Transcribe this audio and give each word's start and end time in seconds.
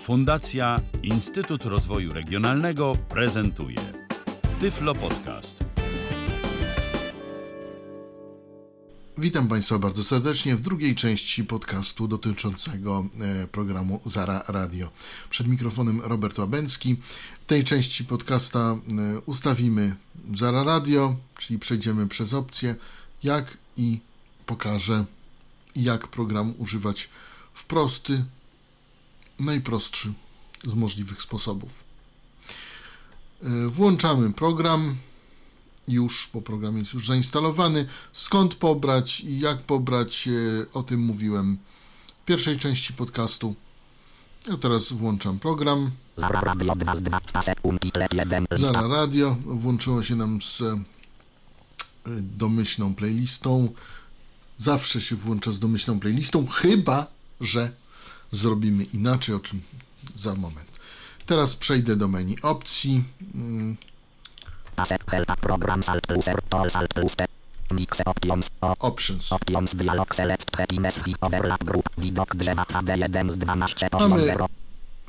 Fundacja 0.00 0.80
Instytut 1.02 1.64
Rozwoju 1.64 2.12
Regionalnego 2.12 2.96
prezentuje 3.08 3.80
Tyflo 4.60 4.94
Podcast. 4.94 5.64
Witam 9.18 9.48
Państwa 9.48 9.78
bardzo 9.78 10.04
serdecznie 10.04 10.56
w 10.56 10.60
drugiej 10.60 10.94
części 10.94 11.44
podcastu 11.44 12.08
dotyczącego 12.08 13.04
e, 13.20 13.46
programu 13.46 14.00
Zara 14.04 14.42
Radio. 14.48 14.90
Przed 15.30 15.48
mikrofonem 15.48 16.00
Robert 16.00 16.38
Łabęcki. 16.38 16.96
W 17.40 17.44
tej 17.44 17.64
części 17.64 18.04
podcasta 18.04 18.58
e, 18.58 18.76
ustawimy 19.20 19.96
Zara 20.34 20.64
Radio, 20.64 21.16
czyli 21.38 21.58
przejdziemy 21.58 22.06
przez 22.08 22.34
opcje, 22.34 22.76
jak 23.22 23.56
i 23.76 24.00
pokażę, 24.46 25.04
jak 25.76 26.08
program 26.08 26.54
używać 26.58 27.08
w 27.54 27.64
prosty, 27.64 28.24
najprostszy 29.40 30.12
z 30.64 30.74
możliwych 30.74 31.22
sposobów. 31.22 31.84
E, 33.42 33.68
włączamy 33.68 34.32
program 34.32 34.96
już, 35.88 36.30
bo 36.34 36.42
program 36.42 36.78
jest 36.78 36.94
już 36.94 37.06
zainstalowany. 37.06 37.86
Skąd 38.12 38.54
pobrać 38.54 39.20
i 39.20 39.40
jak 39.40 39.62
pobrać, 39.62 40.28
e, 40.28 40.72
o 40.72 40.82
tym 40.82 41.00
mówiłem 41.00 41.58
w 42.22 42.24
pierwszej 42.24 42.58
części 42.58 42.92
podcastu. 42.92 43.54
Ja 44.48 44.56
teraz 44.56 44.92
włączam 44.92 45.38
program. 45.38 45.90
Zara 46.16 46.40
Radio 46.40 46.74
2 46.74 47.42
sekund 47.42 47.80
klep 47.92 48.14
1 48.14 48.46
Zara 48.56 48.88
Radio 48.88 49.36
włączyło 49.44 50.02
się 50.02 50.16
nam 50.16 50.42
z 50.42 50.62
e, 50.62 50.76
domyślną 52.20 52.94
playlistą. 52.94 53.68
Zawsze 54.58 55.00
się 55.00 55.16
włącza 55.16 55.52
z 55.52 55.58
domyślną 55.58 56.00
playlistą, 56.00 56.46
chyba 56.46 57.06
że 57.40 57.72
zrobimy 58.30 58.84
inaczej, 58.84 59.34
o 59.34 59.40
czym 59.40 59.60
za 60.16 60.34
moment. 60.34 60.80
Teraz 61.26 61.56
przejdę 61.56 61.96
do 61.96 62.08
menu 62.08 62.36
opcji. 62.42 63.04
Mm, 63.34 63.76
mix 67.70 68.00
options 68.06 68.50
Options. 68.60 69.32
options 69.32 69.74
dialog 69.74 70.14
select 70.14 70.46
overlap 71.20 71.64
group 71.64 71.88
widok 71.98 72.36
drzewa 72.36 72.62
HD1 72.62 73.30
z 73.30 73.36
12 73.36 73.90
poziom 73.90 74.10
Mamy 74.10 74.26
0 74.26 74.46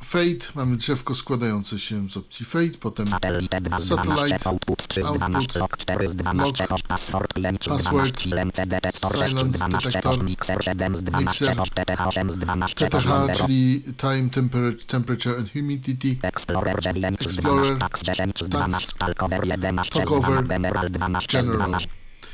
Fade, 0.03 0.45
mamy 0.55 0.77
drzewko 0.77 1.15
składające 1.15 1.79
się 1.79 2.09
z 2.09 2.17
opcji 2.17 2.45
Fade, 2.45 2.77
potem 2.79 3.07
Satellite 3.07 3.61
2 3.61 3.79
z 3.79 3.87
Satellite, 3.87 4.15
12 4.15 4.49
output 4.49 4.87
3 4.87 5.01
z 5.01 5.05
output, 5.05 5.17
12 5.17 5.59
log 5.59 5.77
4 5.77 6.09
z 6.09 6.13
12 6.13 6.67
log, 6.69 6.81
password 6.87 7.33
5 7.33 7.63
z 7.63 7.67
password, 7.67 7.93
12 7.93 8.29
silence 8.29 8.65
detektor 8.65 9.11
6 9.11 9.23
z 9.23 9.29
silence 9.29 9.57
12 9.57 9.89
detektor, 9.91 10.23
mixer 10.23 10.63
7 10.63 10.97
z 10.97 11.01
12 11.01 11.45
mixer, 11.45 11.69
TTH 11.69 12.07
8 12.07 12.31
z 12.31 12.37
12 12.37 12.89
poziom 12.89 13.13
TTH, 13.13 13.35
0 13.35 13.47
czyli 13.47 13.83
Time, 13.97 14.29
temper, 14.29 14.85
Temperature 14.87 15.37
and 15.37 15.51
Humidity, 15.53 16.17
Explorer 16.21 16.81
9 16.81 17.19
z 17.19 17.21
Explorer, 17.21 17.77
12 17.77 17.79
tax 17.79 18.03
10 18.03 18.35
z 18.35 18.39
tax, 18.39 18.49
12 18.49 18.93
Talcover 18.97 19.47
11 19.47 19.91
z 19.91 19.93
Talkover, 19.93 20.43
12 20.43 20.55
Emerald 20.55 20.91
12 20.93 21.43
z 21.43 21.45
General. 21.45 21.67
12 21.69 21.89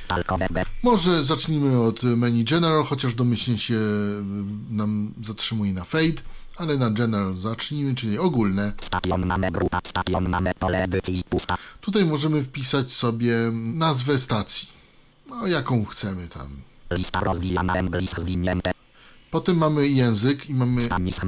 Talcover 0.08 0.52
B 0.52 0.64
Może 0.84 1.24
zacznijmy 1.24 1.82
od 1.82 2.04
menu 2.04 2.44
General, 2.44 2.84
chociaż 2.84 3.16
domyślnie 3.16 3.58
się 3.58 3.76
y, 3.76 4.24
nam 4.70 5.14
zatrzymuje 5.24 5.74
na 5.74 5.84
Fade, 5.84 6.22
ale 6.58 6.78
na 6.78 6.90
General 6.90 7.38
zacznijmy, 7.38 7.96
czyli 7.96 8.18
ogólne. 8.18 8.74
Grupa, 9.52 9.80
edycji. 10.74 11.24
Tutaj 11.82 12.06
możemy 12.06 12.44
wpisać 12.44 12.92
sobie 12.92 13.52
nazwę 13.54 14.20
stacji, 14.20 14.68
no 15.28 15.48
jaką 15.48 15.86
chcemy 15.86 16.28
tam. 16.28 16.50
Lista 16.92 17.20
rozwijana 17.20 17.74
zwinięte. 18.18 18.72
Potem 19.32 19.58
mamy 19.58 19.88
język 19.88 20.50
i 20.50 20.54
mamy 20.54 20.82
stanis, 20.82 21.20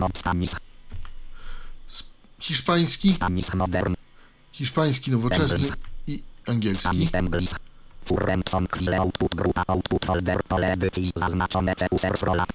hiszpański, 2.40 3.14
stanis 3.14 3.54
modern, 3.54 3.94
hiszpański 4.52 5.12
nowoczesny 5.12 5.68
i 6.08 6.24
angielski. 6.48 7.08
Englis. 7.14 7.56
Furrenson 8.06 8.68
chwilę 8.68 9.00
output 9.00 9.36
grupa 9.36 9.64
output 9.68 10.06
folder 10.06 10.44
pole 10.44 10.72
edycji 10.72 11.12
zaznaczone 11.16 11.76
C 11.76 11.88
users 11.92 12.24
rolla. 12.24 12.46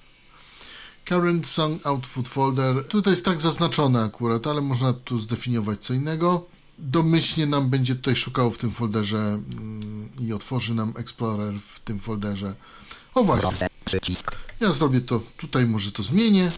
Current 1.04 1.46
Song 1.46 1.86
Output 1.86 2.28
Folder. 2.28 2.88
Tutaj 2.88 3.12
jest 3.12 3.24
tak 3.24 3.40
zaznaczone 3.40 4.02
akurat, 4.02 4.46
ale 4.46 4.60
można 4.60 4.92
tu 4.92 5.18
zdefiniować 5.18 5.80
co 5.80 5.94
innego. 5.94 6.46
Domyślnie 6.78 7.46
nam 7.46 7.70
będzie 7.70 7.94
tutaj 7.94 8.16
szukało 8.16 8.50
w 8.50 8.58
tym 8.58 8.70
folderze 8.70 9.18
mm, 9.18 10.08
i 10.20 10.32
otworzy 10.32 10.74
nam 10.74 10.92
Explorer 10.96 11.54
w 11.60 11.80
tym 11.80 12.00
folderze. 12.00 12.54
O 13.14 13.24
właśnie, 13.24 13.68
ja 14.60 14.72
zrobię 14.72 15.00
to 15.00 15.20
tutaj, 15.36 15.66
może 15.66 15.92
to 15.92 16.02
zmienię. 16.02 16.48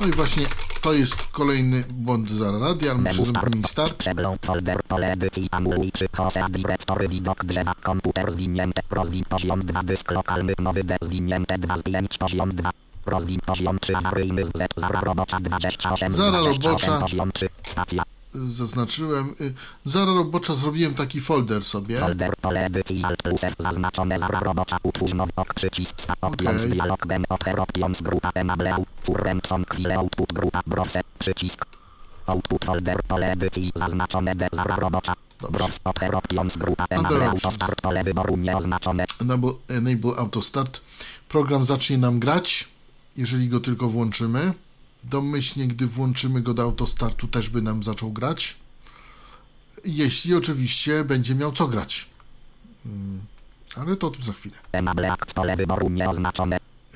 No 0.00 0.06
i 0.06 0.10
właśnie 0.10 0.46
to 0.80 0.92
jest 0.92 1.22
kolejny 1.22 1.84
błąd 1.90 2.30
za 2.30 2.58
radia, 2.58 2.90
ale 2.90 3.00
muszę 3.00 3.12
Menu 3.12 3.24
zrobić 3.24 3.54
menu 3.54 3.68
start, 3.68 3.94
przegląd 3.94 4.46
folder 4.46 4.82
pole 4.88 5.12
edycji 5.12 5.48
anuluj 5.50 5.92
czy 5.92 6.06
dyrektory 6.50 7.08
widok 7.08 7.44
drzewa 7.44 7.74
komputer 7.74 8.32
zwinięte 8.32 8.82
rozwin 8.90 9.24
poziom 9.24 9.60
2 9.66 9.82
dysk 9.82 10.10
lokalny 10.10 10.52
nowy 10.58 10.84
D 10.84 10.96
zwinięte 11.02 11.58
2 11.58 11.78
z 11.78 11.82
5 11.82 12.18
poziom 12.18 12.54
2 12.54 12.70
rozwin 13.06 13.40
poziom 13.46 13.78
3 13.78 13.96
awaryjny 13.96 14.44
z 14.44 14.50
zara 14.76 15.00
robocza 15.00 15.40
28 15.40 16.12
z 16.12 16.16
Zara 16.16 16.40
28 16.40 16.90
robocza. 16.90 17.00
poziom 17.00 17.32
3 17.32 17.48
stacja 17.62 18.02
Zaznaczyłem. 18.34 19.34
y, 19.40 19.54
Zara 19.84 20.12
robocza 20.12 20.54
zrobiłem 20.54 20.94
taki 20.94 21.20
folder 21.20 21.64
sobie. 21.64 21.98
folder 22.00 22.32
pole 22.40 22.64
edycji 22.66 23.04
alt 23.04 23.22
plus 23.22 23.44
F 23.44 23.54
zaznaczone 23.58 24.18
zara 24.18 24.40
robocza 24.40 24.78
utwórz 24.82 25.14
nowy 25.14 25.32
ok 25.36 25.54
przycisk 25.54 26.00
sta 26.00 26.14
options 26.20 26.60
Okej. 26.60 26.72
dialog 26.72 27.00
oper 27.28 27.60
options 27.60 28.02
grupa 28.02 28.30
enable 28.34 28.76
furrenson 29.04 29.64
chwilę 29.70 29.98
output 29.98 30.32
grupa 30.32 30.60
browse 30.66 31.00
przycisk 31.18 31.64
output 32.26 32.64
folder 32.64 33.02
pole 33.08 33.32
edycji 33.32 33.72
zaznaczone 33.74 34.34
D 34.36 34.48
zara 34.52 34.76
robocza 34.76 35.14
Dobrze. 35.40 35.64
oper 35.84 36.14
options 36.14 36.56
grupa 36.56 36.84
enable 36.90 37.16
options. 37.16 37.44
autostart 37.44 37.80
pole 37.80 38.04
wyboru 38.04 38.36
nieoznaczone 38.36 39.04
Enable, 39.20 39.50
enable 39.68 40.16
Auto 40.18 40.42
Start. 40.42 40.80
Program 41.28 41.64
zacznie 41.64 41.98
nam 41.98 42.18
grać, 42.20 42.68
jeżeli 43.16 43.48
go 43.48 43.60
tylko 43.60 43.88
włączymy. 43.88 44.52
Domyślnie, 45.04 45.68
gdy 45.68 45.86
włączymy 45.86 46.40
go 46.42 46.54
do 46.54 46.62
Auto 46.62 46.86
Startu, 46.86 47.28
też 47.28 47.50
by 47.50 47.62
nam 47.62 47.82
zaczął 47.82 48.12
grać. 48.12 48.56
Jeśli 49.84 50.34
oczywiście 50.34 51.04
będzie 51.04 51.34
miał 51.34 51.52
co 51.52 51.68
grać. 51.68 52.10
Mm, 52.86 53.20
Ale 53.76 53.96
to 53.96 54.06
o 54.06 54.10
tym 54.10 54.22
za 54.22 54.32
chwilę. 54.32 54.54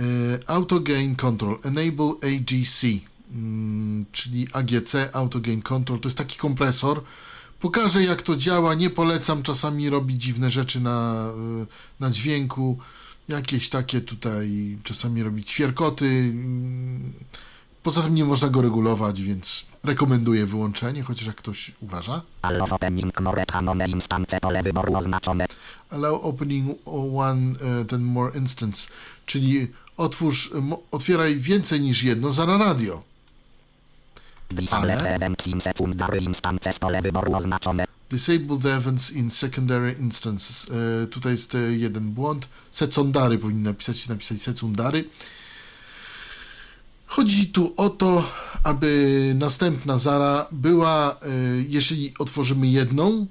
E, 0.00 0.02
Auto 0.50 0.80
Gain 0.80 1.16
Control, 1.16 1.58
Enable 1.62 2.12
AGC, 2.22 2.84
mm, 3.32 4.06
czyli 4.12 4.48
AGC, 4.52 4.94
Auto 5.12 5.40
Gain 5.40 5.62
Control, 5.62 6.00
to 6.00 6.08
jest 6.08 6.18
taki 6.18 6.38
kompresor. 6.38 7.02
Pokażę 7.60 8.04
jak 8.04 8.22
to 8.22 8.36
działa, 8.36 8.74
nie 8.74 8.90
polecam, 8.90 9.42
czasami 9.42 9.90
robi 9.90 10.18
dziwne 10.18 10.50
rzeczy 10.50 10.80
na, 10.80 11.28
y, 11.62 11.66
na 12.00 12.10
dźwięku, 12.10 12.78
jakieś 13.28 13.68
takie 13.68 14.00
tutaj, 14.00 14.78
czasami 14.82 15.22
robi 15.22 15.44
ćwierkoty. 15.44 16.34
Poza 17.86 18.02
tym 18.02 18.14
nie 18.14 18.24
można 18.24 18.48
go 18.48 18.62
regulować, 18.62 19.22
więc 19.22 19.66
rekomenduję 19.84 20.46
wyłączenie, 20.46 21.02
chociaż 21.02 21.26
jak 21.26 21.36
ktoś 21.36 21.72
uważa. 21.80 22.22
allow 22.42 22.72
opening 22.72 23.20
more 23.20 23.44
instance 23.88 24.40
pole 24.40 24.62
wyboru 24.62 24.96
oznaczone 24.96 25.46
Allow 25.90 26.24
opening 26.24 26.78
one, 27.16 27.54
e, 27.80 27.84
ten 27.84 28.02
more 28.02 28.38
instance, 28.38 28.88
czyli 29.26 29.68
otwórz, 29.96 30.50
mo- 30.54 30.82
otwieraj 30.90 31.36
więcej 31.36 31.80
niż 31.80 32.02
jedno 32.02 32.32
za 32.32 32.46
radio. 32.46 33.02
disable 34.50 34.92
Ale- 34.92 35.02
the 38.62 38.74
events 38.74 39.12
in 39.12 39.30
secondary 39.30 39.96
instances. 40.00 40.66
E, 41.04 41.06
tutaj 41.06 41.32
jest 41.32 41.54
e, 41.54 41.58
jeden 41.58 42.10
błąd. 42.10 42.48
Secondary 42.70 43.38
powinien 43.38 43.62
napisać, 43.62 44.08
napisać 44.08 44.42
secondary. 44.42 45.04
Chodzi 47.06 47.46
tu 47.46 47.74
o 47.76 47.90
to, 47.90 48.24
aby 48.64 49.32
następna 49.38 49.98
zara 49.98 50.46
była, 50.52 51.12
e, 51.12 51.16
jeżeli 51.68 52.14
otworzymy 52.18 52.66
jedną 52.66 53.26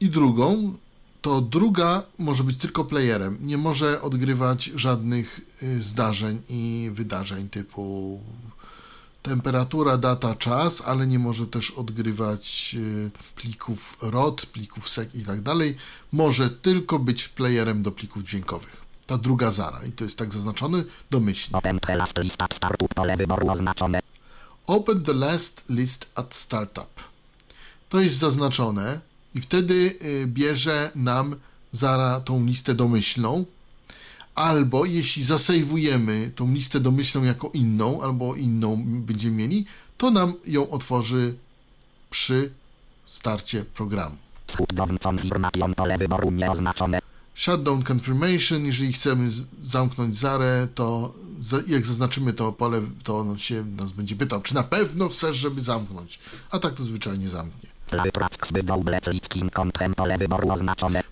i 0.00 0.08
drugą, 0.08 0.76
to 1.22 1.40
druga 1.40 2.02
może 2.18 2.44
być 2.44 2.58
tylko 2.58 2.84
playerem. 2.84 3.38
Nie 3.40 3.58
może 3.58 4.02
odgrywać 4.02 4.64
żadnych 4.64 5.40
e, 5.62 5.82
zdarzeń 5.82 6.42
i 6.48 6.90
wydarzeń 6.92 7.48
typu 7.48 8.20
temperatura, 9.22 9.98
data, 9.98 10.34
czas, 10.34 10.82
ale 10.86 11.06
nie 11.06 11.18
może 11.18 11.46
też 11.46 11.70
odgrywać 11.70 12.76
y, 12.78 13.10
plików 13.36 13.98
ROT, 14.02 14.46
plików 14.46 14.88
SEC 14.88 15.14
i 15.14 15.24
tak 15.24 15.40
dalej. 15.40 15.76
Może 16.12 16.50
tylko 16.50 16.98
być 16.98 17.28
playerem 17.28 17.82
do 17.82 17.92
plików 17.92 18.22
dźwiękowych. 18.22 18.87
Ta 19.08 19.16
druga 19.18 19.50
zara 19.52 19.80
i 19.88 19.92
to 19.92 20.04
jest 20.04 20.18
tak 20.18 20.32
zaznaczone 20.32 20.84
domyślnie. 21.10 21.58
open 21.58 21.80
the 21.80 21.96
last 21.96 22.18
list 22.18 22.42
at 22.42 22.54
startup 22.54 22.94
pole 22.94 23.16
wyboru 23.16 23.50
oznaczone 23.50 24.00
Open 24.66 25.02
the 25.02 25.14
last 25.14 25.64
list 25.68 26.06
at 26.14 26.34
startup. 26.34 26.92
To 27.88 28.00
jest 28.00 28.16
zaznaczone 28.16 29.00
i 29.34 29.40
wtedy 29.40 29.74
y, 30.02 30.26
bierze 30.26 30.90
nam 30.94 31.36
zara 31.72 32.20
tą 32.20 32.44
listę 32.46 32.74
domyślną, 32.74 33.44
albo 34.34 34.84
jeśli 34.84 35.24
zasejwujemy 35.24 36.30
tą 36.34 36.52
listę 36.52 36.80
domyślną 36.80 37.24
jako 37.24 37.50
inną, 37.54 38.02
albo 38.02 38.34
inną 38.34 38.84
będziemy 38.86 39.36
mieli, 39.36 39.66
to 39.96 40.10
nam 40.10 40.34
ją 40.46 40.70
otworzy 40.70 41.34
przy 42.10 42.50
starcie 43.06 43.64
programu. 43.64 44.16
Shutdown 44.50 44.98
confirmation 45.08 45.74
pole 45.74 45.98
wyboru 45.98 46.30
nieoznaczone. 46.30 47.07
Shutdown 47.38 47.82
confirmation, 47.82 48.66
jeżeli 48.66 48.92
chcemy 48.92 49.30
zamknąć 49.60 50.16
zarę, 50.16 50.68
to 50.74 51.14
jak 51.66 51.86
zaznaczymy 51.86 52.32
to 52.32 52.52
pole, 52.52 52.82
to 53.04 53.18
ono 53.18 53.38
się 53.38 53.64
nas 53.64 53.92
będzie 53.92 54.16
pytał, 54.16 54.42
czy 54.42 54.54
na 54.54 54.62
pewno 54.62 55.08
chcesz, 55.08 55.36
żeby 55.36 55.60
zamknąć. 55.60 56.18
A 56.50 56.58
tak 56.58 56.74
to 56.74 56.82
zwyczajnie 56.82 57.28
zamknie. 57.28 57.70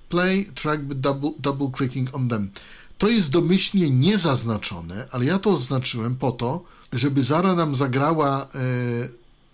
Play 0.08 0.50
track 0.54 0.82
by 0.82 0.94
double, 0.94 1.30
double 1.38 1.70
clicking 1.76 2.14
on 2.14 2.28
them. 2.28 2.50
To 2.98 3.08
jest 3.08 3.30
domyślnie 3.30 3.90
niezaznaczone, 3.90 5.06
ale 5.12 5.24
ja 5.24 5.38
to 5.38 5.50
oznaczyłem 5.50 6.16
po 6.16 6.32
to, 6.32 6.64
żeby 6.92 7.22
Zara 7.22 7.54
nam 7.54 7.74
zagrała 7.74 8.42
e, 8.42 8.48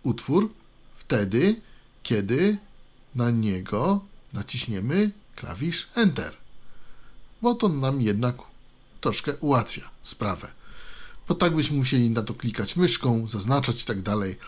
utwór 0.02 0.50
wtedy, 0.94 1.60
kiedy 2.02 2.56
na 3.14 3.30
niego 3.30 4.00
naciśniemy 4.32 5.10
klawisz 5.36 5.88
Enter. 5.94 6.41
Bo 7.42 7.54
to 7.54 7.68
nam 7.68 8.00
jednak 8.00 8.36
troszkę 9.00 9.36
ułatwia 9.36 9.90
sprawę. 10.02 10.52
Bo 11.28 11.34
tak 11.34 11.56
byśmy 11.56 11.76
musieli 11.76 12.10
na 12.10 12.22
to 12.22 12.34
klikać 12.34 12.76
myszką, 12.76 13.26
zaznaczać 13.28 13.82
i 13.82 13.86
tak 13.86 14.02
dalej. 14.02 14.38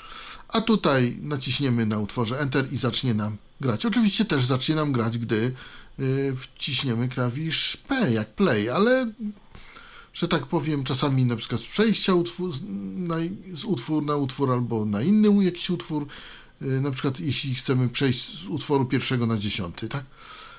A 0.48 0.60
tutaj 0.60 1.18
naciśniemy 1.22 1.86
na 1.86 1.98
utworze 1.98 2.40
Enter 2.40 2.72
i 2.72 2.76
zacznie 2.76 3.14
nam 3.14 3.36
grać. 3.60 3.86
Oczywiście 3.86 4.24
też 4.24 4.44
zacznie 4.44 4.74
nam 4.74 4.92
grać, 4.92 5.18
gdy 5.18 5.54
y, 5.98 6.34
wciśniemy 6.36 7.08
klawisz 7.08 7.76
P, 7.76 8.12
jak 8.12 8.34
play, 8.34 8.70
ale 8.70 9.12
że 10.14 10.28
tak 10.28 10.46
powiem, 10.46 10.84
czasami 10.84 11.24
na 11.24 11.36
przykład 11.36 11.60
z 11.60 11.66
przejścia 11.66 12.14
utwór, 12.14 12.50
na, 12.94 13.16
z 13.52 13.64
utwór 13.64 14.02
na 14.02 14.16
utwór 14.16 14.52
albo 14.52 14.84
na 14.84 15.02
inny 15.02 15.44
jakiś 15.44 15.70
utwór, 15.70 16.06
y, 16.62 16.80
na 16.80 16.90
przykład 16.90 17.20
jeśli 17.20 17.54
chcemy 17.54 17.88
przejść 17.88 18.38
z 18.38 18.46
utworu 18.46 18.84
pierwszego 18.84 19.26
na 19.26 19.38
dziesiąty, 19.38 19.88
tak? 19.88 20.04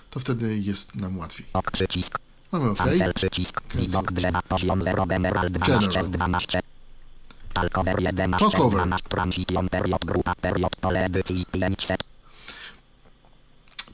To 0.10 0.20
wtedy 0.20 0.60
jest 0.60 0.96
nam 0.96 1.18
łatwiej. 1.18 1.46
Przycisk. 1.74 2.25
Mamy 2.60 2.70
OK. 2.70 2.78
Cancel 2.78 3.14
przycisk. 3.14 3.62
Widok 3.76 4.12
drzewa 4.12 4.42
poziom 4.42 4.84
0 4.84 5.06
Emerald 5.10 5.54
12 5.54 5.88
General. 5.88 6.06
z 6.06 6.10
12. 6.10 6.62
Talkover 7.54 8.02
11 8.02 8.40
Talkover. 8.40 8.80
12 8.80 9.10
Transition 9.10 9.70
period 9.70 10.06
grupa 10.06 10.36
period 10.36 10.76
pole 10.76 11.06
edycji 11.06 11.46
500. 11.52 12.04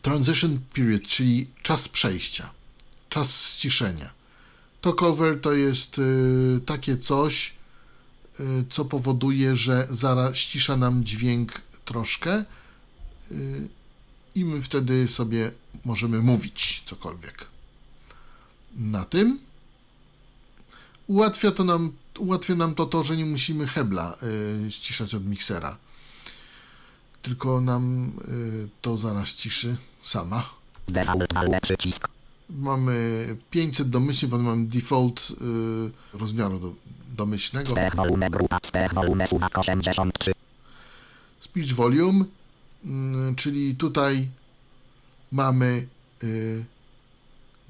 Transition 0.02 0.60
period, 0.74 1.04
czyli 1.04 1.48
czas 1.64 1.90
przejścia, 1.90 2.50
czas 3.10 3.54
ściszenia. 3.54 4.10
Talkover 4.82 5.42
to 5.42 5.54
jest 5.54 6.00
y, 6.00 6.60
takie 6.66 6.98
coś, 6.98 7.54
y, 8.40 8.44
co 8.70 8.86
powoduje, 8.86 9.56
że 9.56 9.88
zaraz 9.90 10.38
ścisza 10.38 10.78
nam 10.78 11.04
dźwięk 11.04 11.62
troszkę 11.86 12.46
y, 13.32 13.68
i 14.36 14.46
my 14.46 14.62
wtedy 14.62 15.08
sobie 15.08 15.52
możemy 15.86 16.20
mówić 16.22 16.84
cokolwiek. 16.86 17.51
Na 18.76 19.06
tym 19.06 19.40
ułatwia 21.08 21.52
to 21.52 21.64
nam, 21.64 21.92
ułatwia 22.20 22.56
nam 22.56 22.76
to 22.76 22.86
to, 22.86 23.04
że 23.04 23.18
nie 23.18 23.26
musimy 23.26 23.68
hebla 23.68 24.16
y, 24.68 24.72
ściszać 24.72 25.16
od 25.16 25.26
miksera 25.26 25.78
tylko 27.22 27.62
nam 27.62 28.12
y, 28.28 28.70
to 28.82 28.98
zaraz 28.98 29.36
ciszy 29.36 29.76
sama. 30.04 30.44
Mamy 32.50 33.38
500 33.50 33.90
domyślnie, 33.90 34.32
potem 34.32 34.46
mamy 34.46 34.66
default 34.66 35.32
y, 36.14 36.18
rozmiaru 36.18 36.60
do, 36.60 36.74
domyślnego. 37.18 37.72
Spech 37.72 37.96
volume 37.96 38.30
grupa 38.30 38.60
spech 38.64 38.94
volume 38.94 39.28
suwak 39.28 39.58
83. 39.58 40.32
Speech 41.40 41.74
volume, 41.74 42.26
mm, 42.86 43.36
czyli 43.36 43.76
tutaj 43.76 44.28
mamy 45.32 45.88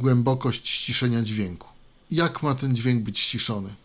głębokość 0.01 0.69
ściszenia 0.69 1.21
dźwięku. 1.21 1.67
Jak 2.11 2.43
ma 2.43 2.55
ten 2.55 2.75
dźwięk 2.75 3.03
być 3.03 3.19
ściszony? 3.19 3.75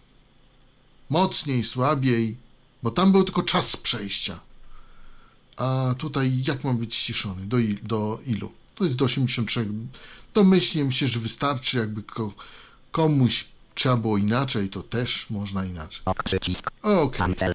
Mocniej, 1.10 1.64
słabiej, 1.64 2.36
bo 2.82 2.90
tam 2.90 3.12
był 3.12 3.24
tylko 3.24 3.42
czas 3.42 3.76
przejścia. 3.76 4.40
A 5.56 5.94
tutaj 5.98 6.42
jak 6.46 6.64
ma 6.64 6.72
być 6.72 6.94
ściszony? 6.94 7.46
Do, 7.46 7.58
il, 7.58 7.78
do 7.82 8.20
ilu? 8.26 8.52
To 8.74 8.84
jest 8.84 8.96
do 8.96 9.04
83. 9.04 9.68
Domyślnie 10.34 10.84
myślę, 10.84 11.08
że 11.08 11.20
wystarczy, 11.20 11.78
jakby 11.78 12.02
ko, 12.02 12.34
komuś 12.90 13.44
trzeba 13.76 13.96
było 13.96 14.16
inaczej, 14.18 14.68
to 14.68 14.82
też 14.82 15.30
można 15.30 15.64
inaczej. 15.64 16.02
Ok 16.04 16.22
przycisk. 16.22 16.70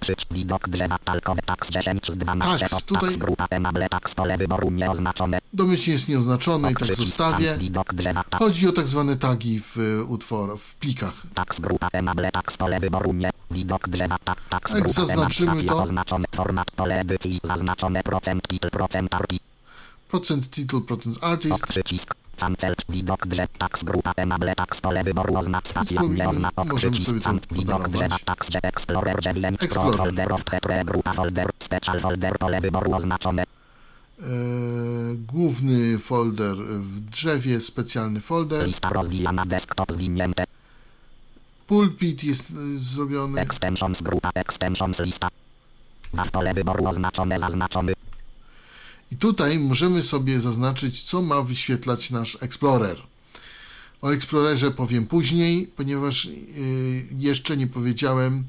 Przycisk. 0.02 0.28
Widok 0.32 0.70
drzewa 0.70 0.98
talkowe 0.98 1.42
tax 1.42 1.72
10 1.72 2.02
z 2.10 2.16
12. 2.16 2.60
Tax, 2.60 2.72
Tax, 2.72 2.84
tutaj- 2.86 3.18
grupa 3.18 3.46
enable 3.50 3.90
tax 3.90 4.16
pole 4.16 4.38
wyboru 4.38 4.72
nieoznaczone. 4.72 5.40
Domyślnie 5.54 5.94
jest 5.94 6.10
nieoznaczony 6.10 6.72
i 6.72 6.74
tak 6.74 6.84
przycisk. 6.84 7.06
zostawię. 7.06 7.58
Chodzi 8.40 8.68
o 8.68 8.72
tak 8.72 8.88
zwane 8.88 9.18
tagi 9.18 9.60
w 9.60 9.78
y, 9.78 10.04
utworach, 10.06 10.60
w 10.60 10.76
plikach. 10.76 11.14
Tax 11.34 11.60
grupa 11.60 11.88
enable 11.94 12.32
tax 12.32 12.58
pole 12.58 12.80
wyboru 12.80 13.14
nie. 13.14 13.30
Widok 13.52 13.88
drzewa 13.90 14.18
tak 14.50 14.62
grupa 14.72 14.88
zaznaczymy 15.06 15.64
to- 15.64 15.84
Oznaczone 15.84 16.26
format 16.36 16.72
pole 16.72 17.00
edycji. 17.00 17.40
Zaznaczone 17.44 18.04
procent 18.04 18.48
title 18.48 18.70
procent 18.70 19.16
arti. 19.16 19.40
Procent 20.08 20.50
title, 20.50 20.82
procent 20.82 21.18
artist. 21.22 21.64
Ok 21.64 21.70
Cancel 22.40 22.74
widok 22.90 23.28
drzew 23.28 23.50
tax 23.58 23.84
grupa 23.84 24.12
enable 24.16 24.56
tax 24.56 24.82
pole 24.82 25.04
wyboru 25.04 25.38
oznacz 25.38 25.68
stacja 25.68 26.02
Wspomnij- 26.02 26.18
nie 26.18 26.30
ozna 26.30 26.50
ok 26.56 26.68
możemy 26.72 26.92
przycisk. 26.98 27.10
sobie 27.10 27.20
to 27.22 27.26
Cancel 27.30 27.58
widok 27.58 27.90
drzewa 27.90 28.18
tax 28.26 28.50
że 28.52 28.60
explorer 28.64 29.22
dziewięć 29.22 29.58
pro 29.58 29.66
Explorer. 29.66 29.98
folder 29.98 30.32
of 30.34 30.44
pre 30.44 30.86
grupa 30.86 31.14
folder 31.14 31.50
special 31.60 32.00
folder 32.00 32.38
pole 32.40 32.62
wyboru 32.62 32.94
oznaczone. 32.96 33.44
Główny 35.16 36.00
folder 36.00 36.56
w 36.58 37.00
drzewie, 37.00 37.62
specjalny 37.62 38.20
folder. 38.22 38.68
Lista 38.68 38.90
rozwijana 38.90 39.46
desktop 39.46 39.92
zwinięte. 39.94 40.44
Pulpit 41.68 42.24
jest 42.24 42.50
y, 42.52 42.80
zrobiony. 42.80 43.42
Extensions 43.42 44.02
grupa 44.02 44.30
extensions 44.36 45.00
lista. 45.00 45.28
Na 46.14 46.26
pole 46.26 46.54
wyboru 46.54 46.88
oznaczone 46.88 47.40
zaznaczony. 47.40 47.94
I 49.12 49.16
tutaj 49.16 49.60
możemy 49.60 50.04
sobie 50.04 50.40
zaznaczyć, 50.40 51.04
co 51.04 51.22
ma 51.22 51.42
wyświetlać 51.42 52.12
nasz 52.12 52.38
Explorer. 52.42 52.98
O 54.02 54.10
Explorerze 54.14 54.72
powiem 54.72 55.06
później, 55.08 55.68
ponieważ 55.76 56.26
y, 56.26 57.08
jeszcze 57.18 57.58
nie 57.58 57.68
powiedziałem, 57.68 58.44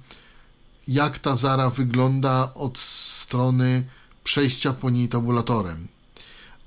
jak 0.89 1.19
ta 1.19 1.37
zara 1.37 1.71
wygląda 1.71 2.55
od 2.55 2.79
strony 2.79 3.85
przejścia 4.25 4.73
po 4.73 4.91
niej 4.91 5.09
tabulatorem. 5.09 5.89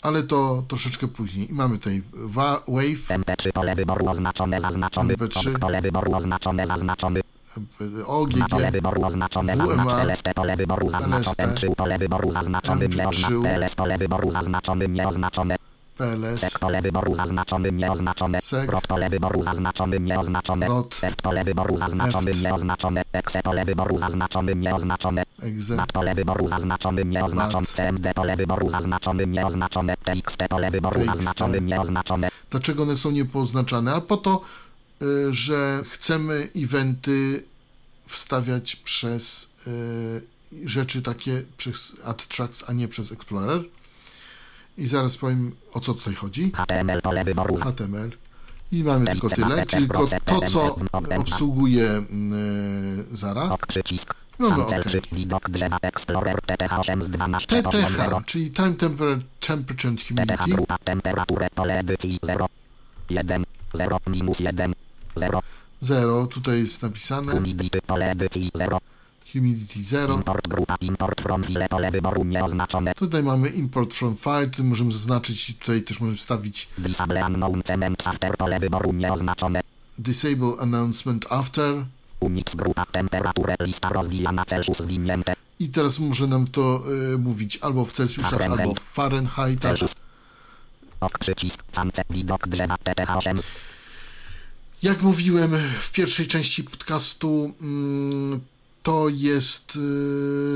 Ale 0.02 0.24
to 0.24 0.64
troszeczkę 0.68 1.08
później. 1.08 1.50
I 1.50 1.54
mamy 1.54 1.78
tutaj 1.78 2.04
wa- 2.14 2.64
Wave, 2.68 3.08
MP3 3.10 3.52
pole 3.52 3.76
wyboru 3.76 4.08
oznaczone 4.10 4.62
zaznaczony. 4.62 5.14
MP3. 5.14 5.50
Ok, 5.52 5.60
Pole 5.60 5.82
wyboru 5.82 6.16
oznaczone 6.16 6.68
zaznaczony. 6.68 7.22
OGG, 8.06 8.50
pole 8.50 8.72
wyboru 8.72 9.06
oznaczone 9.06 9.58
zaznacz 9.58 9.94
LST 9.94 10.34
pole 10.36 10.56
wyboru 10.58 10.90
zaznaczone 10.90 11.18
LST, 11.18 11.40
M3 11.40 11.76
pole 11.76 11.98
wyboru 11.98 12.32
zaznaczony 12.32 12.88
M3, 12.88 12.96
nieoznaczone 12.96 13.58
LS 13.58 13.76
pole 13.76 13.98
wyboru 13.98 14.32
zaznaczony 14.32 14.88
nieoznaczone 14.88 15.56
PLS, 15.98 16.40
SEC 16.40 16.60
pole 16.60 16.82
wyboru 16.82 17.16
zaznaczony 17.16 17.72
nieoznaczone 17.72 18.42
Sek. 18.42 18.72
ROT 18.72 18.88
pole 18.88 19.10
wyboru 19.10 19.44
zaznaczony 19.44 20.00
nieoznaczone 20.00 20.68
ROT. 20.68 21.00
EFT 21.04 21.22
pole 21.22 21.44
wyboru 21.44 21.78
zaznaczony 21.78 22.32
EFT. 22.32 22.44
nieoznaczone 22.44 23.02
EXE 23.14 23.42
pole 23.44 23.66
wyboru 23.66 24.00
zaznaczony 24.00 24.56
nieoznaczone 24.56 25.24
EXE, 25.42 25.76
NAT 25.76 25.92
pole 25.92 26.16
wyboru 26.16 26.48
zaznaczony 26.48 27.06
nieoznaczony 27.06 27.68
NAT. 27.68 27.76
CMD 27.76 28.14
pole 28.14 28.36
wyboru 28.36 28.70
zaznaczony 28.70 29.28
nieoznaczone 29.28 29.98
TXT 29.98 30.48
pole 30.50 30.72
wyboru 30.72 31.00
TXT. 31.00 31.16
zaznaczony 31.16 31.62
nieoznaczone 31.62 32.30
Dlaczego 32.50 32.84
one 32.84 32.96
są 32.96 33.12
niepoznaczane? 33.12 33.94
A 33.94 34.02
po 34.02 34.18
to, 34.18 34.42
y, 34.42 34.65
że 35.32 35.84
chcemy 35.90 36.50
eventy 36.56 37.44
wstawiać 38.08 38.76
przez 38.76 39.54
y, 39.68 40.68
rzeczy 40.70 41.02
takie 41.02 41.44
przez 41.58 41.96
add 42.06 42.28
tracks, 42.28 42.64
a 42.68 42.74
nie 42.74 42.88
przez 42.88 43.12
Explorer. 43.12 43.62
I 44.78 44.88
zaraz 44.88 45.18
powiem 45.18 45.56
o 45.74 45.80
co 45.80 45.94
tutaj 45.94 46.16
chodzi. 46.16 46.52
HTML 46.52 47.02
pole 47.02 47.24
wyboru 47.24 47.56
HTML. 47.56 48.12
I 48.72 48.84
mamy 48.84 49.06
tylko 49.08 49.30
tyle, 49.30 49.66
czyli 49.66 49.88
tylko 49.88 50.08
to, 50.26 50.42
co 50.42 50.76
obsługuje 51.18 52.06
y, 53.12 53.18
Zara. 53.18 53.58
Mamy 54.40 54.64
OK. 54.64 55.50
drzewa 55.50 55.78
Explorer 55.82 56.42
TTH 56.42 56.80
8 56.80 57.04
z 57.04 57.10
12 57.10 57.64
poziom 57.64 57.92
0 57.92 58.18
TTH, 58.20 58.26
czyli 58.26 58.52
Time 58.52 58.74
Temper 58.74 59.20
Temperature 59.40 59.90
and 59.90 60.04
Humidity. 60.04 60.52
grupa 60.52 60.78
temperaturę 60.78 61.48
pole 61.56 61.80
edycji 61.80 62.20
0 62.24 62.46
1 63.10 63.44
0 63.74 63.98
minus 64.08 64.40
1 64.40 64.74
0 65.16 65.42
0, 65.82 66.28
tutaj 66.28 66.60
jest 66.60 66.82
napisane. 66.82 67.32
humidity 67.32 67.82
pole 67.88 68.12
edycji 68.12 68.52
0 68.56 68.78
Humidity 69.34 69.84
0. 69.84 70.14
import 70.16 70.48
grupa 70.48 70.76
import 70.82 71.22
from 71.22 71.44
file 71.44 71.68
pole 71.70 71.92
wyboru 71.92 72.24
nieoznaczone 72.24 72.94
Tutaj 72.96 73.24
mamy 73.24 73.50
import 73.50 73.94
from 73.94 74.16
file, 74.16 74.48
tutaj 74.48 74.66
możemy 74.66 74.92
zaznaczyć 74.92 75.50
i 75.50 75.54
tutaj 75.54 75.82
też 75.82 76.00
możemy 76.00 76.18
wstawić 76.18 76.70
disable 76.78 77.26
unknown 77.26 77.62
cement 77.64 78.08
after 78.08 78.38
pole 78.38 78.60
wyboru 78.60 78.94
nieoznaczone 78.94 79.62
Disable 80.00 80.54
Announcement 80.60 81.26
After. 81.32 81.86
Unix 82.20 82.56
grupa 82.56 82.86
temperaturę 82.86 83.56
lista 83.60 83.90
rozwijana 83.90 84.46
Celsius 84.46 84.78
zwinięte. 84.78 85.34
I 85.60 85.70
teraz 85.70 86.00
może 86.00 86.28
nam 86.28 86.48
to 86.48 86.84
y, 87.14 87.18
mówić 87.18 87.60
albo 87.62 87.86
w 87.86 87.92
Celsjuszach, 87.92 88.32
Fahrenheit. 88.32 88.60
albo 88.60 88.74
w 88.74 88.80
Fahrenheitach. 88.80 89.72
Celsius. 89.72 89.96
Ok 91.00 91.18
przycisk. 91.20 91.64
Samce 91.72 92.02
widok 92.10 92.48
drzewa 92.48 92.76
TTH8. 92.76 93.40
Jak 94.84 95.02
mówiłem 95.02 95.56
w 95.80 95.92
pierwszej 95.92 96.28
części 96.28 96.64
podcastu, 96.64 97.54
mm, 97.62 98.42
to 98.84 99.10
jest 99.10 99.76
y, 99.76 99.80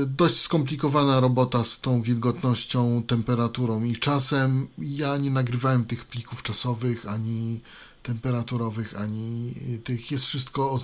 dość 0.06 0.40
skomplikowana 0.40 1.20
robota 1.20 1.64
z 1.64 1.80
tą 1.80 2.02
wilgotnością, 2.02 3.02
temperaturą 3.06 3.84
i 3.84 3.96
czasem. 3.96 4.68
Ja 4.78 5.16
nie 5.16 5.30
nagrywałem 5.30 5.84
tych 5.84 6.04
plików 6.04 6.42
czasowych 6.42 7.06
ani 7.06 7.60
temperaturowych, 8.02 9.00
ani 9.00 9.54
y, 9.74 9.78
tych. 9.78 10.10
Jest 10.10 10.24
wszystko 10.24 10.78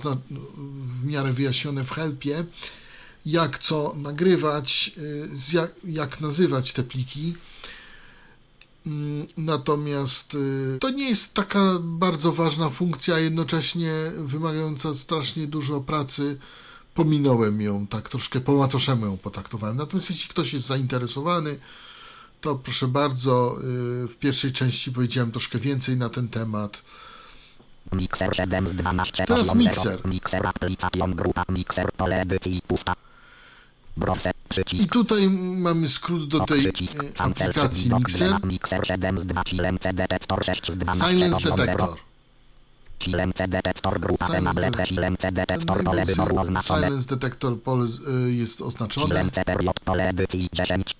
w 0.81 1.05
miarę 1.05 1.33
wyjaśnione 1.33 1.83
w 1.83 1.91
helpie, 1.91 2.45
jak 3.25 3.59
co 3.59 3.95
nagrywać, 3.97 4.91
y, 4.97 5.91
jak 5.91 6.21
nazywać 6.21 6.73
te 6.73 6.83
pliki. 6.83 7.33
Mm, 8.87 9.27
Natomiast 9.37 10.33
y, 10.35 10.77
to 10.79 10.89
nie 10.89 11.09
jest 11.09 11.33
taka 11.33 11.63
bardzo 11.81 12.31
ważna 12.31 12.69
funkcja, 12.69 13.15
a 13.15 13.19
jednocześnie 13.19 13.91
wymagająca 14.17 14.93
strasznie 14.93 15.47
dużo 15.47 15.81
pracy. 15.81 16.37
Pominąłem 16.93 17.61
ją, 17.61 17.87
tak 17.87 18.09
troszkę 18.09 18.41
po 18.41 18.53
macoszemu 18.57 19.05
ją 19.05 19.17
potraktowałem. 19.17 19.77
Natomiast 19.77 20.09
jeśli 20.09 20.29
ktoś 20.29 20.53
jest 20.53 20.65
zainteresowany, 20.65 21.59
to 22.41 22.55
proszę 22.55 22.87
bardzo, 22.87 23.57
y, 24.03 24.07
w 24.07 24.17
pierwszej 24.19 24.53
części 24.53 24.91
powiedziałem 24.91 25.31
troszkę 25.31 25.59
więcej 25.59 25.97
na 25.97 26.09
ten 26.09 26.27
temat. 26.29 26.81
Mixer 27.91 28.35
7 28.35 28.69
z 28.69 28.73
12 28.73 29.25
Teraz 29.25 29.55
mikser. 29.55 30.47
aplikacjon 30.47 31.15
grupa 31.15 31.43
mixer 31.49 31.91
pole 31.97 32.21
edycji 32.21 32.61
pusta. 32.67 32.93
I 34.71 34.87
tutaj 34.87 35.29
mamy 35.29 35.89
skrót 35.89 36.27
do 36.27 36.39
tej 36.39 36.67
y, 36.67 36.71
Samcel 37.15 37.49
aplikacji 37.49 37.89
Mixer. 37.89 38.17
drzewa. 38.17 38.39
Mixer 38.47 38.87
7 38.87 39.19
z 39.19 39.25
2 39.25 39.43
silence 39.47 39.93
detektor 39.93 40.45
6 40.45 40.71
z 40.71 40.75
12 40.75 41.09
Silence 41.09 41.41
poziom 41.41 41.57
Detector. 41.57 41.97
Silence 42.99 43.47
detektor 43.47 43.99
grupa 43.99 44.27
detector. 44.27 44.87
silence 44.87 45.31
detektor 45.31 45.83
pole 45.83 46.05
wyboru 46.05 46.39
oznaczone. 46.39 46.87
Silence 46.87 47.15
pole 47.63 47.87
y, 48.27 48.33
jest 48.33 48.61
oznaczone. 48.61 49.07
Silence 49.07 49.43
period 49.43 49.79
pole 49.79 50.09
edycji 50.09 50.49
10. 50.53 50.95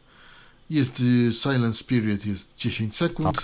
Jest 0.70 1.00
y, 1.00 1.32
Silence 1.32 1.84
Period 1.84 2.26
jest 2.26 2.58
10 2.58 2.96
sekund. 2.96 3.42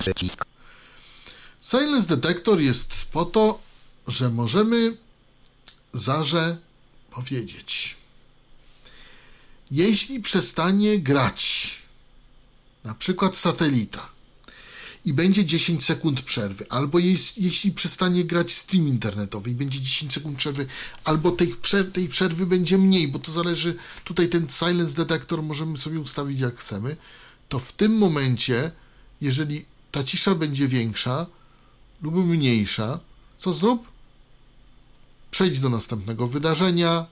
Silence 1.61 2.15
Detector 2.15 2.61
jest 2.61 3.05
po 3.11 3.25
to, 3.25 3.59
że 4.07 4.29
możemy 4.29 4.97
zarze 5.93 6.57
powiedzieć. 7.11 7.97
Jeśli 9.73 10.19
przestanie 10.19 10.99
grać, 10.99 11.71
na 12.83 12.93
przykład 12.93 13.37
satelita, 13.37 14.09
i 15.05 15.13
będzie 15.13 15.45
10 15.45 15.85
sekund 15.85 16.21
przerwy, 16.21 16.65
albo 16.69 16.99
jest, 16.99 17.37
jeśli 17.37 17.71
przestanie 17.71 18.23
grać 18.23 18.53
stream 18.53 18.87
internetowy 18.87 19.49
i 19.49 19.53
będzie 19.53 19.81
10 19.81 20.13
sekund 20.13 20.37
przerwy, 20.37 20.65
albo 21.03 21.31
tej, 21.31 21.55
przer- 21.55 21.91
tej 21.91 22.07
przerwy 22.07 22.45
będzie 22.45 22.77
mniej, 22.77 23.07
bo 23.07 23.19
to 23.19 23.31
zależy, 23.31 23.75
tutaj 24.03 24.29
ten 24.29 24.49
silence 24.49 24.95
detector 24.95 25.43
możemy 25.43 25.77
sobie 25.77 25.99
ustawić 25.99 26.39
jak 26.39 26.57
chcemy, 26.57 26.97
to 27.49 27.59
w 27.59 27.71
tym 27.71 27.97
momencie, 27.97 28.71
jeżeli 29.21 29.65
ta 29.91 30.03
cisza 30.03 30.35
będzie 30.35 30.67
większa 30.67 31.25
lub 32.01 32.15
mniejsza, 32.15 32.99
co 33.37 33.53
zrób? 33.53 33.87
Przejdź 35.31 35.59
do 35.59 35.69
następnego 35.69 36.27
wydarzenia, 36.27 37.05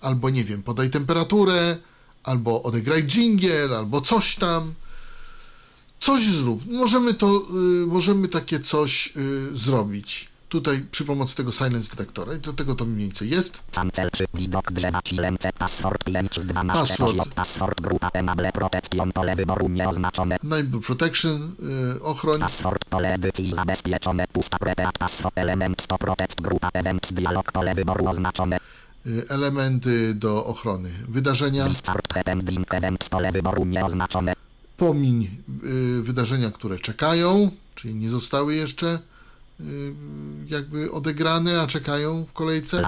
albo 0.00 0.30
nie 0.30 0.44
wiem, 0.44 0.62
podaj 0.62 0.90
temperaturę, 0.90 1.78
albo 2.24 2.62
odegraj 2.62 3.04
dżingiel, 3.04 3.74
albo 3.74 4.00
coś 4.00 4.36
tam. 4.36 4.74
Coś 6.00 6.26
zrób. 6.26 6.66
Możemy 6.66 7.14
to, 7.14 7.42
y, 7.82 7.86
możemy 7.86 8.28
takie 8.28 8.60
coś 8.60 9.12
y, 9.16 9.56
zrobić. 9.56 10.32
Tutaj 10.48 10.86
przy 10.90 11.04
pomocy 11.04 11.36
tego 11.36 11.52
silence 11.52 11.96
detektora 11.96 12.34
i 12.34 12.40
do 12.40 12.52
tego 12.52 12.74
to 12.74 12.84
mniej 12.84 12.98
więcej 13.08 13.30
jest. 13.30 13.62
Samcel 13.72 14.10
przy 14.10 14.26
widok 14.34 14.72
drzewa 14.72 15.00
silence 15.04 15.52
password 15.52 16.04
5 16.04 16.40
z 16.40 16.44
12 16.44 16.96
Password. 16.96 17.34
password 17.34 17.80
grupa 17.80 18.08
enable 18.12 18.52
protection 18.52 19.12
pole 19.12 19.36
wyboru 19.36 19.68
nieoznaczone. 19.68 20.36
Enable 20.44 20.80
protection, 20.80 21.52
y, 21.96 22.02
ochroń, 22.02 22.40
Password 22.40 22.84
pole 22.84 23.14
edycji 23.14 23.54
zabezpieczone 23.54 24.26
pusta 24.32 24.58
prepeat 24.58 24.98
password 24.98 25.38
element 25.38 25.82
100 25.82 25.98
protect 25.98 26.40
grupa 26.40 26.68
events 26.72 27.12
dialog 27.12 27.52
pole 27.52 27.74
wyboru 27.74 28.08
oznaczone. 28.08 28.58
Y, 29.06 29.24
elementy 29.28 30.14
do 30.14 30.44
ochrony. 30.46 30.90
Wydarzenia, 31.08 31.68
pomiń 34.76 35.30
y, 35.64 36.02
wydarzenia, 36.02 36.50
które 36.50 36.78
czekają, 36.78 37.50
czyli 37.74 37.94
nie 37.94 38.10
zostały 38.10 38.54
jeszcze 38.54 38.98
y, 39.60 39.94
jakby 40.46 40.92
odegrane, 40.92 41.60
a 41.60 41.66
czekają 41.66 42.24
w 42.24 42.32
kolejce. 42.32 42.82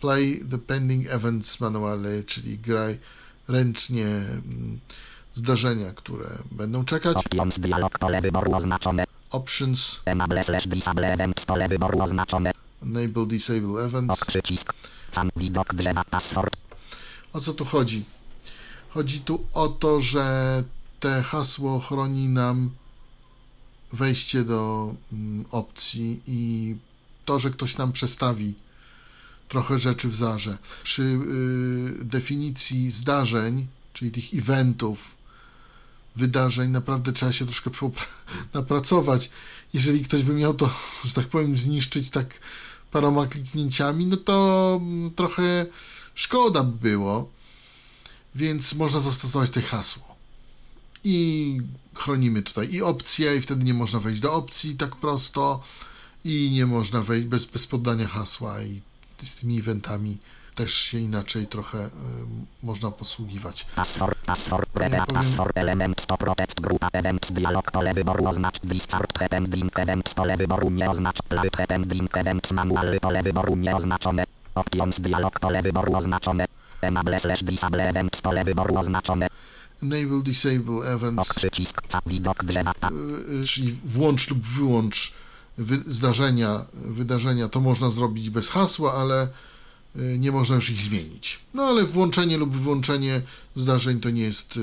Play 0.00 0.44
the 0.50 0.58
pending 0.58 1.06
events 1.10 1.60
manually, 1.60 2.24
czyli 2.24 2.58
graj 2.58 2.98
ręcznie 3.48 4.06
mm, 4.06 4.80
zdarzenia, 5.32 5.92
które 5.92 6.26
będą 6.52 6.84
czekać. 6.84 7.16
Options 7.16 7.58
dialog 7.58 7.98
pole 7.98 8.20
wyboru 8.20 8.54
oznaczone. 8.54 9.04
Options, 9.30 10.02
Enable 10.04 10.42
slash 10.42 10.66
disable 10.66 11.12
events 11.12 11.46
pole 11.46 11.68
wyboru 11.68 12.02
oznaczone. 12.02 12.52
Enable 12.86 13.26
disable 13.26 13.84
events. 13.84 14.22
Ok 14.22 14.28
przycisk. 14.28 14.72
Sam 15.12 15.30
widok 15.36 15.74
drzewa 15.74 16.04
password. 16.04 16.56
O 17.32 17.40
co 17.40 17.52
tu 17.52 17.64
chodzi? 17.64 18.04
Chodzi 18.88 19.20
tu 19.20 19.46
o 19.54 19.68
to, 19.68 20.00
że 20.00 20.64
te 21.00 21.22
hasło 21.22 21.80
chroni 21.80 22.28
nam 22.28 22.70
wejście 23.92 24.44
do 24.44 24.94
mm, 25.12 25.44
opcji 25.50 26.20
i 26.26 26.74
to, 27.24 27.38
że 27.38 27.50
ktoś 27.50 27.76
nam 27.76 27.92
przestawi 27.92 28.54
trochę 29.48 29.78
rzeczy 29.78 30.08
w 30.08 30.16
zarze. 30.16 30.58
Przy 30.82 31.02
y, 31.02 32.04
definicji 32.04 32.90
zdarzeń, 32.90 33.66
czyli 33.92 34.10
tych 34.10 34.34
eventów, 34.34 35.16
wydarzeń, 36.16 36.70
naprawdę 36.70 37.12
trzeba 37.12 37.32
się 37.32 37.44
troszkę 37.44 37.70
napracować. 38.54 39.30
Jeżeli 39.72 40.04
ktoś 40.04 40.22
by 40.22 40.34
miał 40.34 40.54
to, 40.54 40.70
że 41.04 41.14
tak 41.14 41.26
powiem, 41.26 41.56
zniszczyć 41.56 42.10
tak 42.10 42.40
paroma 42.90 43.26
kliknięciami, 43.26 44.06
no 44.06 44.16
to 44.16 44.78
mm, 44.82 45.10
trochę 45.10 45.66
szkoda 46.14 46.62
by 46.62 46.78
było, 46.90 47.30
więc 48.34 48.74
można 48.74 49.00
zastosować 49.00 49.50
te 49.50 49.62
hasło. 49.62 50.16
I 51.04 51.58
chronimy 51.94 52.42
tutaj 52.42 52.72
i 52.72 52.82
opcje, 52.82 53.36
i 53.36 53.40
wtedy 53.40 53.64
nie 53.64 53.74
można 53.74 54.00
wejść 54.00 54.20
do 54.20 54.32
opcji 54.32 54.76
tak 54.76 54.96
prosto, 54.96 55.60
i 56.24 56.50
nie 56.50 56.66
można 56.66 57.02
wejść 57.02 57.26
bez, 57.26 57.44
bez 57.44 57.66
poddania 57.66 58.08
hasła, 58.08 58.62
i 58.62 58.82
z 59.24 59.36
tymi 59.36 59.58
eventami 59.58 60.18
też 60.56 60.74
się 60.74 60.98
inaczej 60.98 61.46
trochę 61.46 61.86
y, 61.86 61.90
można 62.62 62.90
posługiwać. 62.90 63.66
Password, 63.76 64.18
password, 64.26 64.68
powiem- 64.72 65.06
password, 65.14 65.52
element 65.54 66.00
100 66.00 66.16
protect, 66.16 66.60
grupa 66.60 66.88
events, 66.92 67.32
dialog, 67.32 67.70
pole 67.70 67.94
wyboru 67.94 68.28
oznacz, 68.28 68.60
discard, 68.64 69.22
events, 69.78 70.14
pole 70.14 70.36
wyboru 70.36 70.70
nie 70.70 70.90
oznacz, 70.90 71.22
play 71.28 71.50
events, 72.14 72.52
manual, 72.52 73.00
pole 73.00 73.22
wyboru 73.22 73.56
nieoznaczone, 73.56 74.24
options, 74.54 75.00
dialog, 75.00 75.40
pole 75.40 75.62
wyboru 75.62 75.96
oznaczone, 75.96 76.44
enable 76.80 77.18
slash 77.18 77.42
disable 77.44 77.88
events, 77.88 78.22
pole 78.22 78.44
wyboru 78.44 78.78
oznaczone, 78.78 79.28
Enable 79.82 80.22
Disable 80.22 80.92
Events, 80.94 81.34
przycisk, 81.34 81.82
widok 82.06 82.44
drzewa, 82.44 82.72
y, 82.72 83.32
y, 83.42 83.46
czyli 83.46 83.72
włącz 83.72 84.30
lub 84.30 84.38
wyłącz 84.40 85.14
wy, 85.58 85.76
zdarzenia, 85.86 86.66
wydarzenia, 86.74 87.48
to 87.48 87.60
można 87.60 87.90
zrobić 87.90 88.30
bez 88.30 88.48
hasła, 88.48 88.94
ale 88.94 89.28
nie 90.18 90.32
można 90.32 90.54
już 90.54 90.70
ich 90.70 90.80
zmienić. 90.80 91.38
No 91.54 91.62
ale 91.62 91.84
włączenie 91.84 92.38
lub 92.38 92.56
wyłączenie 92.56 93.22
zdarzeń 93.56 94.00
to 94.00 94.10
nie 94.10 94.22
jest 94.22 94.56
y, 94.56 94.60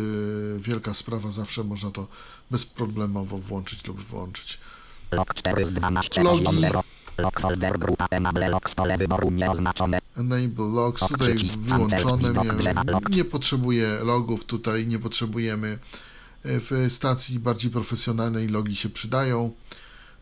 wielka 0.59 0.93
sprawa, 0.93 1.31
zawsze 1.31 1.63
można 1.63 1.91
to 1.91 2.07
bezproblemowo 2.51 3.37
włączyć 3.37 3.87
lub 3.87 4.01
wyłączyć. 4.03 4.59
log 5.11 5.33
4 5.33 5.65
z 5.65 5.71
12, 5.71 6.23
Logi. 6.23 6.43
poziom 6.43 6.59
0, 6.59 6.83
log 7.17 7.39
folder, 7.39 7.79
grupa 7.79 8.07
enable 8.11 8.49
logs, 8.49 8.75
pole 8.75 8.97
wyboru 8.97 9.31
nieoznaczone, 9.31 9.99
Enable 10.17 10.65
logs, 10.65 11.07
tutaj 11.07 11.37
wyłączone, 11.59 12.33
nie, 12.33 12.91
log. 12.91 13.09
nie 13.09 13.25
potrzebuję 13.25 13.97
logów, 14.03 14.45
tutaj 14.45 14.87
nie 14.87 14.99
potrzebujemy 14.99 15.67
e, 16.43 16.59
w 16.59 16.87
stacji 16.89 17.39
bardziej 17.39 17.71
profesjonalnej 17.71 18.47
logi 18.47 18.75
się 18.75 18.89
przydają, 18.89 19.51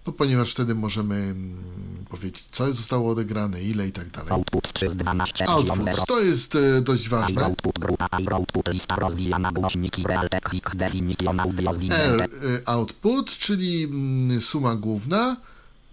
no 0.08 0.14
ponieważ 0.14 0.52
wtedy 0.52 0.76
możemy 0.76 1.16
mm, 1.16 2.06
powiedzieć, 2.10 2.46
co 2.52 2.74
zostało 2.74 3.12
odegrane, 3.12 3.64
ile 3.64 3.88
i 3.88 3.92
tak 3.92 4.10
dalej. 4.10 4.32
output 4.32 4.74
3 4.74 4.90
z 4.90 4.96
12, 4.96 5.46
poziom 5.46 5.78
0, 5.78 5.90
Output, 5.90 6.08
to 6.08 6.20
jest 6.20 6.56
e, 6.56 6.82
dość 6.82 7.10
ważne. 7.10 7.46
output, 7.46 7.80
grupa 7.80 8.08
output, 8.32 8.68
lista 8.68 8.96
rozwijana, 8.96 9.52
głośniki, 9.52 10.04
realtek, 10.04 10.50
definition, 10.76 11.40
audio, 11.40 11.72
R 11.90 12.22
e, 12.22 12.28
output, 12.70 13.32
czyli 13.32 13.84
mm, 13.84 14.42
suma 14.42 14.76
główna, 14.76 15.38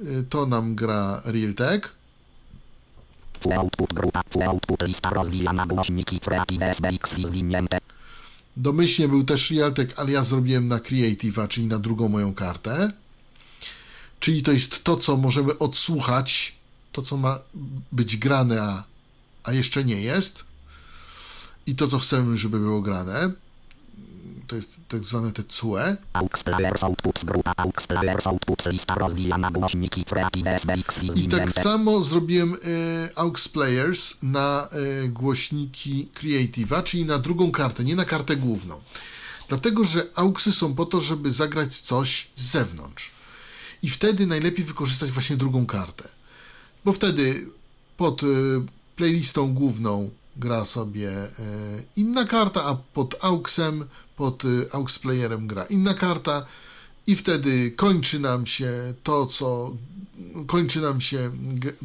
y, 0.00 0.24
to 0.30 0.46
nam 0.46 0.74
gra 0.74 1.22
Realtek. 1.24 1.88
Output 3.56 3.94
grupa, 3.94 4.22
output 4.46 4.82
lista 4.82 5.10
rozwijana 5.10 5.66
głośniki 5.66 6.20
Creative 6.20 6.62
SBX 6.62 7.14
zwinięte. 7.26 7.78
Domyślnie 8.56 9.08
był 9.08 9.24
też 9.24 9.50
Realtek, 9.50 9.94
ale 9.96 10.12
ja 10.12 10.24
zrobiłem 10.24 10.68
na 10.68 10.78
Creative'a, 10.78 11.48
czyli 11.48 11.66
na 11.66 11.78
drugą 11.78 12.08
moją 12.08 12.34
kartę. 12.34 12.92
Czyli 14.20 14.42
to 14.42 14.52
jest 14.52 14.84
to, 14.84 14.96
co 14.96 15.16
możemy 15.16 15.58
odsłuchać, 15.58 16.56
to, 16.92 17.02
co 17.02 17.16
ma 17.16 17.38
być 17.92 18.16
grane, 18.16 18.62
a, 18.62 18.84
a 19.44 19.52
jeszcze 19.52 19.84
nie 19.84 20.02
jest. 20.02 20.44
I 21.66 21.74
to, 21.74 21.88
co 21.88 21.98
chcemy, 21.98 22.36
żeby 22.36 22.58
było 22.58 22.80
grane. 22.80 23.32
To 24.46 24.56
jest 24.56 24.70
tak 24.88 25.04
zwane 25.04 25.32
te 25.32 25.44
CUE. 25.44 25.96
I 31.14 31.28
tak 31.28 31.52
samo 31.52 32.04
zrobiłem 32.04 32.54
y, 32.54 32.58
aux 33.16 33.48
players 33.48 34.14
na 34.22 34.68
y, 35.04 35.08
głośniki 35.08 36.08
Creative'a, 36.14 36.82
czyli 36.82 37.04
na 37.04 37.18
drugą 37.18 37.50
kartę, 37.50 37.84
nie 37.84 37.96
na 37.96 38.04
kartę 38.04 38.36
główną. 38.36 38.80
Dlatego, 39.48 39.84
że 39.84 40.06
auxy 40.14 40.52
są 40.52 40.74
po 40.74 40.86
to, 40.86 41.00
żeby 41.00 41.32
zagrać 41.32 41.80
coś 41.80 42.30
z 42.36 42.50
zewnątrz. 42.50 43.17
I 43.82 43.90
wtedy 43.90 44.26
najlepiej 44.26 44.64
wykorzystać 44.64 45.10
właśnie 45.10 45.36
drugą 45.36 45.66
kartę. 45.66 46.08
Bo 46.84 46.92
wtedy 46.92 47.46
pod 47.96 48.22
y, 48.22 48.26
playlistą 48.96 49.54
główną 49.54 50.10
gra 50.36 50.64
sobie 50.64 51.10
y, 51.24 51.28
inna 51.96 52.24
karta, 52.24 52.64
a 52.64 52.74
pod 52.74 53.24
auxem, 53.24 53.84
pod 54.16 54.44
y, 54.44 54.68
aux 54.72 54.98
playerem 54.98 55.46
gra 55.46 55.64
inna 55.64 55.94
karta. 55.94 56.46
I 57.06 57.16
wtedy 57.16 57.70
kończy 57.70 58.20
nam 58.20 58.46
się 58.46 58.94
to, 59.02 59.26
co 59.26 59.76
kończy 60.46 60.80
nam 60.80 61.00
się 61.00 61.30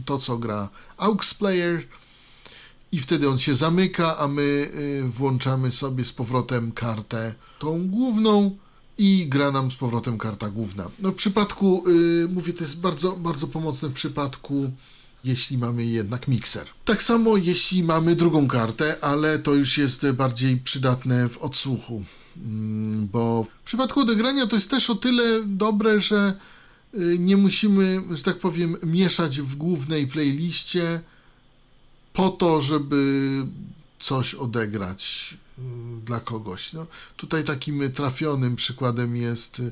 to, 0.06 0.20
co 0.20 0.38
gra 0.38 0.70
aux 0.98 1.34
player. 1.34 1.84
I 2.92 3.00
wtedy 3.00 3.30
on 3.30 3.40
się 3.40 3.56
zamyka, 3.56 4.18
a 4.18 4.28
my 4.28 4.72
włączamy 5.06 5.72
sobie 5.72 6.06
z 6.06 6.14
powrotem 6.14 6.72
kartę 6.72 7.34
tą 7.60 7.88
główną 7.88 8.58
i 8.98 9.28
gra 9.30 9.52
nam 9.52 9.72
z 9.72 9.76
powrotem 9.76 10.18
karta 10.18 10.50
główna. 10.50 10.90
No 11.00 11.12
w 11.12 11.16
przypadku, 11.16 11.84
y, 11.88 12.28
mówię, 12.34 12.54
to 12.54 12.64
jest 12.64 12.80
bardzo, 12.80 13.12
bardzo 13.12 13.48
pomocne 13.48 13.90
w 13.90 13.94
przypadku 13.94 14.72
jeśli 15.24 15.58
mamy 15.58 15.86
jednak 15.86 16.28
mikser. 16.28 16.68
Tak 16.86 17.04
samo 17.04 17.38
jeśli 17.38 17.84
mamy 17.84 18.16
drugą 18.16 18.48
kartę, 18.48 18.98
ale 19.02 19.40
to 19.40 19.54
już 19.54 19.78
jest 19.78 20.12
bardziej 20.12 20.58
przydatne 20.58 21.30
w 21.30 21.38
odsłuchu. 21.38 22.04
Mm, 22.38 23.08
Bo 23.08 23.46
w 23.62 23.66
przypadku 23.66 24.00
odegrania 24.00 24.48
to 24.48 24.56
jest 24.56 24.70
też 24.70 24.90
o 24.90 24.96
tyle 24.96 25.44
dobre, 25.46 26.00
że 26.00 26.34
y, 26.94 27.18
nie 27.20 27.38
musimy, 27.38 28.02
że 28.12 28.24
tak 28.24 28.40
powiem, 28.40 28.78
mieszać 28.84 29.42
w 29.42 29.56
głównej 29.56 30.08
playliście 30.08 31.02
po 32.14 32.30
to, 32.30 32.62
żeby 32.62 33.32
coś 34.00 34.36
odegrać 34.36 35.34
dla 36.06 36.20
kogoś. 36.20 36.74
No, 36.74 36.88
tutaj 37.18 37.44
takim 37.44 37.92
trafionym 37.92 38.56
przykładem 38.56 39.16
jest 39.16 39.60
y, 39.60 39.72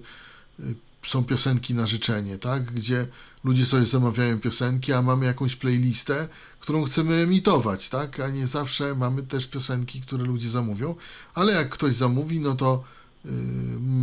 y, 0.60 0.76
są 1.04 1.24
piosenki 1.24 1.74
na 1.74 1.86
życzenie, 1.86 2.38
tak? 2.38 2.72
Gdzie 2.72 3.08
ludzie 3.44 3.66
sobie 3.66 3.86
zamawiają 3.86 4.40
piosenki, 4.40 4.94
a 4.94 5.02
mamy 5.02 5.26
jakąś 5.26 5.56
playlistę, 5.56 6.30
którą 6.60 6.84
chcemy 6.84 7.16
emitować, 7.16 7.90
tak? 7.90 8.20
A 8.20 8.30
nie 8.30 8.48
zawsze 8.48 8.96
mamy 8.96 9.24
też 9.24 9.48
piosenki, 9.48 10.02
które 10.02 10.24
ludzie 10.24 10.50
zamówią, 10.50 10.96
ale 11.34 11.54
jak 11.54 11.70
ktoś 11.70 11.94
zamówi, 11.94 12.40
no 12.40 12.56
to 12.56 12.84
y, 13.26 13.30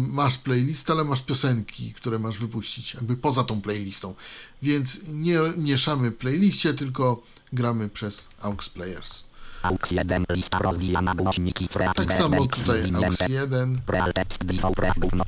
masz 0.09 0.39
playlistę, 0.39 0.93
ale 0.93 1.05
masz 1.05 1.23
piosenki, 1.23 1.93
które 1.93 2.19
masz 2.19 2.39
wypuścić, 2.39 2.95
jakby 2.95 3.17
poza 3.17 3.45
tą 3.45 3.61
playlistą. 3.61 4.15
Więc 4.63 5.01
nie 5.09 5.39
mieszamy 5.57 6.13
playliście, 6.13 6.75
tylko 6.75 7.23
gramy 7.53 7.89
przez 7.89 8.29
aux 8.41 8.69
players. 8.69 9.28
Aux 9.63 9.93
1 9.93 10.25
lista 10.31 10.59
rozwijana 10.59 11.15
głośniki 11.15 11.69
Tak 11.95 12.13
samo 12.13 12.47
tutaj 12.47 12.81
aux 12.81 12.87
zwinięte. 12.87 13.27
1. 13.29 13.81
Real 13.87 14.13
text 14.13 14.45
default 14.45 14.79
ref 14.79 14.99
gówno. 14.99 15.25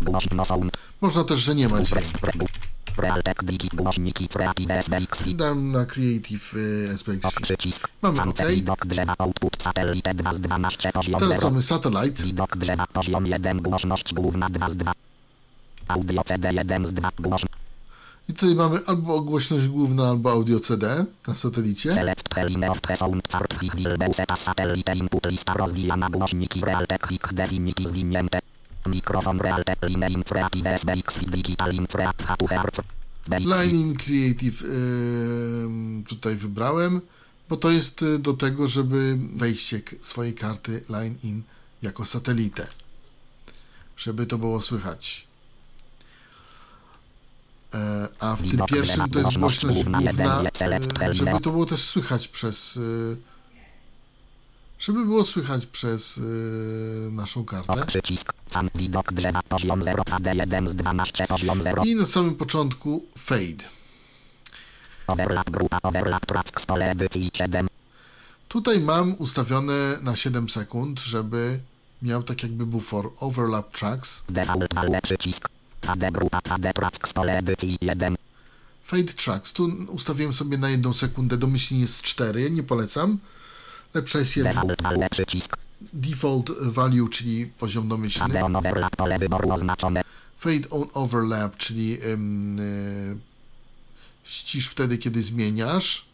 Głośno 0.00 0.44
sound. 0.44 0.76
Można 1.00 1.24
też, 1.24 1.38
że 1.38 1.54
nie 1.54 1.68
ma 1.68 1.82
dźwięku. 1.82 2.46
Dam 5.34 5.72
na 5.72 5.86
Creative 5.86 6.54
y, 6.54 6.98
SPX. 6.98 7.80
Mamy 8.02 8.22
OK. 8.22 8.38
widok 8.48 8.86
drzewa 8.86 9.14
output 9.18 9.62
satelitę 9.62 10.14
2 10.14 10.34
z 10.34 10.38
12 10.38 10.92
poziom 10.92 11.20
Teraz 11.20 11.34
0. 11.36 11.50
mamy 11.50 11.62
Satellite. 11.62 12.22
Widok 12.22 12.56
drzewa 12.56 12.86
poziom 12.86 13.26
1 13.26 13.62
głośność 13.62 14.14
główna 14.14 14.48
2 14.48 14.70
z 14.70 14.74
2. 14.74 14.92
Audio 15.88 16.24
CD 16.24 16.52
1 16.52 16.86
z 16.86 16.92
2 16.92 17.10
głośność. 17.18 17.63
I 18.28 18.32
tutaj 18.32 18.54
mamy 18.54 18.80
albo 18.86 19.20
głośność 19.20 19.68
główna, 19.68 20.08
albo 20.08 20.32
audio 20.32 20.60
CD 20.60 21.06
na 21.28 21.34
satelicie. 21.34 21.92
Select 21.92 22.28
preline 22.28 22.70
of 22.70 22.80
presound 22.80 23.28
chart 23.32 23.54
wilbeł 23.74 24.12
seta 24.12 24.36
satellite 24.36 24.94
input 24.94 25.26
lista 25.26 25.54
rozwijana 25.54 26.08
głośniki 26.10 26.60
Realtek 26.60 27.06
click 27.08 27.32
zwinięte. 27.88 28.38
Mikrofon 28.86 29.40
Realtek 29.40 29.82
line 29.82 30.10
in 30.10 30.22
creative 30.22 30.66
SBX 30.78 31.18
digital 31.18 31.74
in 31.74 31.86
creative. 31.86 32.84
Line 33.28 33.94
ym, 34.64 36.04
tutaj 36.08 36.36
wybrałem, 36.36 37.00
bo 37.48 37.56
to 37.56 37.70
jest 37.70 38.02
y, 38.02 38.18
do 38.18 38.32
tego, 38.32 38.66
żeby 38.66 39.18
wejście 39.34 39.82
swojej 40.00 40.34
karty 40.34 40.84
Line 40.88 41.14
in 41.22 41.42
jako 41.82 42.04
satelitę. 42.04 42.66
Żeby 43.96 44.26
to 44.26 44.38
było 44.38 44.60
słychać. 44.60 45.23
E, 47.74 48.08
A 48.20 48.36
w 48.36 48.42
tym 48.42 48.60
pierwszym 48.66 49.10
to 49.10 49.18
jest 49.18 49.38
głośność 49.38 49.74
główna, 49.74 49.98
preline. 50.58 51.14
żeby 51.14 51.40
to 51.40 51.50
było 51.50 51.66
też 51.66 51.82
słychać 51.82 52.28
przez. 52.28 52.76
y, 52.76 53.16
Żeby 54.78 55.04
było 55.04 55.24
słychać 55.24 55.66
przez 55.66 56.20
naszą 57.10 57.44
kartę. 57.44 57.72
Ok 57.72 57.86
przycisk. 57.86 58.32
Sam 58.50 58.68
widok 58.74 59.12
drzewa 59.12 59.42
poziom 59.42 59.84
0 59.84 60.02
HD1 60.02 60.68
z 60.68 60.74
12 60.74 61.26
poziom 61.26 61.62
0. 61.62 61.82
I 61.84 61.94
na 61.96 62.06
samym 62.06 62.34
początku 62.34 63.04
fade. 63.18 63.64
Overlap 65.06 65.50
grupa 65.50 65.78
overlap 65.82 66.26
track 66.26 66.60
edycji 66.80 67.30
7. 67.34 67.68
Tutaj 68.48 68.80
mam 68.80 69.14
ustawione 69.18 69.98
na 70.02 70.16
7 70.16 70.48
sekund, 70.48 71.00
żeby 71.00 71.60
miał 72.02 72.22
tak 72.22 72.42
jakby 72.42 72.66
bufor 72.66 73.12
overlap 73.20 73.72
tracks. 73.78 74.24
Default 74.28 74.74
value 74.74 75.00
przycisk. 75.02 75.48
HD 75.86 76.12
grupa 76.12 76.40
HD 76.48 76.72
track 76.72 77.08
z 77.08 77.12
pole 77.12 77.38
edycji 77.38 77.78
1. 77.80 78.16
Fade 78.84 79.12
tracks. 79.12 79.52
Tu 79.52 79.64
ustawiłem 79.88 80.32
sobie 80.32 80.58
na 80.58 80.70
1 80.70 80.94
sekundę, 80.94 81.36
domyślnie 81.36 81.80
jest 81.80 82.02
4, 82.02 82.50
nie 82.50 82.62
polecam. 82.62 83.18
Lepsza 83.94 84.18
jest 84.18 84.36
1. 84.36 84.54
Default 85.92 86.50
value 86.60 87.08
czyli 87.08 87.46
poziom 87.46 87.88
domyślny. 87.88 88.34
Fade 90.36 90.70
on 90.70 90.86
overlap, 90.94 91.56
czyli 91.56 91.98
y, 92.02 93.16
ścisz 94.24 94.68
wtedy, 94.68 94.98
kiedy 94.98 95.22
zmieniasz. 95.22 96.13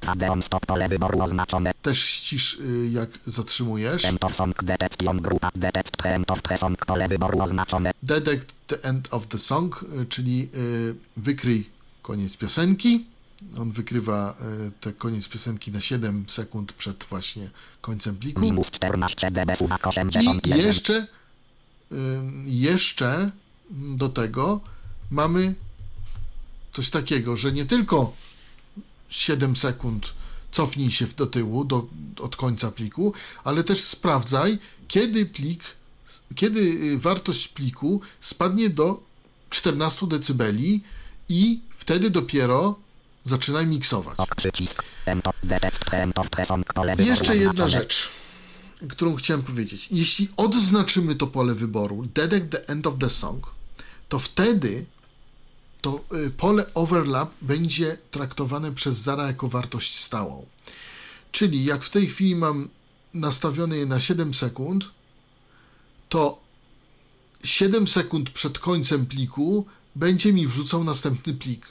HD 0.00 0.30
on 0.30 0.42
stop 0.42 0.66
pole 0.66 0.88
wyboru 0.88 1.22
oznaczone. 1.22 1.72
Też 1.82 2.04
ścisz, 2.04 2.58
y, 2.58 2.90
jak 2.92 3.10
zatrzymujesz. 3.26 4.04
End 4.04 4.24
of 4.24 4.36
song 4.36 4.62
detection 4.62 5.20
grupa 5.20 5.50
detect 5.54 6.06
end 6.06 6.30
of 6.30 6.42
presong 6.42 6.86
pole 6.86 7.08
wyboru 7.08 7.42
oznaczone. 7.42 7.90
Detect 8.02 8.54
the 8.66 8.82
end 8.82 9.08
of 9.10 9.26
the 9.26 9.38
song, 9.38 9.84
y, 10.02 10.06
czyli 10.06 10.48
y, 10.54 10.94
wykryj 11.16 11.70
koniec 12.02 12.36
piosenki. 12.36 13.06
On 13.58 13.70
wykrywa 13.70 14.36
te 14.80 14.92
koniec 14.92 15.28
piosenki 15.28 15.72
na 15.72 15.80
7 15.80 16.24
sekund 16.28 16.72
przed 16.72 17.04
właśnie 17.04 17.50
końcem 17.80 18.16
pliku. 18.16 18.40
Minus 18.40 18.70
14 18.70 19.30
dB 19.30 19.52
I 19.60 19.88
81. 19.88 20.58
jeszcze, 20.58 21.06
jeszcze 22.46 23.30
do 23.70 24.08
tego 24.08 24.60
mamy 25.10 25.54
coś 26.72 26.90
takiego, 26.90 27.36
że 27.36 27.52
nie 27.52 27.66
tylko 27.66 28.12
7 29.10 29.56
sekund 29.56 30.14
cofnij 30.52 30.90
się 30.90 31.06
do 31.06 31.26
tyłu, 31.26 31.64
do, 31.64 31.88
od 32.20 32.36
końca 32.36 32.70
pliku, 32.70 33.14
ale 33.44 33.64
też 33.64 33.84
sprawdzaj, 33.84 34.58
kiedy 34.88 35.26
plik, 35.26 35.64
kiedy 36.34 36.60
y, 36.60 36.98
wartość 36.98 37.48
pliku 37.48 38.00
spadnie 38.20 38.70
do 38.70 39.02
14 39.50 40.06
dB 40.06 40.44
i 41.28 41.60
wtedy 41.74 42.10
dopiero 42.10 42.78
zaczynaj 43.24 43.66
miksować. 43.66 44.16
I 46.98 47.06
jeszcze 47.06 47.36
jedna 47.36 47.68
rzecz, 47.68 48.10
którą 48.88 49.16
chciałem 49.16 49.42
powiedzieć. 49.42 49.88
Jeśli 49.90 50.28
odznaczymy 50.36 51.14
to 51.14 51.26
pole 51.26 51.54
wyboru, 51.54 52.06
detect 52.14 52.50
the 52.50 52.68
end 52.68 52.86
of 52.86 52.98
the 52.98 53.10
song, 53.10 53.46
to 54.08 54.18
wtedy 54.18 54.86
to 55.80 56.04
y, 56.26 56.30
pole 56.30 56.74
overlap 56.74 57.30
będzie 57.42 57.98
traktowane 58.10 58.72
przez 58.72 58.96
Zara 58.96 59.26
jako 59.26 59.48
wartość 59.48 59.96
stałą. 59.96 60.46
Czyli 61.32 61.64
jak 61.64 61.84
w 61.84 61.90
tej 61.90 62.06
chwili 62.06 62.36
mam 62.36 62.68
nastawione 63.14 63.76
je 63.76 63.86
na 63.86 64.00
7 64.00 64.34
sekund, 64.34 64.90
to 66.08 66.40
7 67.44 67.88
sekund 67.88 68.30
przed 68.30 68.58
końcem 68.58 69.06
pliku 69.06 69.66
będzie 69.96 70.32
mi 70.32 70.46
wrzucał 70.46 70.84
następny 70.84 71.34
plik. 71.34 71.66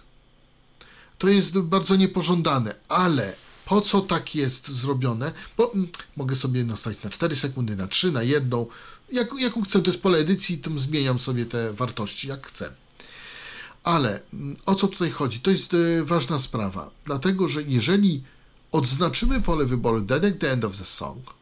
to 1.18 1.30
jest 1.30 1.60
bardzo 1.60 1.96
niepożądane, 1.96 2.76
ale 2.90 3.36
po 3.66 3.82
co 3.82 4.02
tak 4.02 4.36
jest 4.36 4.68
zrobione? 4.68 5.32
Bo 5.58 5.74
mm, 5.74 5.88
mogę 6.18 6.36
sobie 6.36 6.64
nastawić 6.64 7.04
na 7.04 7.10
4 7.10 7.36
sekundy, 7.36 7.76
na 7.76 7.88
3, 7.88 8.12
na 8.12 8.24
1. 8.24 8.66
Jak, 9.12 9.30
jaką 9.40 9.62
chcę, 9.62 9.82
to 9.82 9.92
jest 9.92 10.02
pole 10.02 10.18
edycji, 10.18 10.58
to 10.58 10.80
zmieniam 10.80 11.20
sobie 11.20 11.46
te 11.46 11.74
wartości, 11.74 12.28
jak 12.28 12.48
chcę. 12.48 12.72
Ale 13.84 14.22
mm, 14.34 14.58
o 14.66 14.76
co 14.76 14.88
tutaj 14.88 15.12
chodzi? 15.12 15.40
To 15.40 15.52
jest 15.52 15.74
e, 15.74 16.04
ważna 16.04 16.40
sprawa, 16.40 16.92
dlatego 17.06 17.48
że 17.48 17.64
jeżeli 17.64 18.24
odznaczymy 18.72 19.42
pole 19.42 19.66
wyboru 19.66 20.02
Detect 20.02 20.40
the 20.40 20.52
End 20.52 20.66
of 20.66 20.78
the 20.78 20.86
Song, 20.86 21.34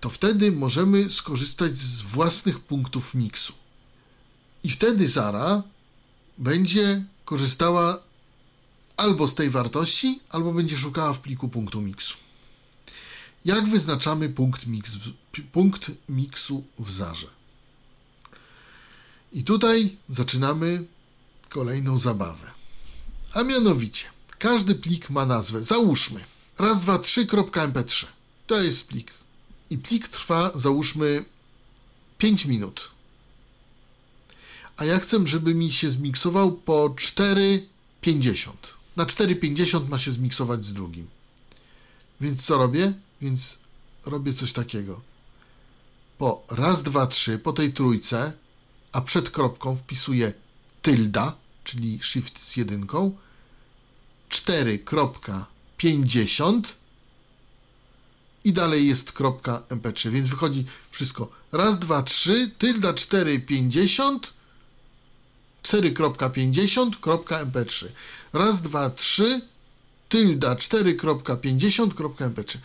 to 0.00 0.10
wtedy 0.10 0.52
możemy 0.52 1.08
skorzystać 1.08 1.76
z 1.76 2.00
własnych 2.00 2.60
punktów 2.60 3.14
miksu. 3.14 3.52
I 4.64 4.70
wtedy 4.70 5.08
Zara 5.08 5.62
będzie 6.38 7.04
korzystała 7.24 8.02
albo 8.96 9.28
z 9.28 9.34
tej 9.34 9.50
wartości, 9.50 10.20
albo 10.30 10.52
będzie 10.52 10.76
szukała 10.76 11.12
w 11.12 11.20
pliku 11.20 11.48
punktu 11.48 11.80
miksu. 11.80 12.16
Jak 13.44 13.68
wyznaczamy 13.68 14.28
punkt, 14.28 14.66
mix, 14.66 14.92
punkt 15.52 15.90
miksu 16.08 16.64
w 16.78 16.90
Zarze? 16.90 17.28
I 19.32 19.44
tutaj 19.44 19.96
zaczynamy 20.08 20.84
kolejną 21.52 21.98
zabawę. 21.98 22.50
A 23.34 23.42
mianowicie, 23.42 24.06
każdy 24.38 24.74
plik 24.74 25.10
ma 25.10 25.26
nazwę. 25.26 25.62
Załóżmy 25.62 26.24
raz, 26.58 26.80
dwa, 26.80 26.98
trzy, 26.98 27.26
mp3. 27.26 28.06
To 28.46 28.62
jest 28.62 28.86
plik. 28.86 29.10
I 29.70 29.78
plik 29.78 30.08
trwa, 30.08 30.52
załóżmy, 30.54 31.24
5 32.18 32.46
minut. 32.46 32.90
A 34.76 34.84
ja 34.84 34.98
chcę, 34.98 35.26
żeby 35.26 35.54
mi 35.54 35.72
się 35.72 35.90
zmiksował 35.90 36.52
po 36.52 36.88
4,50. 36.88 38.50
Na 38.96 39.04
4,50 39.04 39.88
ma 39.88 39.98
się 39.98 40.10
zmiksować 40.10 40.64
z 40.64 40.72
drugim. 40.72 41.06
Więc 42.20 42.44
co 42.44 42.58
robię? 42.58 42.92
Więc 43.20 43.58
robię 44.06 44.34
coś 44.34 44.52
takiego. 44.52 45.00
Po 46.18 46.44
raz, 46.50 46.82
dwa, 46.82 47.06
trzy, 47.06 47.38
po 47.38 47.52
tej 47.52 47.72
trójce, 47.72 48.32
a 48.92 49.00
przed 49.00 49.30
kropką 49.30 49.76
wpisuję 49.76 50.32
tylda, 50.82 51.41
czyli 51.64 51.98
shift 52.02 52.44
z 52.44 52.56
jedynką, 52.56 53.16
4.50 54.30 56.60
i 58.44 58.52
dalej 58.52 58.88
jest 58.88 59.12
kropka 59.12 59.62
mp3, 59.68 60.10
więc 60.10 60.28
wychodzi 60.28 60.64
wszystko. 60.90 61.28
Raz, 61.52 61.78
dwa, 61.78 62.02
trzy, 62.02 62.50
tylda 62.58 62.92
4,50 62.92 64.18
4.50.mp3. 65.62 67.86
Raz, 68.32 68.62
dwa, 68.62 68.90
trzy, 68.90 69.40
tylda 70.08 70.54
4.50.mp3. 70.54 72.58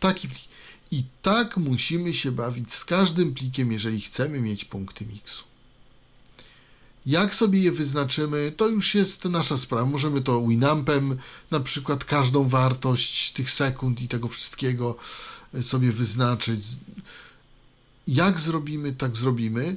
Taki 0.00 0.28
plik. 0.28 0.54
I 0.90 1.04
tak 1.22 1.56
musimy 1.56 2.12
się 2.12 2.32
bawić 2.32 2.72
z 2.72 2.84
każdym 2.84 3.34
plikiem, 3.34 3.72
jeżeli 3.72 4.00
chcemy 4.00 4.40
mieć 4.40 4.64
punkty 4.64 5.06
miksu. 5.06 5.44
Jak 7.06 7.34
sobie 7.34 7.60
je 7.60 7.72
wyznaczymy, 7.72 8.52
to 8.56 8.68
już 8.68 8.94
jest 8.94 9.24
nasza 9.24 9.58
sprawa. 9.58 9.86
Możemy 9.86 10.20
to 10.20 10.46
Winampem, 10.46 11.18
na 11.50 11.60
przykład 11.60 12.04
każdą 12.04 12.48
wartość 12.48 13.32
tych 13.32 13.50
sekund 13.50 14.00
i 14.00 14.08
tego 14.08 14.28
wszystkiego 14.28 14.96
sobie 15.62 15.92
wyznaczyć. 15.92 16.60
Jak 18.06 18.40
zrobimy, 18.40 18.92
tak 18.92 19.16
zrobimy. 19.16 19.76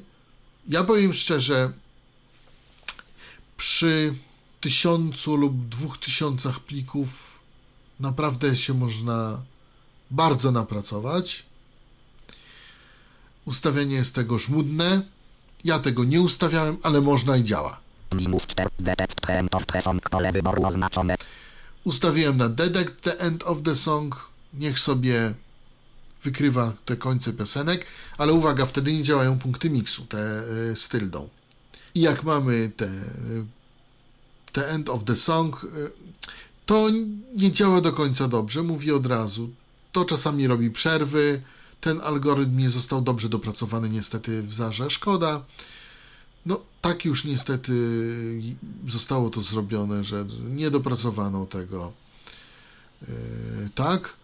Ja 0.68 0.84
powiem 0.84 1.14
szczerze, 1.14 1.74
przy 3.58 4.16
tysiącu 4.62 5.36
lub 5.36 5.70
dwóch 5.70 5.98
tysiącach 5.98 6.60
plików 6.60 7.40
naprawdę 8.00 8.56
się 8.56 8.74
można 8.74 9.42
bardzo 10.12 10.52
napracować. 10.52 11.46
Ustawienie 13.46 13.96
jest 13.96 14.16
tego 14.16 14.40
żmudne. 14.40 15.17
Ja 15.64 15.80
tego 15.80 16.04
nie 16.04 16.22
ustawiałem, 16.22 16.78
ale 16.84 17.02
można 17.02 17.38
i 17.38 17.44
działa. 17.44 17.80
Ustawiłem 21.84 22.38
na 22.38 22.50
Detect 22.50 23.02
the 23.02 23.20
End 23.20 23.44
of 23.44 23.62
the 23.64 23.76
Song. 23.76 24.30
Niech 24.54 24.80
sobie 24.80 25.34
wykrywa 26.24 26.74
te 26.86 26.96
końce 26.96 27.34
piosenek, 27.34 27.86
ale 28.18 28.34
uwaga, 28.34 28.66
wtedy 28.66 28.94
nie 28.94 29.04
działają 29.04 29.40
punkty 29.40 29.70
miksu, 29.70 30.06
te 30.06 30.44
y, 30.72 30.76
z 30.76 30.90
tyldą. 30.90 31.30
I 31.96 32.02
jak 32.02 32.24
mamy 32.24 32.72
te, 32.78 32.90
te 34.52 34.70
end 34.70 34.90
of 34.90 35.04
the 35.04 35.16
song, 35.16 35.64
y, 35.64 35.68
to 36.66 36.90
nie 37.36 37.52
działa 37.52 37.82
do 37.82 37.94
końca 37.94 38.28
dobrze, 38.28 38.64
mówię 38.64 38.96
od 38.96 39.06
razu. 39.06 39.50
To 39.92 40.06
czasami 40.06 40.48
robi 40.48 40.72
przerwy. 40.72 41.42
Ten 41.82 42.02
algorytm 42.02 42.58
nie 42.58 42.70
został 42.70 43.02
dobrze 43.02 43.30
dopracowany 43.30 43.90
niestety 43.90 44.44
w 44.44 44.54
Zarze. 44.54 44.90
Szkoda. 44.90 45.46
No, 46.46 46.62
tak 46.82 47.06
już 47.06 47.26
niestety 47.26 47.74
zostało 48.88 49.30
to 49.30 49.42
zrobione, 49.42 50.04
że 50.04 50.26
nie 50.50 50.72
dopracowano 50.72 51.46
tego. 51.46 51.94
Yy, 53.02 53.08
tak. 53.76 54.18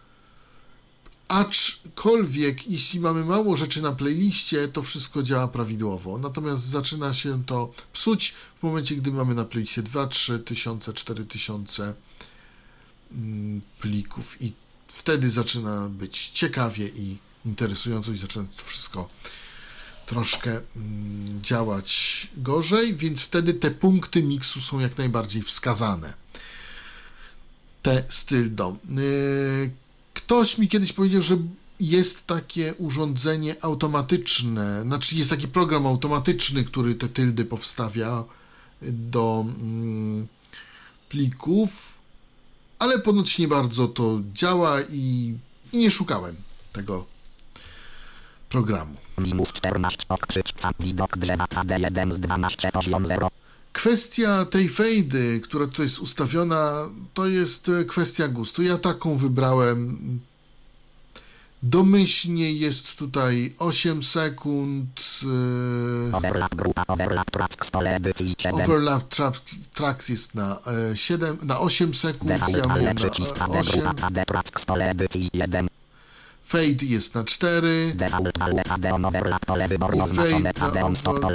Aczkolwiek, 1.28 2.68
jeśli 2.68 3.00
mamy 3.00 3.26
mało 3.26 3.58
rzeczy 3.58 3.82
na 3.82 3.92
playliście, 3.92 4.68
to 4.68 4.82
wszystko 4.82 5.24
działa 5.24 5.48
prawidłowo. 5.48 6.18
Natomiast 6.18 6.64
zaczyna 6.64 7.14
się 7.14 7.46
to 7.46 7.72
psuć 7.94 8.36
w 8.60 8.64
momencie, 8.64 8.96
gdy 8.96 9.12
mamy 9.12 9.36
na 9.36 9.46
playliście 9.46 9.84
2, 9.84 10.08
3 10.08 10.40
tysiące, 10.40 10.94
4 10.94 11.26
tysiące 11.26 11.94
mm, 13.12 13.62
plików 13.80 14.42
i 14.42 14.54
wtedy 14.88 15.30
zaczyna 15.32 15.90
być 15.90 16.30
ciekawie 16.30 16.88
i 16.88 17.18
interesująco 17.46 18.12
i 18.12 18.18
zaczyna 18.18 18.46
to 18.58 18.64
wszystko 18.64 19.10
troszkę 20.06 20.52
mm, 20.52 21.42
działać 21.42 22.28
gorzej, 22.38 22.96
więc 22.96 23.22
wtedy 23.22 23.54
te 23.54 23.72
punkty 23.72 24.24
miksu 24.24 24.62
są 24.62 24.80
jak 24.80 24.98
najbardziej 24.98 25.42
wskazane. 25.42 26.14
Te 27.82 28.04
styl 28.10 28.56
do. 28.56 28.76
Yy, 28.90 29.72
Ktoś 30.14 30.58
mi 30.58 30.68
kiedyś 30.68 30.94
powiedział, 30.94 31.22
że 31.22 31.38
jest 31.80 32.28
takie 32.28 32.74
urządzenie 32.74 33.56
automatyczne, 33.64 34.82
znaczy 34.82 35.16
jest 35.16 35.30
taki 35.30 35.48
program 35.48 35.88
automatyczny, 35.88 36.64
który 36.64 36.96
te 36.96 37.10
tyldy 37.10 37.46
powstawia 37.46 38.24
do 38.82 39.46
mm, 39.48 40.28
plików, 41.10 42.00
ale 42.80 43.00
ponoć 43.00 43.38
nie 43.40 43.48
bardzo 43.48 43.88
to 43.88 44.22
działa 44.34 44.82
i, 44.82 45.38
i 45.74 45.78
nie 45.78 45.92
szukałem 45.92 46.36
tego 46.74 47.13
programu. 48.54 48.96
Kwestia 53.74 54.46
tej 54.46 54.70
fejdy, 54.70 55.42
która 55.44 55.68
tutaj 55.68 55.86
jest 55.86 56.00
ustawiona, 56.00 56.90
to 57.14 57.28
jest 57.28 57.70
e, 57.70 57.86
kwestia 57.86 58.28
gustu. 58.28 58.64
Ja 58.64 58.78
taką 58.78 59.18
wybrałem. 59.18 59.98
Domyślnie 61.64 62.54
jest 62.54 62.96
tutaj 62.96 63.56
8 63.60 64.04
sekund. 64.04 64.90
E, 66.12 66.18
overlap 66.18 66.56
grupa, 66.56 66.84
overlap 66.88 67.32
tracks 67.32 67.72
pole 67.72 67.96
edycji 67.96 68.36
7. 68.38 68.62
Overlap 68.62 69.10
track, 69.10 69.42
tracks 69.74 70.10
jest 70.10 70.36
na, 70.36 70.60
7, 70.96 71.38
e, 71.42 71.46
na 71.46 71.60
8 71.60 71.94
sekund. 71.94 72.32
Ja 72.32 72.68
mówię 72.68 72.94
na 72.94 73.48
8. 73.48 73.84
Fade 76.44 76.86
jest 76.86 77.16
na 77.16 77.24
4. 77.24 77.94
Default 77.96 78.38
Fade 78.68 78.94
on 78.94 79.06
overlap 79.06 79.46
pole 79.46 79.68
wyboru 79.68 79.98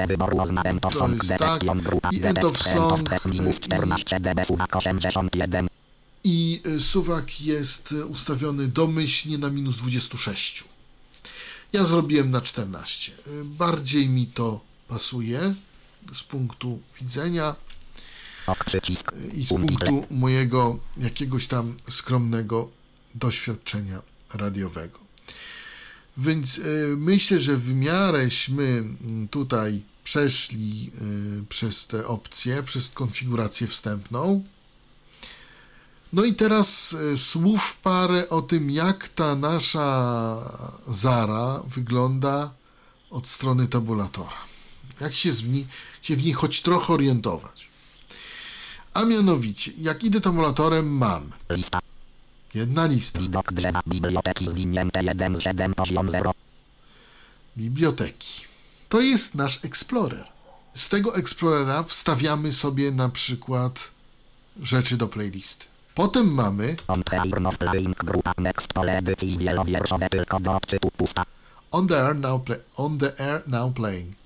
wyboru 0.08 0.40
oznaczone 0.40 0.80
to 0.80 0.90
song 0.90 1.22
tak. 1.38 1.64
grupa 1.82 2.10
I 2.12 2.24
end 2.24 2.44
of 2.44 2.56
minus 3.24 3.60
14 3.60 4.20
dB 4.20 4.44
suwak 4.44 4.76
81. 4.76 5.68
I 6.24 6.62
suwak 6.80 7.40
jest 7.40 7.94
ustawiony 8.08 8.68
domyślnie 8.68 9.38
na 9.38 9.50
minus 9.50 9.76
26. 9.76 10.64
Ja 11.72 11.84
zrobiłem 11.84 12.30
na 12.30 12.40
14. 12.40 13.12
Bardziej 13.44 14.08
mi 14.08 14.26
to 14.26 14.60
pasuje 14.88 15.54
z 16.14 16.22
punktu 16.24 16.80
widzenia 17.00 17.54
i 19.34 19.46
z 19.46 19.48
punktu 19.48 20.06
mojego 20.10 20.78
jakiegoś 20.96 21.46
tam 21.46 21.74
skromnego 21.90 22.68
doświadczenia 23.14 24.02
radiowego. 24.34 24.98
Więc 26.16 26.58
y, 26.58 26.94
myślę, 26.96 27.40
że 27.40 27.56
w 27.56 27.74
miaręśmy 27.74 28.64
mm, 28.64 29.28
tutaj 29.28 29.82
przeszli 30.04 30.90
y, 31.40 31.44
przez 31.48 31.86
te 31.86 32.06
opcje, 32.06 32.62
przez 32.62 32.90
konfigurację 32.90 33.66
wstępną. 33.66 34.44
No 36.12 36.24
i 36.24 36.34
teraz 36.34 36.92
y, 36.92 37.18
słów 37.18 37.76
parę 37.82 38.28
o 38.28 38.42
tym, 38.42 38.70
jak 38.70 39.08
ta 39.08 39.34
nasza 39.34 40.38
Zara 40.88 41.62
wygląda 41.66 42.50
od 43.10 43.26
strony 43.26 43.68
tabulatora. 43.68 44.48
Jak 45.00 45.14
się, 45.14 45.32
w 45.32 45.48
niej, 45.48 45.66
się 46.02 46.16
w 46.16 46.24
niej 46.24 46.32
choć 46.32 46.62
trochę 46.62 46.92
orientować. 46.92 47.68
A 48.94 49.04
mianowicie, 49.04 49.72
jak 49.78 50.04
idę 50.04 50.20
tabulatorem, 50.20 50.96
mam 50.96 51.30
Lista. 51.50 51.87
Jedna 52.58 52.86
lista 52.86 53.20
Widok 53.20 53.52
drzewa. 53.52 53.80
Biblioteki 53.86 54.50
zwinięte 54.50 55.02
1 55.02 55.36
z 55.36 55.40
7 55.42 55.74
poziom 55.74 56.10
0. 56.10 56.32
biblioteki. 57.56 58.32
To 58.88 59.00
jest 59.00 59.34
nasz 59.34 59.64
Explorer. 59.64 60.26
Z 60.74 60.88
tego 60.88 61.16
Explorera 61.16 61.82
wstawiamy 61.82 62.52
sobie 62.52 62.90
na 62.90 63.08
przykład 63.08 63.90
rzeczy 64.62 64.96
do 64.96 65.08
playlisty. 65.08 65.66
Potem 65.94 66.26
mamy 66.34 66.76
On 66.88 67.02
trail 67.02 67.46
of 67.46 67.58
playing 67.58 67.96
grupa 68.04 68.32
next 68.38 68.72
pole 68.72 68.98
edycji 68.98 69.38
wielowierszowe 69.38 70.08
tylko 70.08 70.40
do 70.40 70.56
odczytu 70.56 70.90
pusta. 70.90 71.24
On 71.70 71.88
the 71.88 72.06
Air 72.06 72.16
Now, 72.16 72.44
play, 72.44 72.58
on 72.76 72.98
the 72.98 73.20
air 73.20 73.42
now 73.46 73.74
Playing. 73.74 74.16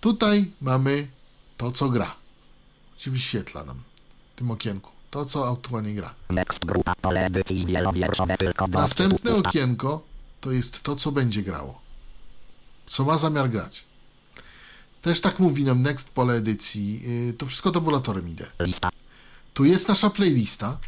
Tutaj 0.00 0.50
mamy 0.60 1.08
to, 1.56 1.72
co 1.72 1.88
gra. 1.88 2.14
Się 2.96 3.10
wyświetla 3.10 3.64
nam 3.64 3.76
w 4.34 4.38
tym 4.38 4.50
okienku. 4.50 4.93
To, 5.14 5.24
co 5.24 5.52
aktualnie 5.52 5.94
gra. 5.94 6.14
Następne 8.68 9.30
okienko 9.48 10.06
to 10.40 10.52
jest 10.52 10.82
to, 10.82 10.96
co 10.96 11.12
będzie 11.12 11.42
grało. 11.42 11.80
Co 12.86 13.04
ma 13.04 13.18
zamiar 13.18 13.50
grać. 13.50 13.84
Też 15.02 15.20
tak 15.20 15.38
mówi 15.38 15.64
nam 15.64 15.82
Next 15.82 16.08
pole 16.10 16.34
edycji. 16.34 17.02
To 17.38 17.46
wszystko 17.46 17.70
tabulatorem 17.70 18.28
idę. 18.28 18.46
Tu 19.54 19.64
jest 19.64 19.88
nasza 19.88 20.10
playlista, 20.10 20.78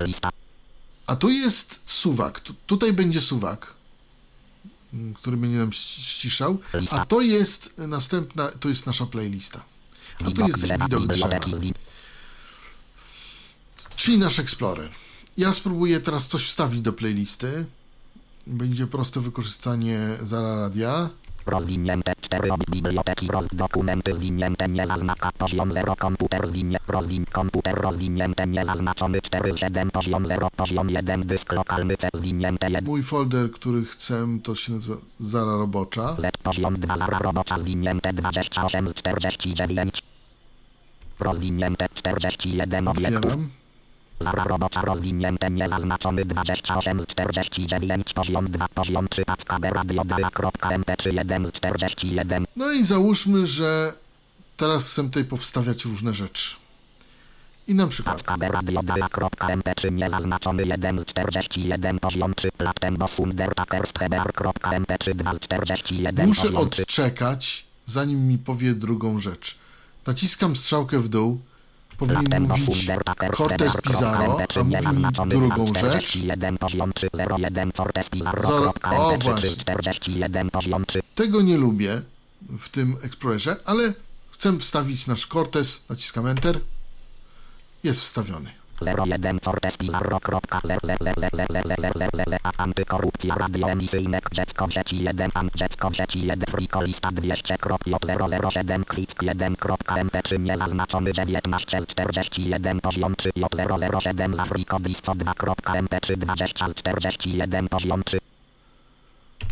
Lista. 0.00 0.30
a 1.06 1.16
tu 1.16 1.28
jest 1.30 1.80
suwak. 1.86 2.40
Tu, 2.40 2.54
tutaj 2.66 2.92
będzie 2.92 3.20
suwak, 3.20 3.74
mm, 4.94 5.14
który 5.14 5.36
będzie 5.36 5.58
nam 5.58 5.70
ści- 5.70 6.02
ściszał. 6.02 6.58
A 6.90 7.06
to 7.06 7.20
jest 7.20 7.78
następna, 7.78 8.48
to 8.48 8.68
jest 8.68 8.86
nasza 8.86 9.06
playlista. 9.06 9.64
A 10.26 10.30
tu 10.30 10.46
jest 10.46 10.60
widok 10.82 11.06
drzewa. 11.06 11.40
Czyli 13.96 14.18
nasz 14.18 14.38
Explorer. 14.38 14.90
Ja 15.36 15.52
spróbuję 15.52 16.00
teraz 16.00 16.28
coś 16.28 16.48
wstawić 16.48 16.80
do 16.80 16.92
playlisty. 16.92 17.66
Będzie 18.46 18.86
proste 18.86 19.20
wykorzystanie 19.20 19.98
Zara 20.22 20.60
Radia. 20.60 21.10
Rozwinięte 21.46 22.12
4 22.20 22.52
obi 22.52 22.64
biblioteki 22.70 23.26
roz 23.28 23.46
dokumenty 23.52 24.14
zwinięte 24.14 24.68
nie 24.68 24.86
zaznacza 24.86 25.32
poziom 25.38 25.72
0 25.72 25.96
komputer 25.96 26.48
zwinie 26.48 26.78
rozwin 26.88 27.26
komputer 27.26 27.74
rozwinięte 27.74 28.46
niezaznaczony 28.46 29.20
4 29.22 29.52
z 29.52 29.56
7 29.56 29.90
poziom 29.90 30.26
0 30.26 30.48
poziom 30.56 30.90
1 30.90 31.26
dysk 31.26 31.52
lokalny 31.52 31.96
C 31.96 32.08
zwinięte 32.14 32.66
1 32.70 32.84
Mój 32.84 33.02
folder, 33.02 33.50
który 33.50 33.84
chcę, 33.84 34.38
to 34.42 34.54
się 34.54 34.72
nazywa 34.72 35.00
Zara 35.18 35.56
Robocza. 35.56 36.16
Z 36.18 36.36
poziom 36.42 36.80
2 36.80 36.98
zara 36.98 37.18
robocza 37.18 37.58
zwinięte 37.58 38.12
28 38.12 38.88
z 38.88 38.94
49 38.94 40.02
rozwinięte 41.20 41.88
41 41.94 42.88
obiektów 42.88 43.16
Otwieram. 43.16 43.61
Rozwinięte 44.82 45.50
niezaznaczony 45.50 46.24
28 46.24 47.00
z 47.00 47.06
49 47.06 48.12
poziom 48.14 48.50
2 48.50 48.68
poziom 48.68 49.08
3 49.08 49.24
packabe 49.24 49.70
radiodala.mp3 49.70 51.14
1 51.14 51.46
z 51.46 51.52
41 51.52 52.44
No 52.56 52.72
i 52.72 52.84
załóżmy, 52.84 53.46
że 53.46 53.92
teraz 54.56 54.88
chcę 54.88 55.02
tutaj 55.02 55.24
powstawiać 55.24 55.84
różne 55.84 56.14
rzeczy. 56.14 56.56
I 57.66 57.74
na 57.74 57.86
przykład 57.86 58.16
Packabe 58.16 58.48
radiodala.mp3 58.48 59.92
niezaznaczony 59.92 60.66
1 60.66 61.00
z 61.00 61.04
41 61.04 61.98
poziom 61.98 62.34
3 62.34 62.52
Platembo 62.52 63.08
sundertakerstheber.mp3 63.08 65.14
2 65.14 65.34
z 65.34 65.38
41 65.38 66.26
muszę 66.26 66.42
poziom 66.42 66.70
3 66.70 66.82
odczekać, 66.82 67.66
zanim 67.86 68.28
mi 68.28 68.38
powie 68.38 68.74
drugą 68.74 69.20
rzecz. 69.20 69.58
Naciskam 70.06 70.56
strzałkę 70.56 70.98
w 70.98 71.08
dół 71.08 71.40
powinien 72.06 72.48
mówić 72.48 72.90
Cortez 73.36 73.72
Pizarro, 73.82 74.38
a 74.58 74.62
mówi 74.62 75.04
drugą 75.28 75.66
rzecz. 75.66 76.18
Zoro, 78.42 78.74
o 78.90 79.18
właśnie. 79.18 79.50
Tego 81.14 81.42
nie 81.42 81.56
lubię 81.56 82.02
w 82.58 82.68
tym 82.68 82.96
Explorerze, 83.02 83.56
ale 83.64 83.94
chcę 84.30 84.58
wstawić 84.58 85.06
nasz 85.06 85.26
Cortez, 85.26 85.84
naciskam 85.88 86.26
Enter. 86.26 86.60
Jest 87.82 88.00
wstawiony. 88.00 88.61
0 88.82 89.04
1 89.06 89.40
Cortes 89.40 89.76
i 89.82 89.90
Antykorupcja 92.58 93.34
radio 93.34 93.66
Dziecko 94.32 94.70
sieci 94.70 95.04
1 95.04 95.30
Am 95.34 95.50
Dziecko 95.54 95.90
sieci 95.92 96.26
1 96.28 96.46
Frikolista 96.50 97.10
200 97.12 97.58
krop 97.58 97.80
007 98.50 98.84
klick 98.84 99.22
1 99.22 99.56
kropka 99.56 99.94
mp3 99.94 100.40
nie 100.40 100.56
zaznaczony 100.58 101.12
19 101.12 101.80
41 101.86 102.80
poziom 102.80 103.16
3 103.16 103.30
007 104.00 104.36
za 104.36 104.44
2.mp3 104.44 106.16
20 106.16 106.66
41 106.74 107.68
poziom 107.68 108.02
3 108.04 108.31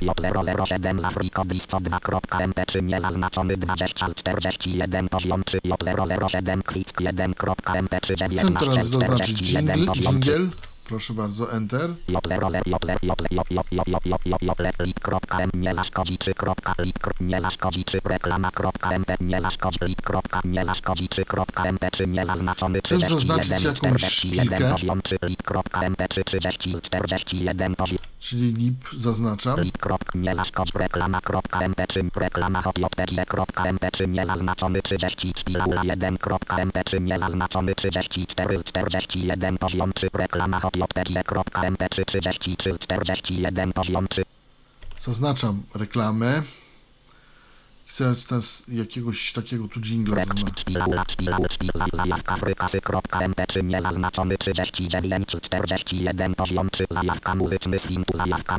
J007 0.03 1.01
z 1.01 1.05
Afriko 1.05 1.45
blisko 1.45 1.77
2.mp3 1.79 2.83
niezaznaczony 2.83 3.57
2041 3.57 5.09
poziom 5.09 5.45
3 5.45 5.59
J007 5.59 6.63
klik 6.63 6.89
1.mp3 6.89 8.15
19 8.17 8.91
41 8.91 9.87
poziom 9.87 10.21
3. 10.21 10.51
Proszę 10.91 11.15
bardzo, 11.15 11.53
Enter. 11.53 11.91
Nie 15.55 15.75
zaszkodzi 15.75 16.19
czy 16.19 16.35
kropka 16.35 16.75
lik, 16.79 16.97
nie 17.21 17.41
zaszkodzi 17.41 17.85
czy 17.85 18.01
reklama 18.05 18.51
kropka 18.51 18.91
mp, 18.91 19.17
nie 19.21 19.41
zaszkodzi 19.41 19.79
lik 19.83 20.03
kropka, 20.03 20.41
nie 20.45 20.65
zaszkodzi 20.65 21.09
czy 21.09 21.25
kropka 21.25 21.65
mp, 21.65 21.91
czy 21.91 22.07
nie 22.07 22.27
zaznaczony 22.27 22.83
czy 22.83 22.99
zaznaczyć 22.99 23.65
jakąś 23.65 24.05
szpilkę. 24.05 24.75
Czy 25.03 25.19
lik 25.23 25.43
kropka 25.43 25.83
mp, 25.83 26.09
czy 26.09 26.25
30 26.25 26.75
41 26.83 27.75
poziom. 27.77 27.99
Czyli 28.19 28.53
lip 28.53 28.85
zaznaczam. 28.97 29.61
Lip 29.61 29.79
kropka, 29.79 30.19
nie 30.19 30.35
zaszkodzi 30.35 30.73
reklama 30.75 31.21
kropka 31.21 31.61
mp, 31.61 31.87
czy 31.87 32.11
reklama 32.17 32.63
hotlopedia 32.63 33.25
kropka 33.25 33.65
mp, 33.65 33.91
czy 33.91 34.09
nie 34.09 34.27
zaznaczony 34.27 34.83
30 34.83 35.33
spirala 35.37 35.85
1 35.85 36.19
kropka 36.19 36.57
mp, 36.57 36.85
czy 36.85 37.01
nie 37.01 37.19
zaznaczony 37.19 37.75
34 37.75 38.65
41 38.65 39.59
poziom, 39.59 39.93
czy 39.95 40.09
reklama 40.13 40.61
hotlopedia 40.61 40.80
jpg.mp3 40.81 42.21
poziom 43.73 44.09
3. 44.09 44.23
Zaznaczam 45.01 45.63
reklamę. 45.75 46.43
Chcę 47.87 48.15
teraz 48.29 48.65
jakiegoś 48.69 49.33
takiego 49.33 49.69
tu 49.69 49.81
jingla 49.81 50.25
niezaznaczony 53.63 54.39
39 54.39 55.29
41 55.43 56.35
poziom 56.35 56.71
3 56.71 56.85
zajawka 56.91 57.35
muzyczny 57.35 57.79
z 57.79 57.87
fintu 57.87 58.17
zajawka 58.17 58.59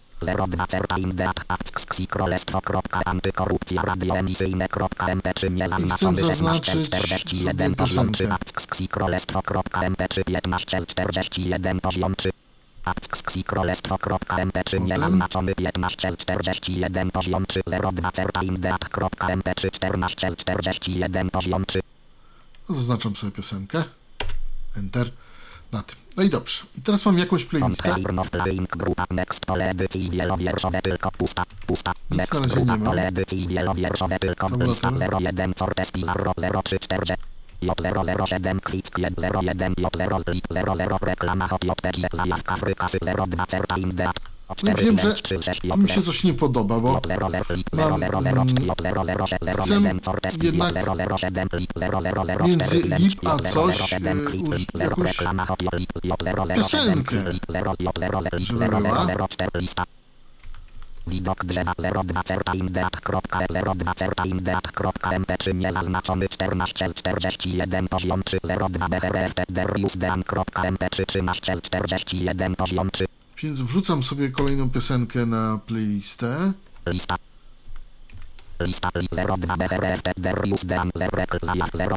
02 0.21 0.67
certa 0.67 0.95
indeat 0.97 1.35
aksksi 1.47 2.07
królestwo 2.07 2.61
kropka 2.61 3.01
antykorupcja 3.05 3.81
radioemisyjne 3.81 4.67
kropka 4.67 5.05
mp3 5.05 5.51
niezaznaczony 5.51 6.17
1641 6.17 7.75
poziom 7.75 8.11
3 8.11 8.31
aksksi 8.31 8.87
królestwo 8.87 9.41
kropka 9.41 9.81
mp3 9.81 10.23
1541 10.23 11.79
poziom 11.81 12.15
3 12.15 12.31
Aksksi 12.85 13.43
królestwo 13.43 13.97
kropka 13.97 14.35
mp3 14.35 14.81
niezaznaczony 14.81 15.55
1541 15.55 17.11
poziom 17.11 17.45
3 17.45 17.61
02 17.93 18.11
certa 18.11 18.41
indeat 18.41 18.89
kropka 18.89 19.27
mp3 19.27 19.69
1441 19.71 21.29
poziom 21.29 21.65
3 21.65 21.81
Zaznaczam 22.69 23.15
sobie 23.15 23.31
piosenkę. 23.31 23.83
Enter. 24.77 25.11
Na 25.71 25.83
tym. 25.83 26.00
No 26.17 26.23
i 26.23 26.29
dobrze. 26.29 26.63
I 26.77 26.81
teraz 26.81 27.05
mam 27.05 27.17
jakąś 27.17 27.45
playlistę. 27.45 27.89
Nic 32.11 32.33
na 32.33 32.39
razie 32.39 32.55
nie 32.65 32.77
no 44.63 44.75
wiem, 44.75 44.99
że 44.99 45.15
mi 45.77 45.89
się 45.89 46.01
coś 46.01 46.23
nie 46.23 46.33
podoba, 46.33 46.79
bo 46.79 47.01
mam, 47.73 48.01
chcę 50.23 50.43
jednak 50.45 52.43
między 52.43 52.81
lip 52.81 53.27
a 53.27 53.39
coś 53.39 53.93
y, 53.93 53.97
jakąś 54.79 55.17
piosenkę, 56.55 57.15
żeby 58.39 58.77
była. 58.77 59.05
Widok 61.07 61.45
drzewa 61.45 61.73
02 62.03 62.23
certa 62.23 62.53
indeat.02 62.55 63.93
certa 63.95 64.25
indeat.mp3 64.25 65.55
niezaznaczony 65.55 66.29
14 66.29 66.89
z 66.89 66.93
41 66.93 67.87
poziom 67.87 68.23
3 68.23 68.39
02 68.69 68.89
brft 68.89 69.41
derius 69.49 69.97
dean.mp3 69.97 71.05
13 71.05 71.55
z 71.57 71.61
41 71.61 72.55
poziom 72.55 72.91
3 72.91 73.05
Więc 73.43 73.59
wrzucam 73.59 74.03
sobie 74.03 74.29
kolejną 74.29 74.69
piosenkę 74.69 75.25
na 75.25 75.59
playlistę. 75.65 76.53
lista 76.87 77.15
lista 78.59 78.89
li 78.95 79.07
02 79.37 79.57
brft 79.57 80.09
derius 80.17 80.65
dean 80.65 80.89
0 80.95 81.09
rekla 81.11 81.53
0 81.73 81.95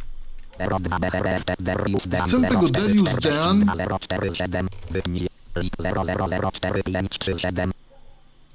02 0.80 0.98
brft 0.98 1.52
derius 1.60 2.08
dean 2.08 2.28
Chcę 2.28 2.42
tego 2.42 2.68
Darius 2.68 3.20
Dean. 3.20 3.66
047 4.00 4.68
wytnij 4.90 5.28
lit 5.56 5.72
0004537 5.76 7.72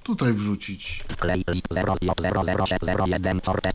Tutaj 0.04 0.34
wrzucić. 0.34 1.04
Wklej 1.10 1.44
lit 1.48 1.66
0 1.72 1.96
J001 1.96 3.40
sorte. 3.46 3.70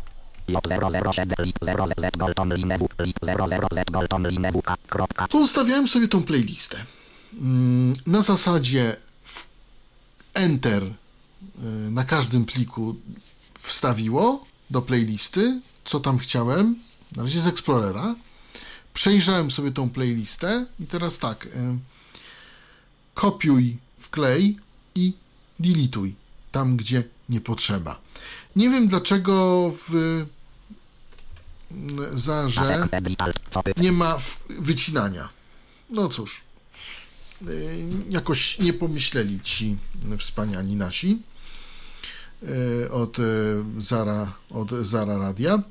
J007 0.48 1.44
lit 1.44 1.56
0 1.62 1.86
Z 1.98 2.16
Golton 2.16 2.54
Linebu 2.54 2.88
lit 2.98 3.16
00 3.22 3.66
Z 3.72 3.90
Golton 3.90 4.28
Linebuka 4.28 4.76
kropka 4.88 5.28
Tu 5.28 5.42
ustawiałem 5.42 5.88
sobie 5.88 6.08
tą 6.08 6.22
playlistę. 6.22 6.84
Mm, 7.40 7.92
Na 8.06 8.22
zasadzie 8.22 8.96
Enter 10.34 10.82
y, 10.82 10.92
na 11.90 12.04
każdym 12.04 12.44
pliku 12.44 12.96
wstawiło 13.60 14.44
do 14.70 14.82
playlisty, 14.82 15.60
co 15.84 16.00
tam 16.00 16.18
chciałem, 16.18 16.76
na 17.16 17.22
razie 17.22 17.40
z 17.40 17.46
Explorera. 17.46 18.14
Przejrzałem 18.94 19.50
sobie 19.50 19.70
tą 19.70 19.90
playlistę 19.90 20.66
i 20.80 20.86
teraz 20.86 21.18
tak, 21.18 21.46
y, 21.46 21.50
kopiuj, 23.14 23.78
wklej 23.98 24.58
i 24.94 25.12
delituj 25.60 26.14
tam, 26.52 26.76
gdzie 26.76 27.04
nie 27.28 27.40
potrzeba. 27.40 28.00
Nie 28.56 28.70
wiem 28.70 28.88
dlaczego 28.88 29.70
w 29.88 29.94
mm, 31.70 32.18
Zarze 32.18 32.88
nie 33.76 33.92
ma 33.92 34.18
wycinania. 34.48 35.28
No 35.90 36.08
cóż, 36.08 36.36
y, 36.38 36.40
jakoś 38.10 38.58
nie 38.58 38.72
pomyśleli 38.72 39.40
ci 39.40 39.76
wspaniali 40.18 40.76
nasi 40.76 41.22
y, 42.42 42.90
od 42.90 43.18
y, 43.18 43.22
Zara, 43.78 44.34
od 44.50 44.70
Zara 44.70 45.18
Radia. 45.18 45.62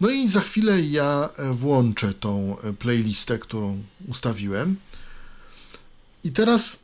No 0.00 0.10
i 0.10 0.28
za 0.28 0.40
chwilę 0.40 0.80
ja 0.80 1.28
włączę 1.52 2.14
tą 2.14 2.56
playlistę, 2.78 3.38
którą 3.38 3.82
ustawiłem. 4.08 4.76
I 6.24 6.32
teraz 6.32 6.82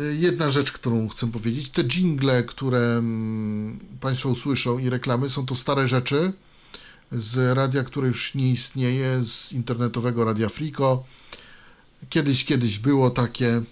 y, 0.00 0.16
jedna 0.16 0.50
rzecz, 0.50 0.72
którą 0.72 1.08
chcę 1.08 1.32
powiedzieć. 1.32 1.70
Te 1.70 1.84
jingle, 1.84 2.44
które 2.44 2.78
mm, 2.78 3.78
Państwo 4.00 4.28
usłyszą 4.28 4.78
i 4.78 4.90
reklamy, 4.90 5.30
są 5.30 5.46
to 5.46 5.54
stare 5.54 5.88
rzeczy 5.88 6.32
z 7.12 7.56
radia, 7.56 7.84
które 7.84 8.08
już 8.08 8.34
nie 8.34 8.50
istnieje, 8.50 9.24
z 9.24 9.52
internetowego 9.52 10.24
Radia 10.24 10.48
Frico. 10.48 11.04
Kiedyś, 12.10 12.44
kiedyś 12.44 12.78
było 12.78 13.10
takie 13.10 13.62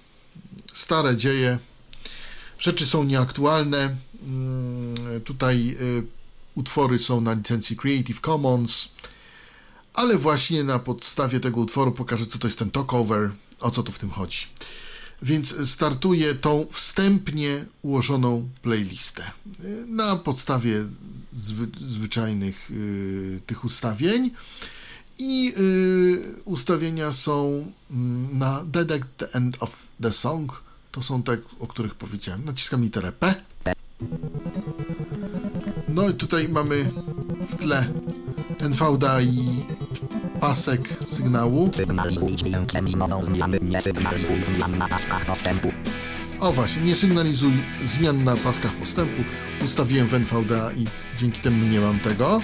stare 0.74 1.16
dzieje. 1.16 1.58
Rzeczy 2.58 2.86
są 2.86 3.04
nieaktualne. 3.04 3.96
Mm, 4.28 5.20
Tutaj 5.24 5.76
y, 5.80 6.02
utwory 6.54 6.98
są 6.98 7.20
na 7.20 7.32
licencji 7.32 7.76
Creative 7.76 8.20
Commons, 8.20 8.88
ale 9.94 10.18
właśnie 10.18 10.64
na 10.64 10.78
podstawie 10.78 11.40
tego 11.40 11.60
utworu 11.60 11.92
pokażę, 11.92 12.26
co 12.26 12.38
to 12.38 12.46
jest 12.46 12.58
ten 12.58 12.70
talkover, 12.70 13.30
o 13.60 13.70
co 13.70 13.82
tu 13.82 13.92
w 13.92 13.98
tym 13.98 14.10
chodzi. 14.10 14.38
Więc 15.22 15.70
startuję 15.70 16.34
tą 16.34 16.66
wstępnie 16.70 17.64
ułożoną 17.82 18.48
playlistę. 18.62 19.22
Y, 19.64 19.84
Na 19.88 20.16
podstawie 20.16 20.84
zwy, 21.32 21.66
zwyczajnych 21.86 22.70
y, 22.70 23.40
tych 23.46 23.64
ustawień. 23.64 24.30
I 25.18 25.54
y, 25.58 26.42
ustawienia 26.44 27.12
są 27.12 27.64
mm, 27.90 28.38
na 28.38 28.64
Detect 28.64 29.08
the 29.16 29.32
End 29.32 29.56
of 29.60 29.86
the 30.02 30.12
Song. 30.12 30.62
To 30.92 31.02
są 31.02 31.22
te, 31.22 31.38
o 31.60 31.66
których 31.66 31.94
powiedziałem. 31.94 32.44
Naciskam 32.44 32.82
literę 32.82 33.12
P. 33.12 33.34
No 35.88 36.08
i 36.08 36.14
tutaj 36.14 36.48
mamy 36.48 36.90
w 37.48 37.56
tle 37.56 37.86
NVDA 38.58 39.20
i 39.22 39.64
pasek 40.40 40.96
sygnału. 41.04 41.70
Sygnalizuj 41.72 42.36
zmiany 42.38 43.60
Nie 43.62 43.80
sygnalizuj 43.80 44.44
zmian 44.44 44.78
na 44.78 44.88
paskach 44.88 45.26
postępu 45.26 45.72
O 46.40 46.52
właśnie, 46.52 46.82
nie 46.82 46.94
sygnalizuj 46.94 47.52
zmian 47.84 48.24
na 48.24 48.36
paskach 48.36 48.72
postępu. 48.72 49.22
Ustawiłem 49.64 50.08
w 50.08 50.14
NVDA 50.14 50.72
i 50.72 50.86
dzięki 51.18 51.40
temu 51.40 51.66
nie 51.66 51.80
mam 51.80 52.00
tego. 52.00 52.40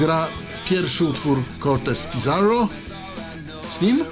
Gra 0.00 0.28
pierwszy 0.68 1.04
utwór 1.04 1.42
Cortez 1.62 2.06
Pizarro. 2.06 2.68
Slim. 3.68 4.04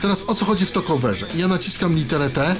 Teraz 0.00 0.24
o 0.28 0.34
co 0.34 0.44
chodzi 0.44 0.66
w 0.66 0.72
to 0.72 0.82
coverze? 0.82 1.26
Ja 1.36 1.48
naciskam 1.48 1.94
literę 1.94 2.30
T. 2.30 2.56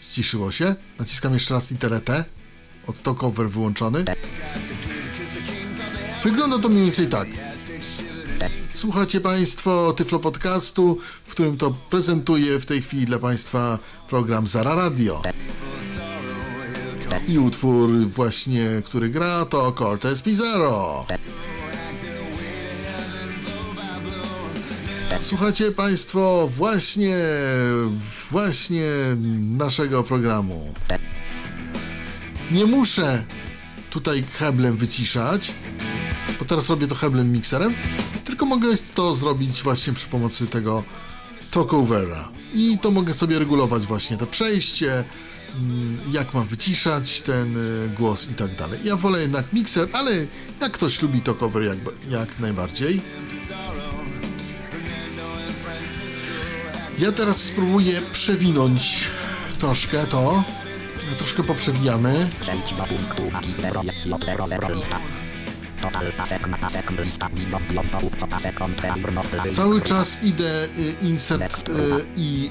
Ściszyło 0.00 0.52
się. 0.52 0.74
Naciskam 0.98 1.34
jeszcze 1.34 1.54
raz 1.54 1.70
literę 1.70 2.00
T. 2.00 2.24
Od 2.86 3.02
to 3.02 3.14
cover 3.14 3.50
wyłączony. 3.50 4.04
Wygląda 6.22 6.58
to 6.58 6.68
mniej 6.68 6.84
więcej 6.84 7.06
tak. 7.06 7.28
Słuchacie 8.70 9.20
Państwo 9.20 9.92
Tyflo 9.92 10.18
Podcastu, 10.18 10.98
w 11.24 11.30
którym 11.30 11.56
to 11.56 11.70
prezentuję 11.70 12.58
w 12.58 12.66
tej 12.66 12.82
chwili 12.82 13.04
dla 13.04 13.18
Państwa 13.18 13.78
program 14.08 14.46
Zara 14.46 14.74
Radio. 14.74 15.22
I 17.28 17.38
utwór 17.38 18.06
właśnie, 18.06 18.82
który 18.84 19.08
gra 19.08 19.44
to 19.44 19.72
Cortez 19.72 20.22
Pizarro. 20.22 21.06
Słuchacie 25.20 25.72
Państwo 25.72 26.48
właśnie, 26.56 27.16
właśnie 28.30 28.86
naszego 29.56 30.02
programu. 30.02 30.74
Nie 32.50 32.66
muszę 32.66 33.24
tutaj 33.90 34.24
heblem 34.38 34.76
wyciszać, 34.76 35.54
bo 36.38 36.44
teraz 36.44 36.70
robię 36.70 36.86
to 36.86 36.94
heblem 36.94 37.32
mikserem, 37.32 37.74
tylko 38.24 38.46
mogę 38.46 38.68
to 38.94 39.16
zrobić 39.16 39.62
właśnie 39.62 39.92
przy 39.92 40.08
pomocy 40.08 40.46
tego 40.46 40.84
talkovera. 41.50 42.28
I 42.54 42.78
to 42.78 42.90
mogę 42.90 43.14
sobie 43.14 43.38
regulować 43.38 43.82
właśnie 43.86 44.16
to 44.16 44.26
przejście, 44.26 45.04
jak 46.12 46.34
mam 46.34 46.44
wyciszać 46.44 47.22
ten 47.22 47.56
y, 47.56 47.88
głos 47.88 48.30
i 48.30 48.34
tak 48.34 48.54
dalej. 48.54 48.80
Ja 48.84 48.96
wolę 48.96 49.20
jednak 49.20 49.52
mikser, 49.52 49.88
ale 49.92 50.12
jak 50.60 50.72
ktoś 50.72 51.02
lubi 51.02 51.20
talkover, 51.20 51.62
jak, 51.62 51.78
jak 52.10 52.38
najbardziej. 52.38 53.00
Ja 56.98 57.12
teraz 57.12 57.36
spróbuję 57.36 58.00
przewinąć 58.12 59.10
troszkę 59.58 60.06
to. 60.06 60.44
Troszkę 61.18 61.42
poprzewijamy. 61.42 62.28
Przejdź 62.40 62.74
do 62.74 62.82
punktu 62.82 63.26
uwagi 63.26 63.54
0 63.62 63.82
J00 63.82 64.74
lista 64.76 65.00
Total 65.82 66.12
pasek 66.12 66.46
na 66.46 66.58
pasek 66.58 66.90
lista 66.90 67.28
widok 67.28 67.62
blok 67.62 67.86
co 68.18 68.26
pasek 68.26 68.54
kontra 68.54 68.94
urno 69.04 69.22
fly 69.22 69.52
Cały 69.52 69.80
czas 69.80 70.18
idę 70.22 70.64
y, 70.78 70.94
insert 71.02 71.68
y, 71.68 71.72
i 72.16 72.50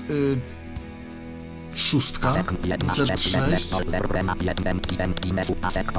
wędki 4.97 5.33
mesu 5.33 5.55
pasek 5.55 5.91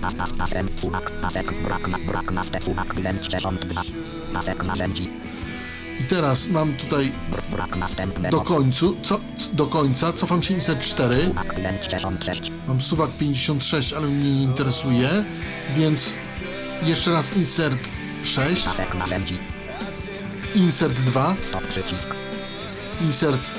pas 0.00 0.14
pas 0.14 0.32
pasem 0.32 0.68
suwak 0.76 1.10
pasek 1.22 1.62
brak 1.62 1.88
na 1.88 1.98
brak 1.98 2.32
na 2.32 2.44
ste 2.44 2.60
suwak 2.60 2.94
wylęcie 2.94 3.40
rząd 3.40 3.64
2 3.64 3.82
pasek 4.32 4.64
narzędzi 4.64 5.08
I 6.00 6.04
teraz 6.04 6.48
mam 6.48 6.74
tutaj 6.74 7.12
do 8.30 8.40
końcu, 8.40 8.96
co, 9.02 9.20
do 9.52 9.66
końca, 9.66 10.12
cofam 10.12 10.42
się 10.42 10.54
insert 10.54 10.80
4. 10.80 11.22
suwak 11.22 11.54
wylęcie 11.54 11.98
rząd 11.98 12.24
6 12.24 12.52
Mam 12.68 12.80
suwak 12.80 13.10
56, 13.18 13.92
ale 13.92 14.06
mnie 14.06 14.32
nie 14.32 14.42
interesuje, 14.42 15.24
więc 15.76 16.14
jeszcze 16.82 17.12
raz 17.12 17.36
insert 17.36 17.88
6, 18.24 18.64
pasek 18.64 18.94
narzędzi 18.94 19.57
insert 20.54 20.92
2, 20.92 21.36
stop 21.42 21.66
przycisk. 21.66 22.14
Insert 23.00 23.50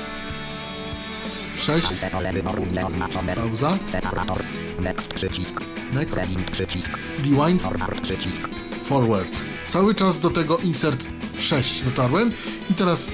6, 1.56 1.86
Palce 1.86 2.10
pole 2.10 2.32
wyboru 2.32 2.66
nieoznaczone. 2.72 3.34
Pauza, 3.34 3.78
separator. 3.86 4.42
Next 4.80 5.14
przycisk. 5.14 5.60
Next, 5.92 6.16
rewind 6.16 6.50
przycisk. 6.50 6.90
Rewind, 7.18 7.62
forward 7.62 8.00
przycisk. 8.00 8.48
Forward. 8.84 9.44
Cały 9.66 9.94
czas 9.94 10.20
do 10.20 10.30
tego 10.30 10.58
insert 10.58 11.06
6 11.38 11.82
dotarłem. 11.82 12.32
I 12.70 12.74
teraz 12.74 13.10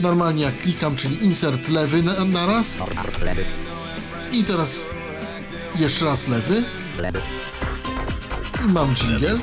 normalnie 0.00 0.42
jak 0.42 0.58
klikam, 0.58 0.96
czyli 0.96 1.24
insert 1.24 1.68
lewy 1.68 2.02
na, 2.02 2.24
na 2.24 2.46
raz. 2.46 2.76
Forward 2.76 3.22
lewy, 3.22 3.44
i 4.32 4.44
teraz 4.44 4.86
jeszcze 5.78 6.04
raz 6.04 6.28
lewy. 6.28 6.64
Lewy, 6.98 7.20
i 8.64 8.72
mam 8.72 8.94
dżingiel. 8.94 9.38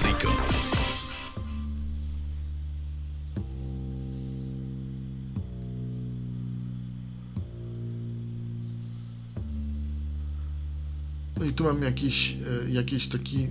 No 11.40 11.46
i 11.46 11.54
tu 11.54 11.64
mam 11.64 11.84
jakiś, 11.84 12.32
e, 12.68 12.72
jakiś 12.72 13.08
taki 13.08 13.48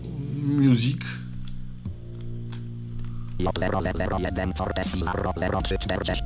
music. 0.59 1.01
J0001 3.39 4.53
Cortes 4.53 4.91
Pizarro 4.91 5.33
0340. 5.33 6.25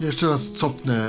Ja 0.00 0.06
jeszcze 0.06 0.28
raz 0.28 0.52
cofnę 0.52 0.94
e, 0.94 1.08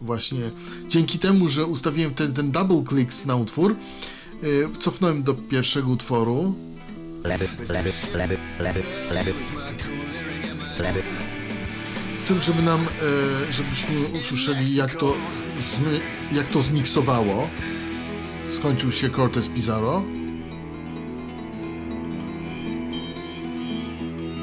właśnie. 0.00 0.40
Dzięki 0.88 1.18
temu, 1.18 1.48
że 1.48 1.66
ustawiłem 1.66 2.14
ten, 2.14 2.34
ten 2.34 2.52
double 2.52 2.84
clicks 2.88 3.26
na 3.26 3.36
utwór, 3.36 3.76
e, 4.42 4.46
cofnąłem 4.78 5.22
do 5.22 5.34
pierwszego 5.34 5.90
utworu. 5.90 6.54
Lewy, 7.24 7.48
lewy, 7.68 7.92
lewy, 8.14 8.36
lewy, 8.60 8.82
lewy. 9.10 9.32
Lewy, 10.80 11.02
Chcę, 12.20 12.40
żeby 12.40 12.62
nam, 12.62 12.86
żebyśmy 13.50 14.18
usłyszeli 14.20 14.74
jak 14.74 14.94
to, 14.94 15.14
jak 16.32 16.48
to 16.48 16.62
zmiksowało. 16.62 17.48
Skończył 18.56 18.92
się 18.92 19.10
Cortez 19.10 19.48
Pizarro. 19.48 20.02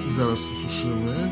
I 0.09 0.11
zaraz 0.11 0.39
usłyszymy. 0.41 1.31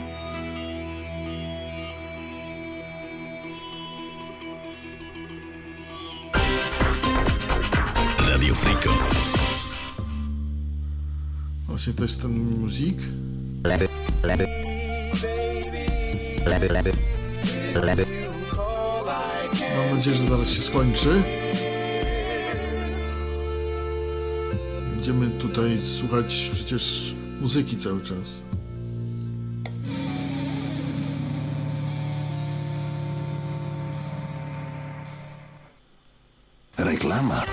Radio 8.30 8.55
Friko. 8.55 8.93
Właśnie 11.67 11.93
to 11.93 12.03
jest 12.03 12.21
ten 12.21 12.32
muzik. 12.61 12.97
lewy, 13.63 13.88
lewy. 14.23 14.47
Lewy, 16.45 16.67
lewy. 16.67 16.91
Lewy, 17.75 18.05
Mam 19.78 19.95
nadzieję, 19.95 20.15
że 20.15 20.23
zaraz 20.23 20.49
się 20.49 20.61
skończy. 20.61 21.23
Będziemy 25.07 25.39
tutaj 25.39 25.79
słuchać 25.79 26.49
przecież 26.53 27.15
muzyki 27.41 27.77
cały 27.77 28.01
czas. 28.01 28.37
Reklama. 36.77 37.43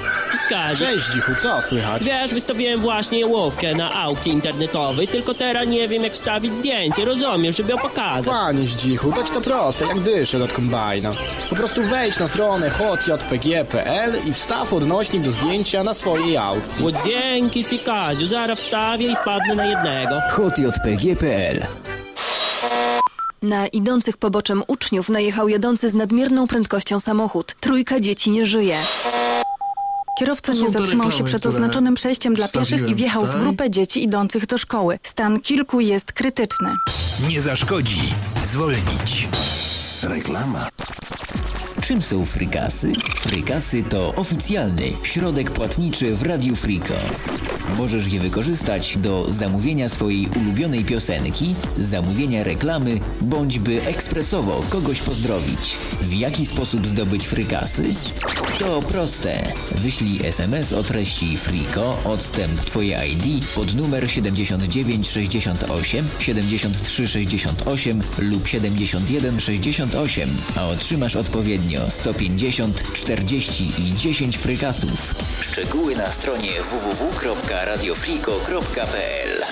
Wskaźnik. 0.45 0.89
Cześć 0.91 1.11
Dzichu, 1.13 1.33
co 1.43 1.63
słychać? 1.63 2.05
Wiesz, 2.05 2.35
wystawiłem 2.35 2.81
właśnie 2.81 3.27
łówkę 3.27 3.75
na 3.75 3.95
aukcji 3.95 4.33
internetowej, 4.33 5.09
tylko 5.09 5.35
teraz 5.35 5.67
nie 5.67 5.89
wiem 5.89 6.03
jak 6.03 6.13
wstawić 6.13 6.55
zdjęcie, 6.55 7.05
rozumiesz, 7.05 7.57
żeby 7.57 7.73
ją 7.73 7.79
pokazać. 7.79 8.35
Panie 8.35 8.67
Zdzichu, 8.67 9.13
tak 9.13 9.31
to 9.31 9.41
proste, 9.41 9.87
jak 9.87 10.01
dyszę 10.01 10.45
od 10.45 10.53
kombajna. 10.53 11.13
Po 11.51 11.57
prostu 11.57 11.83
wejdź 11.83 12.19
na 12.19 12.27
stronę 12.27 12.71
hotjpg.pl 12.71 14.13
i 14.27 14.33
wstaw 14.33 14.73
odnośnik 14.73 15.23
do 15.23 15.33
zdjęcia 15.33 15.85
na 15.85 15.95
swojej 15.95 16.37
aukcji. 16.37 16.87
O 16.87 16.93
dzięki 17.09 17.65
ci 17.65 17.79
Kaziu, 17.79 18.27
zaraz 18.27 18.59
wstawię 18.59 19.07
i 19.13 19.17
wpadnę 19.17 19.55
na 19.55 19.67
jednego. 19.67 20.21
hotjpg.pl 20.31 21.63
Na 23.43 23.67
idących 23.67 24.17
poboczem 24.17 24.63
uczniów 24.69 25.09
najechał 25.09 25.49
jadący 25.49 25.91
z 25.91 25.95
nadmierną 25.95 26.47
prędkością 26.47 27.01
samochód. 27.01 27.55
Trójka 27.61 28.01
dzieci 28.01 28.31
nie 28.31 28.47
żyje. 28.47 28.77
Kierowca 30.19 30.53
nie 30.53 30.71
zatrzymał 30.71 31.13
się 31.13 31.25
przed 31.25 31.47
oznaczonym 31.47 31.95
przejściem 31.95 32.35
dla 32.35 32.49
pieszych 32.49 32.89
i 32.89 32.95
wjechał 32.95 33.27
w 33.27 33.41
grupę 33.41 33.71
dzieci 33.71 34.05
idących 34.05 34.47
do 34.47 34.59
szkoły. 34.59 34.99
Stan 35.03 35.41
kilku 35.41 35.81
jest 35.81 36.13
krytyczny. 36.13 36.71
Nie 37.29 37.41
zaszkodzi 37.41 38.15
zwolnić. 38.45 39.29
Reklama. 40.03 40.69
Czym 41.85 42.03
są 42.03 42.25
frykasy? 42.25 42.93
Frykasy 43.17 43.83
to 43.83 44.15
oficjalny 44.15 44.83
środek 45.03 45.51
płatniczy 45.51 46.17
w 46.17 46.23
Radiu 46.23 46.57
Friko. 46.57 46.95
Możesz 47.77 48.07
je 48.07 48.21
wykorzystać 48.21 48.99
do 48.99 49.33
zamówienia 49.33 49.89
swojej 49.89 50.29
ulubionej 50.41 50.85
piosenki, 50.85 51.55
zamówienia 51.79 52.45
reklamy, 52.45 53.01
bądź 53.21 53.59
by 53.59 53.83
ekspresowo 53.83 54.63
kogoś 54.71 55.01
pozdrowić. 55.01 55.77
W 56.01 56.13
jaki 56.13 56.47
sposób 56.47 56.87
zdobyć 56.87 57.27
frykasy? 57.27 57.85
To 58.59 58.83
proste. 58.83 59.53
Wyślij 59.75 60.27
SMS 60.27 60.73
o 60.73 60.83
treści 60.83 61.37
Friko, 61.37 61.99
odstęp 62.05 62.61
Twoje 62.61 63.01
ID 63.09 63.45
pod 63.55 63.75
numer 63.75 64.11
7968, 64.11 66.07
7368 66.19 68.03
lub 68.19 68.49
7168, 68.49 70.29
a 70.57 70.67
otrzymasz 70.67 71.17
odpowiednio 71.17 71.74
150, 71.89 72.93
40 72.93 73.73
i 73.79 73.95
10 73.95 74.37
frykasów. 74.37 75.15
Szczegóły 75.41 75.97
na 75.97 76.11
stronie 76.11 76.51
www.radiofriko.pl 76.63 79.43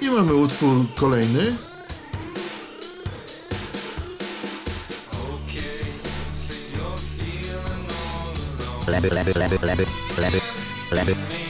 I 0.00 0.10
mamy 0.10 0.34
utwór 0.34 0.86
kolejny. 0.94 1.56
lewy, 8.88 9.10
lewy, 9.10 9.32
lewy, 9.34 9.58
lewy, 9.66 9.86
lewy, 10.18 10.40
lewy. 10.92 11.45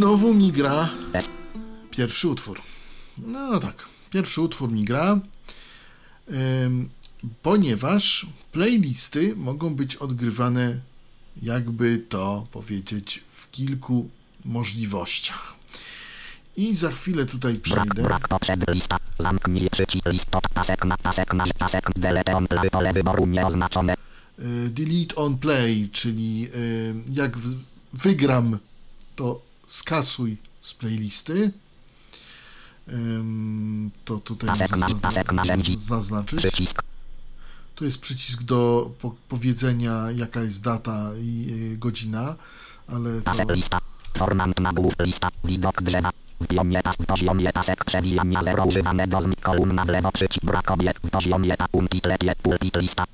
Znowu 0.00 0.34
mi 0.34 0.52
gra 0.52 0.88
pierwszy 1.90 2.28
utwór. 2.28 2.60
No 3.18 3.60
tak, 3.60 3.88
pierwszy 4.10 4.40
utwór 4.40 4.72
mi 4.72 4.84
gra, 4.84 5.20
ponieważ 7.42 8.26
playlisty 8.52 9.36
mogą 9.36 9.74
być 9.74 9.96
odgrywane, 9.96 10.80
jakby 11.42 11.98
to 11.98 12.46
powiedzieć, 12.52 13.24
w 13.28 13.50
kilku 13.50 14.08
możliwościach. 14.44 15.54
I 16.56 16.76
za 16.76 16.90
chwilę 16.90 17.26
tutaj 17.26 17.52
Brak, 17.52 17.62
przejdę. 17.62 18.02
brak 18.02 18.28
potrzeby 18.28 18.66
lista. 18.72 18.96
Zamknij 19.18 19.70
przycisk 19.70 20.06
list 20.06 20.26
pod 20.26 20.48
pasek 20.48 20.84
na 20.84 20.96
pasek 20.96 21.34
na 21.34 21.44
pasek. 21.58 21.90
Delete 21.96 22.36
on 22.36 22.46
lewy 22.50 22.70
pole 22.70 22.92
wyboru 22.92 23.26
nieoznaczone. 23.26 23.94
y, 24.38 24.70
delete 24.70 25.14
on 25.16 25.38
play, 25.38 25.88
czyli 25.92 26.48
y, 26.54 26.94
jak 27.12 27.38
wygram, 27.92 28.58
to 29.16 29.49
skasuj 29.70 30.36
z 30.60 30.74
playlisty. 30.74 31.52
To 34.04 34.18
tutaj 34.18 34.50
zaznaczyć. 35.78 36.38
Przycisk. 36.38 36.82
Tu 37.74 37.84
jest 37.84 37.98
przycisk 37.98 38.42
do 38.42 38.90
po 38.98 39.10
powiedzenia, 39.28 40.10
jaka 40.16 40.42
jest 40.42 40.62
data 40.62 41.10
i 41.22 41.46
y, 41.72 41.78
godzina, 41.78 42.36
ale 42.88 43.18
to 43.18 43.24
Pasek 43.24 43.50
lista. 43.50 43.78
Formant 44.18 44.60
nagłów 44.60 44.94
lista. 45.00 45.28
Widok 45.44 45.82
drzewa. 45.82 46.10
W 46.40 46.46
poziomie 46.46 46.82
pas, 46.82 46.96
w 46.96 47.06
poziomie 47.06 47.52
pasek 47.52 47.84
przewijania 47.84 48.42
zero 48.44 48.64
używane 48.64 49.06
do 49.06 49.22
znik 49.22 49.40
kolumna 49.40 49.84
w 49.84 49.88
lewo 49.88 50.12
przycisk 50.12 50.44
brak 50.44 50.70
obiekt 50.70 51.06
w 51.06 51.10
poziomie 51.10 51.56
ta 51.56 51.68
pulpit 51.68 52.06
lepiej 52.06 52.30
pulpit 52.42 52.76
lista. 52.76 53.04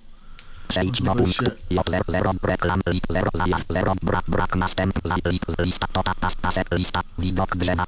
Przejdź 0.69 1.03
do 1.03 1.15
punktu. 1.15 1.45
się- 1.45 1.51
J0 1.71 2.35
reklam 2.43 2.81
lit 2.93 3.05
0 3.11 3.31
zajaw 3.35 3.63
0 3.71 3.95
brak 4.03 4.25
brak 4.29 4.57
następ 4.57 4.95
za 5.05 5.15
lit 5.31 5.43
z 5.49 5.65
lista 5.65 5.87
to 5.93 6.03
pas 6.21 6.35
pasek 6.37 6.69
lista. 6.79 7.01
Widok 7.19 7.57
drzewa. 7.57 7.85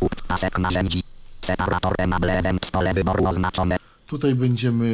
Punkt 0.00 0.22
pasek 0.22 0.58
narzędzi. 0.58 1.02
Separator 1.44 1.94
enable 1.98 2.38
event 2.38 2.70
pole 2.70 2.94
wyboru 2.94 3.26
oznaczone. 3.26 3.76
tutaj 4.06 4.34
będziemy 4.34 4.86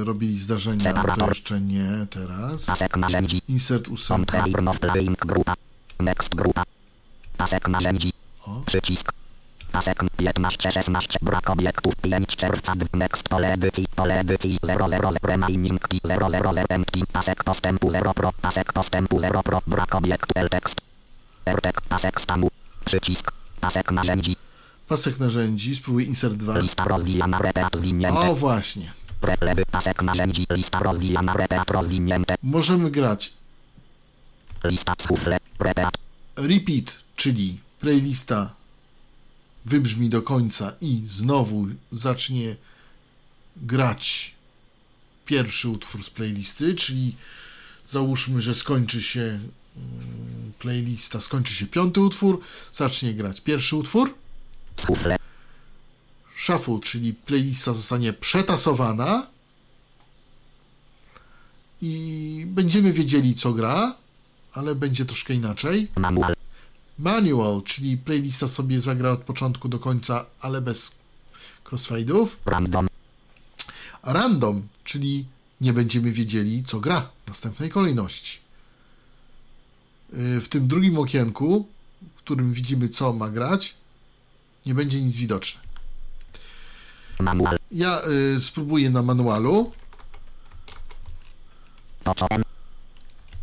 y, 0.00 0.04
robili 0.04 0.38
zdarzenia, 0.40 0.94
ale 0.94 1.16
to 1.16 1.28
jeszcze 1.28 1.60
nie 1.60 2.06
teraz. 2.10 2.64
Pasek 2.66 2.96
narzędzi. 2.96 3.42
Insert 3.48 3.88
ósemka. 3.88 4.44
Playing 4.80 5.18
grupa. 5.26 5.54
Next 6.00 6.34
grupa. 6.34 6.62
Pasek 7.36 7.68
narzędzi. 7.68 8.12
O. 8.46 8.62
Przycisk. 8.66 9.12
Pasek 9.72 10.04
15 10.16 10.70
16 10.70 11.18
brak 11.22 11.50
obiektów 11.50 11.96
5 11.96 12.36
czerwca 12.36 12.74
next 12.92 13.28
pole 13.28 13.52
edycji 13.52 13.86
pole 13.96 14.20
edycji 14.20 14.58
00 14.62 15.12
remaining 15.22 15.80
00 16.04 16.64
empty 16.68 17.00
pasek 17.12 17.44
postępu 17.44 17.90
0 17.90 18.14
pro 18.14 18.32
pasek 18.42 18.72
postępu 18.72 19.20
0 19.20 19.42
pro 19.42 19.60
brak 19.66 19.94
obiektu 19.94 20.32
l 20.36 20.48
tekst 20.48 20.80
rtek 21.48 21.80
pasek 21.80 22.20
stanu 22.20 22.48
przycisk 22.84 23.32
pasek 23.60 23.92
narzędzi 23.92 24.36
Pasek 24.88 25.18
narzędzi, 25.20 25.76
spróbuj 25.76 26.04
insert 26.06 26.34
2. 26.34 26.58
Lista 26.58 26.84
rozwijana, 26.84 27.38
repeat 27.38 27.76
zwinięte. 27.76 28.18
O 28.20 28.34
właśnie. 28.34 28.92
Lewy 29.40 29.62
pasek 29.70 30.02
narzędzi. 30.02 30.46
Lista 30.52 30.78
rozwijana, 30.78 31.32
repeat 31.32 31.70
rozwinięte. 31.70 32.34
Możemy 32.42 32.90
grać 32.90 33.32
Lista 34.64 34.94
sufle, 35.08 35.38
repeat. 35.58 35.94
repeat, 36.36 36.98
czyli 37.16 37.60
playlista 37.80 38.50
wybrzmi 39.70 40.08
do 40.08 40.22
końca 40.22 40.72
i 40.80 41.02
znowu 41.06 41.66
zacznie 41.92 42.56
grać 43.56 44.34
pierwszy 45.26 45.68
utwór 45.68 46.04
z 46.04 46.10
playlisty, 46.10 46.74
czyli 46.74 47.14
załóżmy, 47.88 48.40
że 48.40 48.54
skończy 48.54 49.02
się 49.02 49.20
mm, 49.20 50.52
playlista, 50.58 51.20
skończy 51.20 51.54
się 51.54 51.66
piąty 51.66 52.00
utwór, 52.00 52.40
zacznie 52.72 53.14
grać 53.14 53.40
pierwszy 53.40 53.76
utwór, 53.76 54.14
shuffle, 56.36 56.78
czyli 56.82 57.14
playlista 57.14 57.72
zostanie 57.74 58.12
przetasowana 58.12 59.26
i 61.82 62.44
będziemy 62.46 62.92
wiedzieli 62.92 63.34
co 63.34 63.52
gra, 63.52 63.94
ale 64.52 64.74
będzie 64.74 65.04
troszkę 65.04 65.34
inaczej. 65.34 65.88
manual. 65.96 66.39
Manual, 67.00 67.62
czyli 67.62 67.96
playlista 67.96 68.48
sobie 68.48 68.80
zagra 68.80 69.10
od 69.10 69.20
początku 69.20 69.68
do 69.68 69.78
końca, 69.78 70.26
ale 70.40 70.60
bez 70.60 70.90
crossfade'ów. 71.64 72.26
Random. 72.46 72.88
A 74.02 74.12
random, 74.12 74.68
czyli 74.84 75.24
nie 75.60 75.72
będziemy 75.72 76.12
wiedzieli, 76.12 76.62
co 76.62 76.80
gra 76.80 77.00
w 77.24 77.28
następnej 77.28 77.70
kolejności. 77.70 78.38
Yy, 80.12 80.40
W 80.40 80.48
tym 80.48 80.68
drugim 80.68 80.98
okienku, 80.98 81.68
w 82.16 82.18
którym 82.18 82.52
widzimy, 82.52 82.88
co 82.88 83.12
ma 83.12 83.28
grać, 83.28 83.74
nie 84.66 84.74
będzie 84.74 85.02
nic 85.02 85.16
widoczne. 85.16 85.60
Manual. 87.20 87.56
Ja 87.72 88.02
y, 88.36 88.40
spróbuję 88.40 88.90
na 88.90 89.02
manualu. 89.02 89.72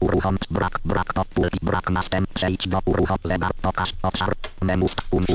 Uruchom 0.08 0.38
brak, 0.52 0.80
brak 0.86 1.14
to 1.14 1.26
pulpi, 1.34 1.58
brak 1.62 1.90
następ, 1.90 2.28
przejdź 2.34 2.68
do 2.68 2.80
uruchom, 2.86 3.18
zegar, 3.24 3.52
pokaż, 3.62 3.90
obszar, 4.02 4.34
menu, 4.62 4.86
um, 5.12 5.26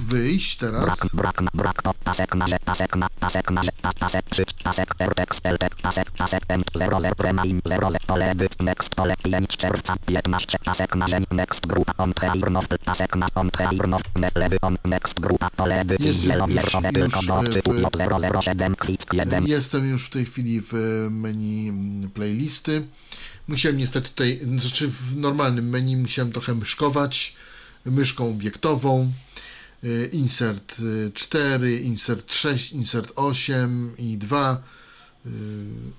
Wyjść 0.00 0.56
teraz. 0.56 0.84
brak, 0.84 1.06
brak, 1.14 1.40
na, 1.40 1.50
brak 1.54 1.82
to, 1.82 1.94
pasek 2.04 2.34
na, 2.34 2.46
pasek 2.64 2.96
na, 2.96 3.06
pasek 3.20 3.50
na, 3.50 3.60
pas, 3.82 3.94
pasek, 3.94 4.24
przyć, 4.30 4.48
pasek, 4.64 4.94
ertek, 4.98 5.34
speltek, 5.34 5.76
pasek, 5.82 6.10
pasek, 6.10 6.42
end, 6.48 6.64
zero, 6.74 7.00
zer, 7.00 7.14
premain, 7.16 7.60
zero, 7.64 7.90
zer, 7.90 8.00
pole, 8.06 8.30
edyt, 8.30 8.62
next, 8.62 8.94
pole, 8.94 9.14
5 9.22 9.56
czerwca, 9.56 9.94
15, 10.06 10.58
pasek 10.64 10.96
narzędź, 10.96 11.26
next, 11.30 11.66
grupa, 11.66 11.92
on, 11.98 12.12
preirnow, 12.14 12.64
pasek 12.84 13.16
na, 13.16 13.26
on, 13.34 13.50
preirnow, 13.50 14.02
ne, 14.16 14.30
lewy, 14.34 14.56
on, 14.62 14.76
next, 14.84 15.20
grupa, 15.20 15.50
pole, 15.56 15.84
Jest 16.00 16.20
wielowierszowe, 16.20 16.88
już- 16.88 17.12
tylko 17.12 17.22
do, 17.22 17.42
y, 17.42 17.50
typu, 17.52 17.72
w- 17.72 18.42
007, 18.42 18.74
klick 18.76 19.14
1, 19.14 19.46
Jestem 19.46 19.88
już 19.90 20.04
w 20.06 20.10
tej 20.10 20.24
chwili 20.24 20.60
w 20.60 20.74
e, 20.74 21.10
menu 21.10 21.68
mm, 21.68 22.10
playlisty. 22.10 22.86
Musiałem 23.48 23.78
niestety 23.78 24.08
tutaj, 24.08 24.40
znaczy 24.60 24.88
w 24.88 25.16
normalnym 25.16 25.68
menu 25.68 25.96
musiałem 25.96 26.32
trochę 26.32 26.54
myszkować 26.54 27.36
myszką 27.84 28.30
obiektową. 28.30 29.12
E, 29.84 30.06
Insert 30.06 30.76
e, 31.08 31.10
4, 31.12 31.80
insert 31.80 32.34
6, 32.34 32.72
insert 32.72 33.12
8 33.16 33.94
i 33.98 34.18
2. 34.18 34.62
E, 35.26 35.28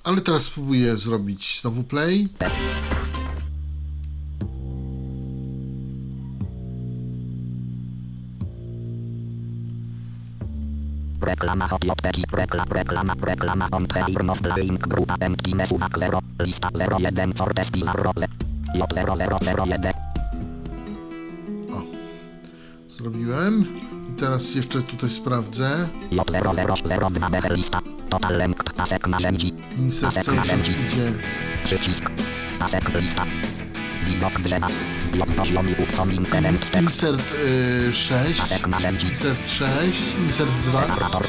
Ale 0.04 0.22
teraz 0.22 0.44
spróbuję 0.46 0.98
zrobić 0.98 1.60
znowu 1.62 1.84
play. 1.84 2.30
Reklama 11.24 11.68
hot 11.68 11.84
jpeki, 11.84 12.24
reklam, 12.34 12.68
reklama, 12.72 13.14
reklama 13.22 13.68
on 13.72 13.88
preirnow, 13.88 14.38
link, 14.58 14.88
grupa, 14.88 15.16
empty, 15.20 15.52
suwak 15.66 16.00
0, 16.00 16.20
lista 16.40 16.70
01, 17.00 17.34
sortes, 17.38 17.72
bizarro, 17.72 18.12
J0001, 18.76 19.94
Zrobiłem. 22.90 23.66
I 24.10 24.14
teraz 24.20 24.56
jeszcze 24.56 24.82
tutaj 24.82 25.10
sprawdzę. 25.10 25.90
J0002, 26.12 27.30
beher, 27.32 27.58
lista, 27.58 27.80
total 28.10 28.38
length, 28.38 28.74
pasek 28.74 29.08
narzędzi, 29.08 29.54
Insert 29.78 30.26
cały 30.26 30.38
czas 30.38 30.70
idzie. 30.70 31.12
przycisk, 31.64 32.04
pasek 32.60 33.02
lista, 33.02 33.26
widok 34.08 34.40
drzewa, 34.40 34.68
blok 35.12 35.30
poziomu, 35.36 35.70
increment, 36.12 36.72
tekst, 36.72 36.82
Insert 36.82 37.22
y, 37.90 37.94
6. 37.94 38.40
pasek 38.40 38.68
narzędzi, 38.68 39.08
Insert 39.08 39.48
6. 39.48 40.16
Insert 40.26 40.50
2. 40.66 40.82
separator, 40.82 41.28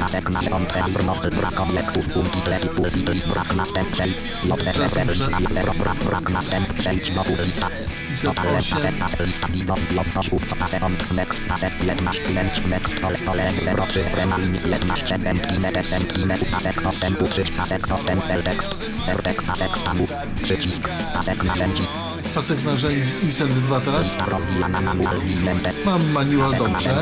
pasek 0.00 0.30
narzędzi, 0.30 0.54
on 0.54 0.66
preirnow, 0.66 1.20
brak 1.36 1.60
obiektów, 1.60 2.16
umpitlet, 2.16 2.68
pulpit, 2.70 3.08
list, 3.08 3.28
brak 3.28 3.54
następczej, 3.56 4.14
Czasem 4.74 5.08
prze- 5.08 5.24
J00, 5.24 5.52
0, 5.52 5.72
brak, 5.74 6.04
brak 6.04 6.30
następczej, 6.30 7.00
do 7.14 7.24
pól 7.24 7.44
lista, 7.44 7.68
Insert 8.10 8.36
Total 8.36 8.56
8. 8.56 8.76
pasek, 8.76 8.98
pasek, 8.98 9.26
lista, 9.26 9.48
widok, 9.48 9.80
blok, 9.80 10.08
poszłów, 10.08 10.46
co 10.46 10.56
pasek, 10.56 10.82
on, 10.82 10.96
next, 11.14 11.42
pasek, 11.48 11.72
15, 11.78 12.22
5, 12.22 12.66
next, 12.70 13.00
pole, 13.00 13.18
pole, 13.18 13.52
0, 13.64 13.86
3, 13.86 14.00
premain, 14.00 14.52
15, 14.70 15.14
empty, 15.14 15.58
netek, 15.60 15.92
empty, 15.92 16.26
mes, 16.26 16.44
pasek, 16.44 16.82
postępu, 16.82 17.24
przyć, 17.24 17.50
pasek, 17.50 17.88
postęp, 17.88 18.24
tekst, 18.44 18.84
ertek, 19.08 19.42
pasek, 19.42 19.78
stanu, 19.78 20.06
przycisk, 20.42 20.88
pasek, 21.14 21.44
narzędzi, 21.44 21.82
Pasek 22.34 22.64
narzędzi. 22.64 23.02
Insert 23.22 23.50
2 23.50 23.80
teraz. 23.80 24.16
Mam 25.84 26.12
manual 26.12 26.50
dobrze. 26.58 26.94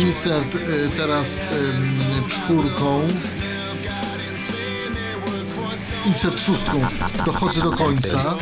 Insert 0.00 0.54
y, 0.54 0.90
teraz 0.96 1.40
ym, 1.40 2.00
czwórką. 2.28 3.08
Insert 6.06 6.42
szóstką. 6.42 6.80
Dochodzę 7.26 7.60
do 7.60 7.72
końca. 7.72 8.34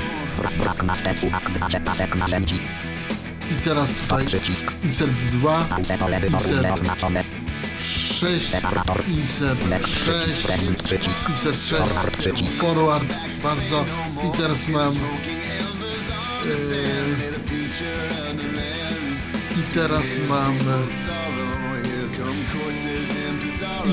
I 3.50 3.54
teraz 3.62 3.94
tutaj 3.94 4.26
insert 4.84 5.10
2. 5.10 5.64
pause, 5.64 5.98
pole 5.98 6.20
wyboru, 6.20 6.44
Insert. 6.44 6.62
nieoznaczone, 6.66 7.24
6. 7.78 8.48
separator, 8.48 9.02
Insert 9.08 9.68
next, 9.68 9.88
6. 10.04 10.06
przycisk, 10.06 10.46
preview, 10.48 10.76
przycisk, 10.82 11.28
Insert 11.28 11.56
6. 12.20 12.54
forward. 12.56 13.14
Bardzo. 13.42 13.84
I 14.28 14.38
teraz 14.38 14.68
mam. 14.68 14.92
y, 16.46 17.16
I 19.60 19.62
teraz 19.62 20.06
mam. 20.28 20.54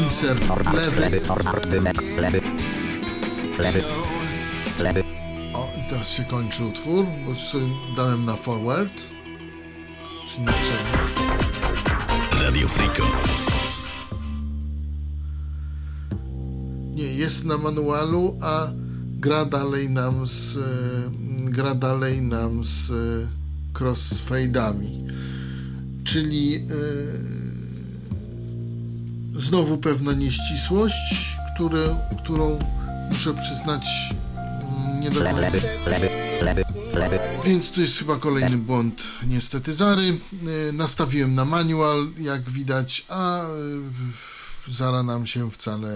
Insert 0.03 0.41
lewy. 0.74 1.01
lewy, 2.18 2.41
lewy, 4.80 5.03
O, 5.53 5.70
i 5.78 5.89
teraz 5.89 6.09
się 6.09 6.24
kończy 6.24 6.65
utwór, 6.65 7.05
bo 7.26 7.36
sobie 7.36 7.65
dałem 7.95 8.26
na 8.26 8.36
forward, 8.36 8.93
czyli 10.30 10.43
na 10.43 10.51
przed. 10.51 10.80
Radio 12.41 12.68
Friko. 12.68 13.07
Nie, 16.95 17.03
jest 17.03 17.45
na 17.45 17.57
manualu, 17.57 18.38
a 18.41 18.68
gra 19.20 19.45
dalej 19.45 19.89
nam 19.89 20.28
z 20.28 20.57
e, 20.57 20.61
gra 21.49 21.76
dalej 21.76 22.22
nam 22.22 22.65
z 22.65 22.91
e, 22.91 22.93
crossfade'ami. 23.74 25.07
Czyli 26.08 26.55
e, 26.55 26.60
znowu 29.39 29.78
pewna 29.78 30.14
nieścisłość, 30.14 31.38
które, 31.55 31.95
którą 32.24 32.60
muszę 33.12 33.34
przyznać 33.34 33.88
mm, 34.36 34.99
nie 34.99 35.12
do 35.12 35.22
końca. 35.22 35.58
Więc 37.45 37.72
to 37.72 37.82
jest 37.82 37.97
chyba 37.99 38.16
kolejny 38.16 38.58
błąd 38.58 39.01
niestety 39.28 39.74
Zary. 39.74 40.20
Y, 40.70 40.74
Nastawiłem 40.74 41.36
na 41.36 41.45
manual, 41.45 42.08
jak 42.20 42.49
widać, 42.49 43.05
a 43.10 43.43
y, 43.43 44.72
Zara 44.72 45.03
nam 45.03 45.28
się 45.28 45.51
wcale 45.51 45.89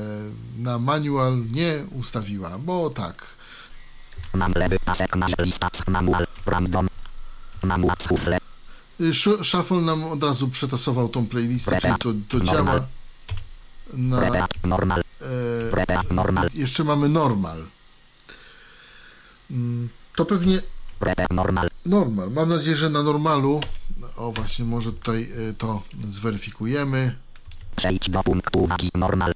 na 0.57 0.79
manual 0.79 1.43
nie 1.51 1.85
ustawiła, 1.91 2.57
bo 2.59 2.89
tak. 2.89 3.27
mam 4.33 4.51
lewy, 4.55 4.77
pasek, 4.85 5.15
nasz 5.15 5.31
lista, 5.39 5.69
manual, 5.87 6.27
random, 6.45 6.87
manual, 7.63 7.95
sufle, 7.99 8.37
Sh- 8.37 8.41
Shuffle 9.43 9.81
nam 9.81 10.03
od 10.03 10.23
razu 10.23 10.47
przetasował 10.47 11.09
tą 11.09 11.27
playlistę, 11.27 11.79
czyli 11.81 11.93
to, 11.99 12.09
to 12.29 12.39
działa 12.45 12.63
na... 13.93 14.47
normal, 14.63 15.01
E, 15.21 16.13
normal, 16.13 16.49
jeszcze 16.53 16.83
mamy 16.83 17.09
normal. 17.09 17.65
Mm, 19.51 19.89
To 20.15 20.25
pewnie 20.25 20.61
normal, 21.31 21.67
normal. 21.85 22.31
Mam 22.31 22.49
nadzieję, 22.49 22.75
że 22.75 22.89
na 22.89 23.03
normalu. 23.03 23.61
O, 24.15 24.31
właśnie, 24.31 24.65
może 24.65 24.91
tutaj 24.93 25.31
y, 25.49 25.53
to 25.53 25.81
zweryfikujemy. 26.07 27.15
przejdź 27.75 28.09
do 28.09 28.23
punktu 28.23 28.59
uwagi, 28.59 28.89
normal, 28.95 29.33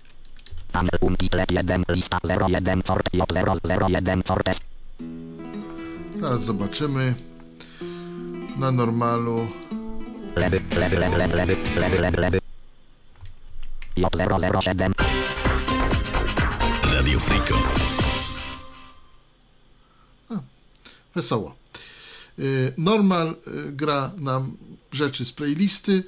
panel, 0.72 0.98
umpitlet 1.02 1.52
1, 1.52 1.84
lista 1.90 2.20
01, 2.48 2.82
sort, 2.86 3.10
J001, 3.14 4.22
sortes, 4.28 4.58
Zaraz 6.20 6.44
zobaczymy. 6.44 7.16
Na 8.58 8.72
normalu. 8.72 9.48
Lewy, 10.36 10.62
lewy, 10.76 10.98
lewy, 11.00 11.18
lewy, 11.18 11.36
lewy, 11.36 11.56
lewy, 11.80 12.00
lewy, 12.00 12.22
lewy. 12.22 12.40
J007. 13.98 14.92
Radio 16.84 17.20
Frico. 17.20 17.56
Wesoło. 21.16 21.56
Y, 22.40 22.74
Normal 22.78 23.36
y, 23.48 23.72
gra 23.72 24.12
nam 24.18 24.58
rzeczy 24.92 25.26
z 25.26 25.32
playlisty, 25.32 26.04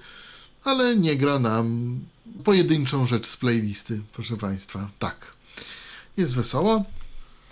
ale 0.64 0.96
nie 0.96 1.16
gra 1.16 1.40
nam 1.40 2.00
pojedynczą 2.44 3.08
rzecz 3.08 3.28
z 3.28 3.38
playlisty, 3.38 4.02
proszę 4.14 4.38
Państwa. 4.38 4.90
Tak. 5.00 5.36
Jest 6.18 6.36
wesoło. 6.36 6.84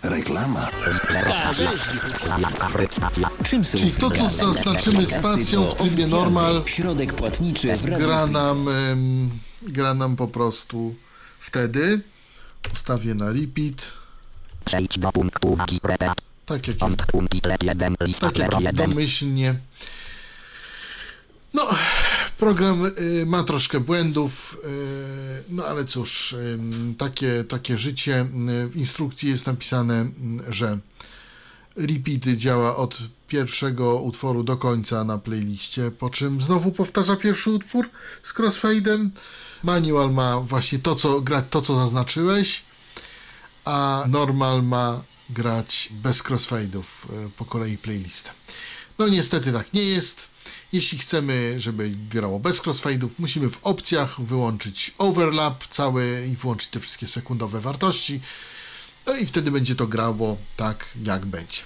Reklama. 0.09 0.67
Czyli 3.43 3.91
to, 3.91 4.11
co 4.11 4.29
zaznaczymy 4.29 5.05
spacją 5.05 5.69
w 5.69 5.75
trybie 5.75 6.07
normal, 6.07 6.63
Środek 6.65 7.13
płatniczy 7.13 7.73
gra 7.83 8.27
nam, 8.27 8.69
em, 8.69 9.29
gra 9.61 9.93
nam 9.93 10.15
po 10.15 10.27
prostu 10.27 10.95
wtedy. 11.39 12.01
Ustawię 12.73 13.13
na 13.15 13.25
repeat. 13.25 13.93
Przejdź 14.65 14.99
do 14.99 15.11
punktu. 15.11 15.57
Tak 16.45 16.57
jak 16.57 16.67
jest 16.67 16.79
Kąt 16.79 17.05
punkt 17.05 17.33
1 17.63 17.95
lista 18.01 18.27
tak 18.27 18.37
jak 18.37 18.51
jest 18.51 18.67
01. 18.67 18.75
domyślnie. 18.75 19.55
No, 21.53 21.69
program 22.37 22.85
y, 22.85 23.25
ma 23.25 23.43
troszkę 23.43 23.79
błędów, 23.79 24.57
y, 24.63 25.43
no 25.49 25.65
ale 25.65 25.85
cóż, 25.85 26.33
y, 26.33 26.59
takie, 26.97 27.43
takie 27.43 27.77
życie. 27.77 28.25
W 28.69 28.75
instrukcji 28.75 29.29
jest 29.29 29.47
napisane, 29.47 30.09
że 30.49 30.79
repeat 31.75 32.37
działa 32.37 32.75
od 32.75 32.97
pierwszego 33.27 34.01
utworu 34.01 34.43
do 34.43 34.57
końca 34.57 35.03
na 35.03 35.17
playliście, 35.17 35.91
po 35.91 36.09
czym 36.09 36.41
znowu 36.41 36.71
powtarza 36.71 37.15
pierwszy 37.15 37.51
utwór 37.51 37.89
z 38.23 38.33
crossfade'em. 38.33 39.09
Manual 39.63 40.11
ma 40.11 40.39
właśnie 40.39 40.79
to, 40.79 40.95
co 40.95 41.21
grać 41.21 41.45
to, 41.49 41.61
co 41.61 41.75
zaznaczyłeś, 41.75 42.63
a 43.65 44.05
normal 44.07 44.63
ma 44.63 45.01
grać 45.29 45.89
bez 45.91 46.23
crossfade'ów 46.23 46.83
po 47.37 47.45
kolei 47.45 47.77
playlistę. 47.77 48.31
No 48.99 49.07
niestety 49.07 49.51
tak 49.51 49.73
nie 49.73 49.83
jest. 49.83 50.34
Jeśli 50.75 50.97
chcemy, 50.97 51.55
żeby 51.57 51.89
grało 52.09 52.39
bez 52.39 52.61
crossfade'ów, 52.61 53.09
musimy 53.19 53.49
w 53.49 53.59
opcjach 53.63 54.21
wyłączyć 54.21 54.93
overlap 54.97 55.67
cały 55.69 56.27
i 56.31 56.35
wyłączyć 56.35 56.69
te 56.69 56.79
wszystkie 56.79 57.07
sekundowe 57.07 57.61
wartości. 57.61 58.21
No 59.07 59.15
i 59.15 59.25
wtedy 59.25 59.51
będzie 59.51 59.75
to 59.75 59.87
grało 59.87 60.37
tak, 60.55 60.85
jak 61.03 61.25
będzie. 61.25 61.61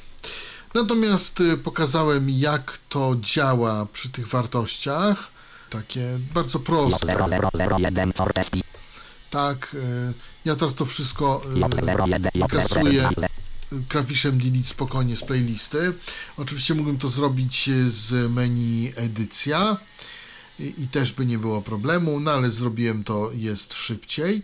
Natomiast 0.74 1.42
y, 1.42 1.58
pokazałem, 1.58 2.30
jak 2.30 2.78
to 2.90 3.16
działa 3.20 3.86
przy 3.94 4.10
tych 4.10 4.28
wartościach. 4.28 5.32
Takie 5.70 6.20
bardzo 6.34 6.60
proste. 6.60 7.08
J0001 7.08 8.18
Fortesti. 8.18 8.64
Tak, 9.30 9.74
y, 9.74 10.14
ja 10.46 10.56
teraz 10.56 10.76
to 10.76 10.86
wszystko 10.86 11.42
y, 11.46 11.60
J01 11.60 12.30
wykasuję 12.36 13.04
J01 13.04 13.39
klawiszem 13.88 14.38
delete 14.38 14.68
spokojnie 14.68 15.18
z 15.18 15.24
playlisty. 15.24 15.94
Oczywiście 16.38 16.74
mógłbym 16.74 16.98
to 16.98 17.10
zrobić 17.10 17.70
z 17.88 18.32
menu 18.32 18.94
edycja 18.96 19.78
i, 20.60 20.74
i 20.78 20.88
też 20.88 21.14
by 21.14 21.26
nie 21.26 21.38
było 21.38 21.62
problemu, 21.62 22.20
no 22.20 22.32
ale 22.32 22.52
zrobiłem 22.52 23.04
to, 23.04 23.32
jest 23.34 23.74
szybciej. 23.74 24.44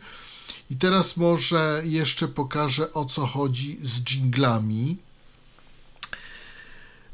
I 0.70 0.76
teraz 0.76 1.18
może 1.18 1.82
jeszcze 1.86 2.28
pokażę 2.28 2.94
o 2.94 3.06
co 3.06 3.28
chodzi 3.28 3.78
z 3.82 4.02
jinglami, 4.12 4.98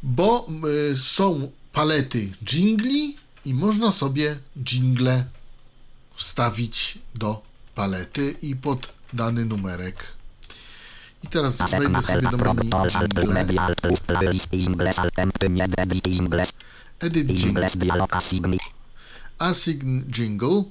bo 0.04 0.48
y, 0.92 0.98
są 0.98 1.52
palety 1.74 2.32
jingli 2.44 3.18
i 3.46 3.54
można 3.54 3.92
sobie 3.92 4.40
jingle 4.64 5.26
wstawić 6.16 7.00
do 7.16 7.42
palety 7.76 8.36
i 8.42 8.56
pod 8.56 8.94
dany 9.14 9.46
numerek. 9.46 10.21
I 11.24 11.28
teraz 11.28 11.58
wejdę 11.72 12.02
sobie 12.02 12.22
do 12.22 12.38
menu 13.28 13.60
edit 17.00 17.30
jingle, 17.30 18.08
assign 19.40 20.04
jingle. 20.12 20.64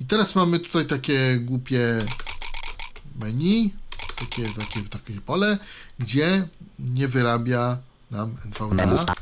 I 0.00 0.04
teraz 0.04 0.34
mamy 0.34 0.60
tutaj 0.60 0.86
takie 0.86 1.38
głupie 1.40 1.98
menu, 3.16 3.74
takie, 4.16 4.48
takie, 4.52 4.80
takie 4.82 5.20
pole, 5.20 5.58
gdzie 5.98 6.48
nie 6.78 7.08
wyrabia 7.08 7.78
nam 8.10 8.36
NVDA 8.44 9.14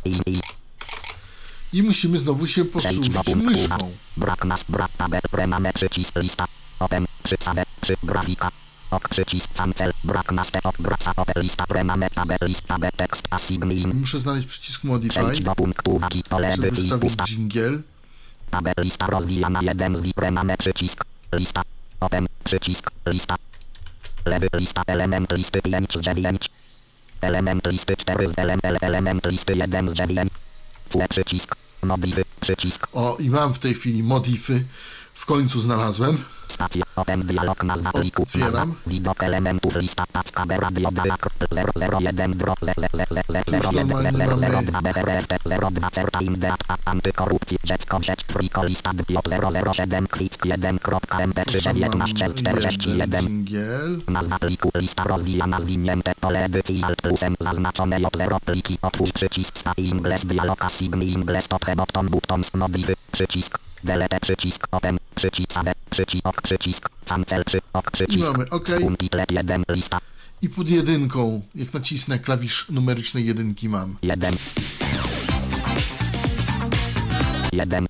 i 1.72 1.82
musimy 1.82 2.18
znowu 2.18 2.46
się 2.46 2.64
posłużyć 2.64 3.36
myszką. 3.36 3.92
Brak 4.16 4.44
nas, 4.44 4.64
brak 4.68 4.90
tabel, 4.98 5.20
lista, 6.16 6.46
open, 6.78 7.06
przy 7.22 7.38
tabel, 7.38 7.64
przy 7.80 7.96
grafika, 8.02 8.50
Muszę 13.94 14.18
znaleźć 14.18 14.46
przycisk 14.46 14.84
modify, 14.84 15.20
żeby 16.56 16.70
wstawić 16.72 17.30
jingle. 17.30 17.78
tabel, 18.50 18.74
lista, 18.84 19.06
rozwijana, 19.06 19.60
jeden 19.62 19.96
z 19.96 20.02
przycisk, 20.58 21.04
lista, 21.34 21.62
open, 22.00 22.26
przycisk, 22.44 22.90
lista, 23.06 23.36
lewy, 24.26 24.48
lista, 24.54 24.82
element 24.86 25.32
listy 25.32 25.62
5 25.62 25.92
z 25.94 26.00
9, 26.00 26.50
element 27.20 27.66
listy 27.66 27.96
4 27.96 28.28
z 28.28 28.32
ele, 28.36 28.56
ele, 28.62 28.78
element 28.80 29.26
listy 29.26 29.56
1 29.56 29.90
z 29.90 29.94
9, 29.94 30.32
C, 30.88 31.08
przycisk, 31.08 31.56
modify, 31.82 32.24
przycisk, 32.40 32.88
O, 32.92 33.16
i 33.20 33.30
mam 33.30 33.54
w 33.54 33.58
tej 33.58 33.74
chwili 33.74 34.02
modify. 34.02 34.64
W 35.14 35.26
końcu 35.26 35.60
znalazłem. 35.60 36.18
Stacja 36.48 36.82
Open 36.96 37.22
Dialog 37.22 37.58
pliku 37.58 37.66
nazwa 37.66 37.90
Otwieram. 38.22 38.74
widok 38.86 39.22
elementów 39.22 39.76
lista 39.76 40.04
tacka 40.12 40.46
B 40.46 40.56
radio 40.56 40.88
001 42.00 42.32
drop 42.32 42.58
002 42.60 44.82
BRFT 44.82 45.34
02 45.44 45.90
certa 45.90 46.20
indeat 46.20 46.60
antykorupcji 46.84 47.58
dziecko 47.64 48.02
sieć 48.02 48.24
friko 48.24 48.64
lista 48.64 48.90
j 49.08 49.20
007 49.74 50.06
klick 50.06 50.46
1.mp3 50.46 51.64
Mam 51.64 51.76
19 51.76 52.24
jeden 52.24 52.36
41 52.36 53.24
jingle. 53.24 53.88
Nazwa 54.08 54.38
pliku 54.38 54.70
lista 54.74 55.04
rozwijana 55.04 55.60
zwinięte 55.60 56.12
pole 56.20 56.44
edycji 56.44 56.82
alt 56.84 57.02
plusem 57.02 57.34
zaznaczone 57.40 58.00
J0 58.00 58.40
pliki 58.40 58.78
otwórz 58.82 59.12
przycisk 59.12 59.58
sta 59.58 59.72
ingles 59.76 60.26
dialog 60.26 60.64
assign 60.64 61.02
ingles 61.02 61.48
top 61.48 61.64
button 61.76 62.08
buttons 62.08 62.54
modify 62.54 62.94
przycisk 63.12 63.58
delete 63.84 64.20
przycisk 64.20 64.66
open 64.70 64.98
przycisk 65.14 65.60
przycisk 65.90 66.26
ok 66.26 66.42
przycisk 66.42 66.88
cancel 67.04 67.44
przy 67.44 67.60
ok 67.72 67.90
przycisk 67.90 68.32
mamy 68.32 68.50
OK. 68.50 68.68
Untitled 68.82 69.30
1 69.30 69.62
lista 69.68 69.98
I 70.42 70.48
pod 70.48 70.68
jedynką, 70.68 71.42
jak 71.54 71.74
nacisnę 71.74 72.18
klawisz 72.18 72.66
numerycznej 72.70 73.26
jedynki 73.26 73.68
mam. 73.68 73.96
1 74.02 74.34
1 77.52 77.86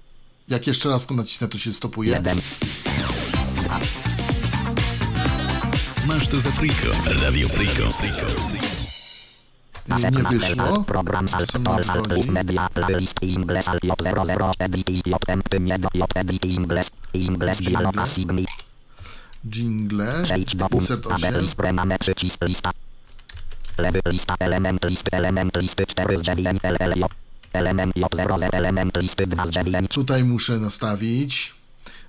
Jak 0.48 0.66
jeszcze 0.66 0.88
raz 0.88 1.06
go 1.06 1.14
nacisnę, 1.14 1.48
to 1.48 1.58
się 1.58 1.72
stopuje. 1.72 2.12
1 2.12 2.40
Masz 6.06 6.28
to 6.28 6.40
za 6.40 6.50
Frico. 6.50 6.88
Radio 7.20 7.48
Frico. 7.48 8.81
Y, 9.88 10.10
Nie 10.10 10.22
wyszło. 10.22 10.84
Program 10.84 11.26
Co 11.28 11.60
plus 11.60 11.86
wchodzi? 11.86 12.30
media 12.30 12.68
playlist 12.68 13.22
ingles 13.22 13.68
alt 13.68 13.82
j00 13.82 14.52
edit 14.58 15.06
j 15.06 15.18
empty 15.28 15.60
nie 15.60 15.78
do 15.78 15.88
j 15.94 16.06
edit 16.14 16.44
ingles 16.44 16.90
ingles 17.14 17.58
dialog 17.58 17.94
Jingle. 18.16 18.44
Jingle. 19.44 20.20
Insert 20.20 20.70
punktu 20.70 20.96
tabel 20.96 21.34
8. 21.34 21.40
list 21.40 21.56
premame 21.56 21.98
przycisk 21.98 22.44
lista. 22.44 22.70
Lewy 23.78 24.00
lista 24.06 24.34
element 24.38 24.84
listy 24.84 25.10
element 25.12 25.56
listy 25.56 25.86
4 25.86 26.18
z 26.18 26.22
9 26.22 26.60
LLJ. 26.62 27.04
Element 27.52 27.96
J00 27.96 28.48
element 28.52 28.96
listy 28.96 29.26
2 29.26 29.46
z 29.46 29.50
9 29.50 29.90
Tutaj 29.90 30.24
muszę 30.24 30.58
nastawić. 30.58 31.54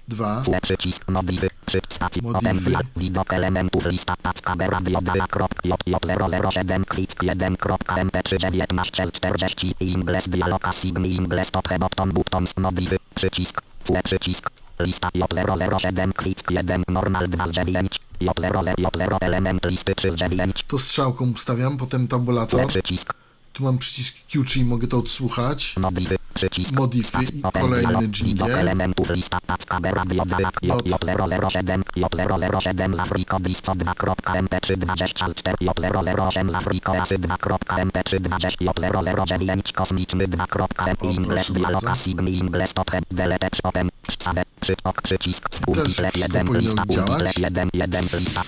Dwa. 0.08 0.42
C 0.42 0.62
przycisk 0.62 1.12
modify 1.12 1.48
przy 1.66 1.82
stacji 1.90 2.22
Modify. 2.22 2.50
open 2.50 2.60
via 2.60 2.80
widok 2.98 3.34
elementów 3.34 3.86
lista 3.86 4.16
tacka 4.22 4.56
B 4.56 4.68
radio 4.68 5.02
2 5.02 5.28
krop 5.28 5.52
J 5.64 5.80
J007 5.88 6.86
klick 6.86 7.24
1.mp3 7.24 8.52
19 8.52 9.08
z 9.08 9.12
40 9.12 9.76
ingles 9.80 10.30
dialog 10.30 10.68
assign 10.68 11.06
ingles 11.06 11.52
top 11.52 11.68
button 11.80 12.12
buttons 12.12 12.58
modify 12.58 12.98
przycisk 13.16 13.62
C 13.84 14.02
przycisk 14.04 14.50
lista 14.80 15.10
J007 15.10 16.14
klick 16.14 16.52
1 16.52 16.84
normal 16.88 17.28
2 17.28 17.48
z 17.48 17.52
9 17.52 18.00
J0 18.22 18.76
J0 18.76 19.18
element 19.22 19.66
listy 19.66 19.96
3 19.96 20.12
z 20.12 20.16
9 20.16 20.66
To 20.68 20.80
strzałką 20.80 21.32
ustawiam, 21.32 21.78
potem 21.78 22.08
tabulator. 22.08 22.68
przycisk 22.68 23.14
Tu 23.54 23.64
mam 23.64 23.78
przycisk 23.78 24.16
Q, 24.30 24.44
czyli 24.44 24.66
mogę 24.66 24.88
to 24.88 24.98
odsłuchać. 24.98 25.76
modify 25.78 26.18
Przycisk. 26.34 26.72
modify 26.72 27.24
i 27.24 27.42
kolejny 27.62 28.08
jingle. 28.08 28.60
elementów 28.60 29.10
lista 29.10 29.38
paczka 29.48 29.80
radio 29.84 30.26
diak 30.26 30.62
J007 30.62 31.82
J007 31.98 32.96
z 32.96 33.00
Afriko 33.00 33.40
blisko 33.40 33.72
2.mp3 33.72 34.78
24 34.78 35.58
J008 35.62 36.52
z 36.52 36.56
Afriko 36.56 37.02
asy 37.02 37.20
2.mp3 37.20 38.20
20 38.20 38.66
J009 38.66 39.72
kosmiczny 39.74 40.28
2.m 40.28 41.12
Ingles 41.12 41.48
proszę 41.48 41.54
dialog 41.60 41.84
bardzo. 41.84 42.04
sign 42.04 42.28
Ingles 42.28 42.74
top 42.74 42.92
delete 43.12 43.50
open 43.64 43.90
Save 44.24 44.44
przytok 44.60 45.02
przycisk 45.02 45.50
Też 45.50 45.94
wszystko 45.94 46.20
1 46.20 46.48
powinno 46.48 46.60
lista 46.60 46.84
działać. 46.90 47.30
Spultiple 47.30 47.42
1 47.42 47.70
1 47.74 48.06
lista 48.20 48.44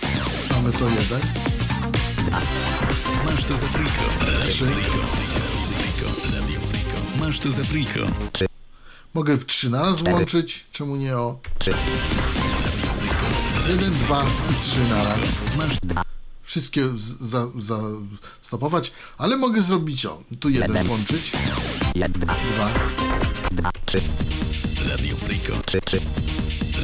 Mamy 0.51 0.71
to 0.71 0.89
jeden. 0.89 1.21
Masz 3.35 3.43
to 3.45 3.57
za 3.57 3.67
friko. 3.67 4.03
Radio 4.25 4.41
Trzy. 4.51 4.65
Friko. 4.65 5.07
Friko. 5.77 6.11
Radio 6.35 6.59
Friko. 6.59 7.25
Masz 7.25 7.39
to 7.39 7.51
za 7.51 7.63
friko. 7.63 7.99
Mogę 9.13 9.37
w 9.37 9.45
trzy 9.45 9.69
naraz 9.69 10.03
włączyć. 10.03 10.65
Czemu 10.71 10.95
nie 10.95 11.17
o? 11.17 11.39
Jeden, 13.67 13.91
dwa 13.93 14.25
i 14.51 14.63
trzy 14.63 14.79
naraz. 14.89 15.19
Masz 15.57 15.73
Wszystkie 16.43 16.81
z- 16.97 17.19
za, 17.29 17.47
za 17.59 17.79
stopować, 18.41 18.93
ale 19.17 19.37
mogę 19.37 19.61
zrobić 19.61 20.05
o. 20.05 20.21
Tu 20.39 20.49
jeden 20.49 20.87
włączyć. 20.87 21.31
1 21.95 22.11
2 22.11 22.35
Dwa. 22.53 22.69
2 23.51 23.71
3 23.85 24.01
Radio 24.89 25.15
Friko. 25.15 25.53
3 25.65 25.81
3 25.81 25.99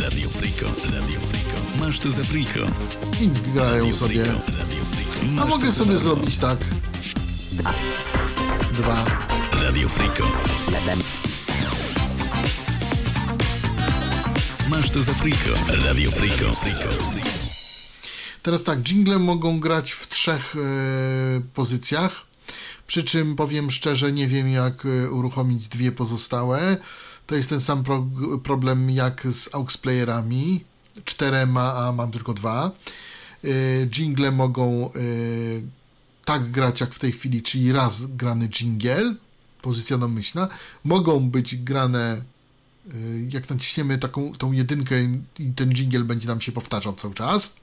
Radio 0.03 0.29
Friko. 0.29 0.65
Radio 0.83 1.19
Friko. 1.19 1.85
Masz 1.85 1.99
to 1.99 2.11
za 2.11 2.23
friko. 2.23 2.59
I 3.21 3.27
grają 3.53 3.93
sobie. 3.93 4.23
Radio 4.25 4.85
Friko. 4.91 5.00
A 5.21 5.25
Masz 5.25 5.49
mogę 5.49 5.71
sobie 5.71 5.97
zrobić 5.97 6.37
tak. 6.37 6.57
2 7.51 7.73
Dwa. 8.73 9.05
Radio 9.61 9.89
Friko. 9.89 10.31
1 10.71 10.99
Masz 14.69 14.91
to 14.91 15.03
za 15.03 15.13
friko. 15.13 15.49
Radio 15.85 16.11
Friko. 16.11 16.45
Teraz 18.43 18.63
tak, 18.63 18.79
jingle 18.79 19.19
mogą 19.19 19.59
grać 19.59 19.91
w 19.91 20.09
trzech 20.09 20.55
e, 20.55 21.41
pozycjach. 21.53 22.25
Przy 22.87 23.03
czym 23.03 23.35
powiem 23.35 23.71
szczerze, 23.71 24.11
nie 24.11 24.27
wiem 24.27 24.51
jak 24.51 24.85
e, 24.85 25.11
uruchomić 25.11 25.67
dwie 25.67 25.91
pozostałe. 25.91 26.77
To 27.27 27.35
jest 27.35 27.49
ten 27.49 27.61
sam 27.61 27.83
pro, 27.83 28.05
problem 28.43 28.89
jak 28.89 29.27
z 29.31 29.49
AUX-playerami. 29.53 30.59
Czterema, 31.05 31.75
a 31.75 31.91
mam 31.91 32.11
tylko 32.11 32.33
dwa. 32.33 32.71
E, 33.43 33.85
jingle 33.85 34.31
mogą 34.31 34.91
e, 34.93 34.99
tak 36.25 36.51
grać 36.51 36.81
jak 36.81 36.93
w 36.93 36.99
tej 36.99 37.11
chwili, 37.11 37.41
czyli 37.41 37.71
raz 37.71 38.05
grany 38.05 38.49
jingle, 38.49 39.15
pozycja 39.61 39.97
domyślna. 39.97 40.47
Mogą 40.83 41.29
być 41.29 41.55
grane 41.55 42.23
y, 42.93 43.27
jak 43.31 43.49
naciśniemy 43.49 43.97
taką 43.97 44.33
tą 44.35 44.51
jedynkę 44.51 44.95
i 45.39 45.51
ten 45.55 45.73
jingle 45.73 46.03
będzie 46.03 46.27
nam 46.27 46.41
się 46.41 46.51
powtarzał 46.51 46.93
cały 46.95 47.13
czas. 47.13 47.55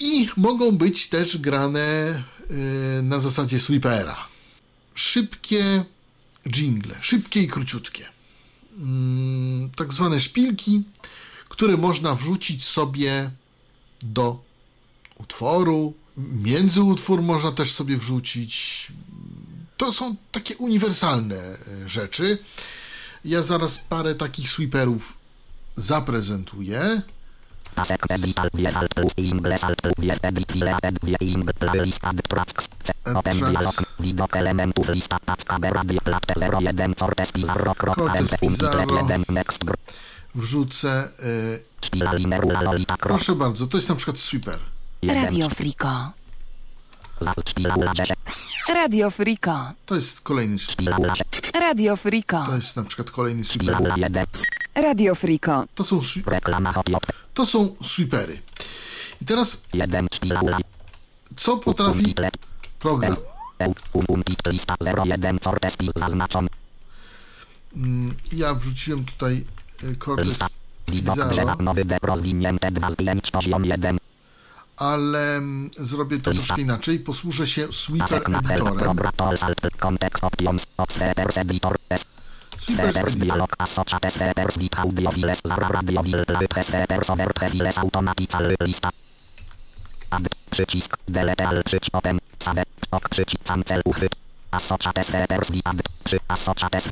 I 0.00 0.28
mogą 0.36 0.72
być 0.72 1.08
też 1.08 1.38
grane 1.38 2.22
y, 2.50 3.02
na 3.02 3.20
zasadzie 3.20 3.60
sweepera. 3.60 4.16
Szybkie 4.94 5.84
jingle, 6.48 6.94
szybkie 7.00 7.42
i 7.42 7.48
króciutkie. 7.48 8.06
Mm, 8.78 9.70
tak 9.76 9.92
zwane 9.92 10.20
szpilki, 10.20 10.82
które 11.60 11.76
można 11.76 12.14
wrzucić 12.14 12.64
sobie 12.64 13.30
do 14.02 14.42
utworu. 15.18 15.94
Między 16.16 16.82
utwór 16.82 17.22
można 17.22 17.52
też 17.52 17.72
sobie 17.72 17.96
wrzucić. 17.96 18.52
To 19.76 19.92
są 19.92 20.16
takie 20.32 20.56
uniwersalne 20.56 21.36
e, 21.36 21.88
rzeczy. 21.88 22.38
Ja 23.24 23.42
zaraz 23.42 23.78
parę 23.78 24.14
takich 24.14 24.50
sweeperów 24.50 25.18
zaprezentuję. 25.76 27.02
Pasek 27.74 28.10
edital 28.10 28.50
wie 28.54 28.76
alt 28.76 28.94
plus 28.94 29.12
ingles 29.16 29.64
alt 29.64 29.82
plus 29.82 29.94
wie 29.98 30.16
edit 30.22 30.56
ile 30.56 30.76
ed 30.82 30.98
wie 31.02 31.16
ing 31.20 31.52
playlist 31.52 32.04
add 32.04 32.22
tracks 32.28 32.68
C 32.82 32.92
open 33.04 33.38
tracks. 33.38 33.52
dialog 33.52 33.84
widok 34.00 34.36
elementów 34.36 34.88
lista 34.88 35.18
paczka 35.18 35.58
radio 35.60 36.00
platte 36.00 36.34
01 36.60 36.94
Cortes 36.94 37.32
Pizarro 37.32 37.74
kropka 37.74 38.02
Cortes 38.02 38.32
mp 38.32 38.46
umtitle 38.46 38.86
Pizarro. 38.86 38.96
1 38.96 39.24
next 39.28 39.64
gr 39.64 39.76
Wrzucę. 40.34 41.08
kropka 42.30 42.96
proszę 42.96 43.34
bardzo, 43.34 43.66
to 43.66 43.76
jest 43.76 43.88
na 43.88 43.94
przykład 43.94 44.18
sweeper. 44.18 44.58
Radio 45.02 45.48
10 47.94 48.16
Radio 48.68 49.10
Friko. 49.10 49.72
To 49.86 49.94
jest 49.94 50.20
kolejny 50.20 50.58
sweeper. 50.58 50.94
Radio 51.54 51.96
Friko. 51.96 52.46
To 52.46 52.56
jest 52.56 52.76
na 52.76 52.84
przykład 52.84 53.10
kolejny 53.10 53.44
sweeper. 53.44 53.80
ula 53.80 53.94
1 53.96 54.26
Radio 54.74 55.14
Friko. 55.14 55.64
To 55.74 55.84
są, 55.84 56.00
to 57.34 57.46
są 57.46 57.76
sweepery. 57.84 58.42
I 59.22 59.24
teraz 59.24 59.64
1 59.74 60.08
spila 60.12 60.40
ula 60.40 60.58
co 61.36 61.56
potrafi 61.56 62.14
program? 62.78 63.16
umtitle 64.08 64.52
lista 64.52 64.76
01 65.04 65.38
Cortes 65.38 65.76
Piz 65.76 65.90
zaznaczony 65.96 66.48
Ja 68.32 68.54
wrzuciłem 68.54 69.04
tutaj 69.04 69.44
widok 69.82 70.20
drzewa 70.20 70.48
Pizarro, 70.86 71.56
nowy 71.64 71.84
rozwinięte 72.02 72.70
2 72.70 72.90
zdjęć 72.90 73.30
poziom 73.30 73.64
1 73.64 73.98
ale 74.80 75.36
mm, 75.36 75.70
zrobię 75.78 76.18
to 76.18 76.32
troszkę 76.32 76.60
inaczej. 76.60 76.98
Posłużę 76.98 77.46
się 77.46 77.72
sweeper 77.72 78.22
editorem. 78.26 78.78
Probratos, 78.78 79.42
Alt, 79.42 79.60
Context, 79.78 80.24
Options, 80.24 80.66
Obswepers, 80.76 81.38
Editor, 81.38 81.76
S, 81.88 82.04
Sweepers 82.56 82.92
Swepers, 82.92 83.12
editor. 83.12 83.26
Dialog, 83.26 83.54
Associates, 83.58 84.14
Swepers, 84.14 84.58
Bit, 84.58 84.78
Audiofiles, 84.78 85.40
Zara, 85.44 85.68
Radiowil, 85.68 86.24
Play, 86.24 86.64
Swepers, 86.64 87.10
Overplay, 87.10 87.50
Files, 87.50 87.78
Automatical, 87.78 88.54
Lista. 88.60 88.90
Add, 90.10 90.28
przycisk, 90.50 90.96
Delete, 91.08 91.48
Alt, 91.48 91.64
przycisk, 91.64 91.96
Open, 91.96 92.18
Save, 92.38 92.64
Ok, 92.90 93.08
przycisk, 93.08 93.42
Cancel, 93.44 93.82
Uchwyt, 93.84 94.16
Associates, 94.50 95.06
Swepers, 95.06 95.50
Bit, 95.50 95.62
Add, 95.64 95.82
przy, 96.04 96.18
Associates, 96.28 96.88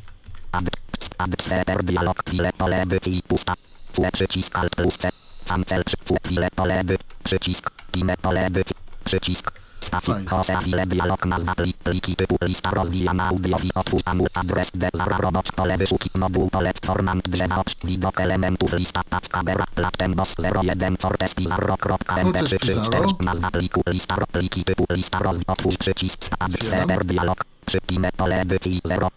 Add, 0.51 0.69
Add, 1.17 1.41
Sweper, 1.41 1.83
Dialog, 1.83 2.23
Chwile, 2.29 2.49
pole 2.57 2.81
edycji, 2.81 3.21
pusta, 3.27 3.53
Fue, 3.93 4.11
przycisk, 4.11 4.57
Alt, 4.57 4.75
plus 4.75 4.97
C, 4.97 5.09
Cancel, 5.47 5.83
przy, 5.83 5.97
Fue, 6.05 6.17
chwile, 6.25 6.47
pole 6.55 6.79
edycji, 6.79 7.07
przycisk, 7.23 7.71
Time, 7.91 8.17
pole 8.17 8.45
edycji, 8.45 8.75
przycisk, 9.03 9.51
Stacji. 9.79 10.13
Jose, 10.31 10.55
chwile, 10.55 10.85
dialog, 10.85 11.25
nazwa, 11.25 11.55
plik, 11.55 11.77
pliki 11.77 12.15
typu, 12.15 12.37
lista, 12.41 12.71
rozwijana, 12.71 13.27
audio, 13.27 13.57
i 13.63 13.69
otwórz, 13.75 14.01
amu, 14.05 14.25
adres, 14.33 14.71
D, 14.73 14.89
zara, 14.93 15.17
robocz, 15.17 15.51
pole, 15.51 15.77
wyszuki, 15.77 16.09
moduł, 16.15 16.49
pole, 16.49 16.71
formant, 16.85 17.29
drzewa, 17.29 17.57
ocz, 17.59 17.75
widok, 17.83 18.19
elementów, 18.21 18.73
lista, 18.73 19.01
paczka, 19.09 19.43
bera, 19.43 19.65
platem, 19.75 20.13
boss, 20.13 20.35
01, 20.63 20.97
cortes, 20.97 21.35
pizarro, 21.35 21.77
kropka, 21.77 22.15
mp, 22.17 22.39
Cortes 22.39 22.59
3, 22.59 22.59
3, 22.59 22.73
4, 22.73 22.89
Pizarro. 22.91 23.15
nazwa, 23.19 23.51
pliku, 23.51 23.81
lista, 23.87 24.15
pliki 24.31 24.63
typu, 24.63 24.85
lista, 24.93 25.19
roz, 25.19 25.37
otwórz, 25.47 25.77
przycisk, 25.77 26.19
Otwieram. 26.39 26.51
sweper, 26.87 27.05
dialog, 27.05 27.45
przy, 27.65 27.77
time, 27.81 28.09
pole, 28.17 28.41
edycji, 28.41 28.81
0, 28.85 29.07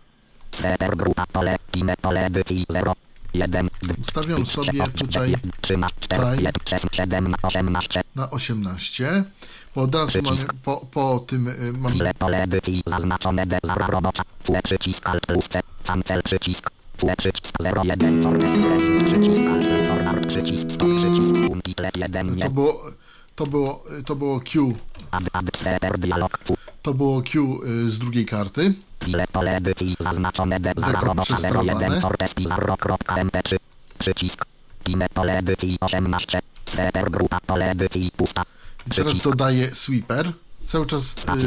Ustawiam 4.00 4.46
sobie 4.46 4.86
tutaj 4.88 5.34
13, 5.61 5.96
4, 6.00 6.22
Time. 6.22 6.36
1, 6.36 6.53
6, 6.68 6.84
7, 6.92 7.34
18, 7.42 8.00
na 8.16 8.30
18, 8.30 9.24
bo 9.74 9.80
od 9.82 9.94
razu 9.94 10.22
mamy, 10.22 10.36
po, 10.62 10.86
po 10.90 11.18
tym 11.26 11.48
y, 11.48 11.72
mam 11.72 11.92
zaznaczone 12.86 13.46
D 13.46 13.59
zara 13.64 13.86
robocza. 13.86 14.22
Fue 14.44 14.62
przycisk 14.62 15.09
alt 15.09 15.26
plus 15.26 15.48
C. 15.48 15.61
Cancel 15.86 16.22
przycisk. 16.22 16.70
Fue 16.96 17.16
przycisk 17.16 17.55
01 17.84 18.22
Cortes 18.22 18.50
Framing 18.50 19.05
przycisk 19.05 19.40
alt 19.53 19.64
format 19.88 20.26
przycisk 20.26 20.70
stop 20.70 20.88
przycisk 20.96 21.34
umtitlet 21.50 21.96
1 21.96 22.38
to 22.40 22.50
było, 22.50 22.82
to 23.34 23.46
było, 23.46 23.84
to 24.07 24.16
było 24.16 24.40
Q, 24.40 24.74
to 26.82 26.94
było 26.94 27.22
Q 27.22 27.61
y, 27.86 27.90
z 27.90 27.98
drugiej 27.98 28.26
karty. 28.26 28.74
Chwile 29.03 29.24
pole 29.32 29.57
edycji 29.57 29.96
zaznaczone 30.00 30.61
D 30.61 30.72
robocza 31.03 31.22
przestrawane. 31.22 31.72
01 31.74 32.00
Cortes 32.00 32.34
Pizarro.mp3 32.34 33.57
Przycisk. 33.98 34.44
Time 34.84 35.07
pole 35.14 35.38
edycji 35.38 35.76
18. 35.80 36.40
Sweeper 36.64 37.11
grupa 37.11 37.38
pole 37.46 37.70
edycji 37.70 38.11
pusta. 38.16 38.42
I 38.86 38.90
teraz 38.90 39.16
dodaję 39.16 39.74
sweeper. 39.74 40.32
Cały 40.72 40.86
czas 40.86 41.16
y, 41.44 41.46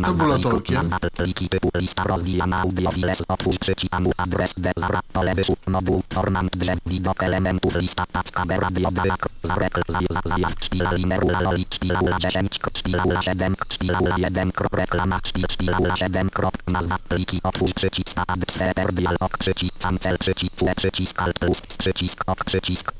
nazwa 0.00 0.18
tabulatorkiem. 0.18 0.76
pliku, 0.76 0.90
nazwa 0.90 1.10
pliki 1.10 1.48
typu 1.48 1.70
lista 1.74 2.04
rozwijana 2.04 2.60
audio 2.60 2.90
files 2.90 3.22
otwórz 3.28 3.58
przycisk 3.58 3.94
amu 3.94 4.12
adres 4.16 4.54
D 4.56 4.72
zara 4.76 5.00
pole 5.12 5.34
wyszuk 5.34 5.58
moduł 5.68 6.02
formant 6.14 6.56
drzew 6.56 6.78
widok 6.86 7.22
elementów 7.22 7.74
lista 7.76 8.04
paczka 8.12 8.46
B 8.46 8.56
radio 8.60 8.90
dialog 8.90 9.28
zarekl 9.44 9.80
za 9.88 9.98
za 10.10 10.20
zajaw 10.24 10.52
szpila 10.60 10.92
limerula 10.92 11.40
loli 11.40 11.66
szpila 11.74 12.00
ula 12.00 12.18
10 12.18 12.58
k- 12.58 12.70
szpila 12.78 13.04
ula 13.04 13.22
7 13.22 13.56
k- 13.56 13.72
szpila 13.72 13.98
ula 14.00 14.16
1 14.18 14.52
krop 14.52 14.74
reklama 14.74 15.20
szpil 15.26 15.44
szpila 15.50 15.78
ula 15.78 15.96
7 15.96 16.30
krop 16.30 16.54
nazwa 16.66 16.98
pliki 17.08 17.40
otwórz 17.42 17.74
przycisk 17.74 18.18
add 18.26 18.52
sweeper 18.52 18.92
dialog 18.92 19.38
przycisk 19.38 19.78
cancel 19.78 20.18
przycisk 20.18 20.52
fue 20.58 20.74
przycisk 20.74 21.22
alt 21.22 21.38
plus 21.38 21.60
przycisk 21.60 22.24
ok 22.26 22.44
przycisk 22.44 22.92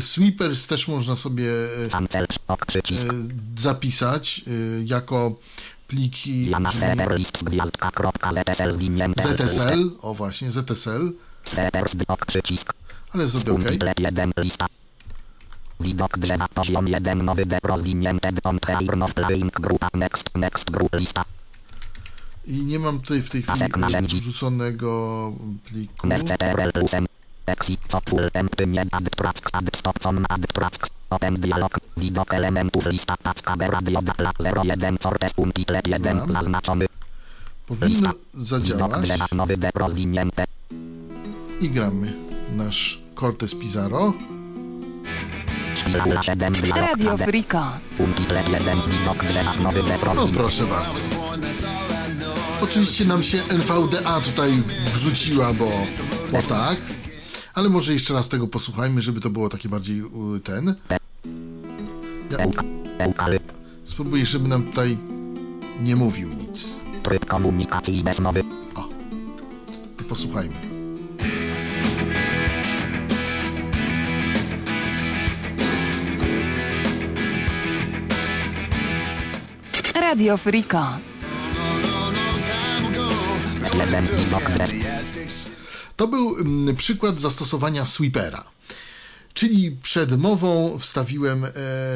Sweepers 0.00 0.66
też 0.66 0.88
można 0.88 1.16
sobie 1.16 1.50
e, 1.50 1.98
e, 2.14 3.08
zapisać 3.56 4.44
e, 4.46 4.50
jako 4.84 5.34
pliki 5.86 6.50
ZSL 9.22 9.90
o 10.00 10.14
właśnie, 10.14 10.52
ZSL, 10.52 11.12
ale 13.10 13.28
zrobię 13.28 13.52
OK. 13.52 13.58
Untitled 13.58 14.00
1 14.00 14.32
lista. 14.36 14.66
Widok 15.80 16.18
drzewa 16.18 16.48
poziom 16.48 16.88
1 16.88 17.24
nowy 17.24 17.46
D 17.46 17.58
rozwinięte 17.62 18.32
grupa 19.60 19.88
next 19.94 20.30
next 20.34 20.70
group 20.70 20.94
lista. 20.94 21.24
I 22.46 22.52
nie 22.52 22.78
mam 22.78 23.00
tutaj 23.00 23.22
w 23.22 23.30
tej 23.30 23.42
chwili 23.42 24.20
wrzuconego 24.20 25.32
pliku. 25.64 26.08
Exit 27.48 27.80
add 28.92 29.08
add 29.52 29.76
stop 29.76 29.96
add. 30.30 30.46
Open 31.10 31.34
dialog. 31.40 31.72
Widok 31.96 32.34
elementów 32.34 32.86
lista 32.86 33.16
tacka 33.16 33.56
B 33.56 33.68
radio 33.68 34.02
data 34.02 34.32
01 34.64 34.96
sortes 35.00 35.32
untitled 35.36 35.86
1 35.88 36.16
Mam. 36.16 36.32
zaznaczony. 36.32 36.86
Powinno 37.66 38.10
zadziałać 38.34 39.02
drzewa 39.02 39.26
nowy 39.32 39.56
D 39.56 39.70
rozwinięte. 39.74 40.44
i 41.60 41.70
gramy 41.70 42.12
nasz 42.56 43.00
Cortez 43.14 43.54
Pizarro. 43.54 44.12
Spirala 45.74 46.22
7 46.22 46.52
dialog 46.52 46.76
Radio 46.76 47.12
AD. 47.12 47.24
Frika. 47.24 47.78
Untitled 47.98 48.48
1 48.48 48.78
widok 48.90 49.24
drzewa 49.24 49.54
nowy 49.54 49.82
D 49.82 49.98
No 50.14 50.28
proszę 50.28 50.64
bardzo. 50.64 51.00
Oczywiście 52.60 53.04
nam 53.04 53.22
się 53.22 53.38
NVDA 53.48 54.20
tutaj 54.20 54.50
wrzuciła, 54.94 55.52
bo, 55.52 55.70
bo 56.32 56.42
tak. 56.42 56.97
Ale 57.58 57.68
może 57.68 57.92
jeszcze 57.92 58.14
raz 58.14 58.28
tego 58.28 58.48
posłuchajmy, 58.48 59.00
żeby 59.00 59.20
to 59.20 59.30
było 59.30 59.48
takie 59.48 59.68
bardziej 59.68 60.02
ten. 60.44 60.74
Ja 62.30 62.38
spróbuję, 63.84 64.26
żeby 64.26 64.48
nam 64.48 64.62
tutaj 64.62 64.98
nie 65.80 65.96
mówił 65.96 66.28
nic. 66.28 66.66
Tryb 67.02 67.26
komunikacji 67.26 68.04
bez 68.04 68.20
mowy. 68.20 68.44
I 70.00 70.04
posłuchajmy. 70.04 70.54
Radio 79.94 80.36
Frika. 80.36 80.98
1 83.74 84.04
widok 84.16 84.50
drzew. 84.50 85.47
To 85.98 86.08
był 86.08 86.36
mm, 86.38 86.76
przykład 86.76 87.20
zastosowania 87.20 87.86
sweepera. 87.86 88.44
Czyli 89.34 89.70
przed 89.82 90.18
mową 90.18 90.78
wstawiłem 90.78 91.44
e, 91.44 91.50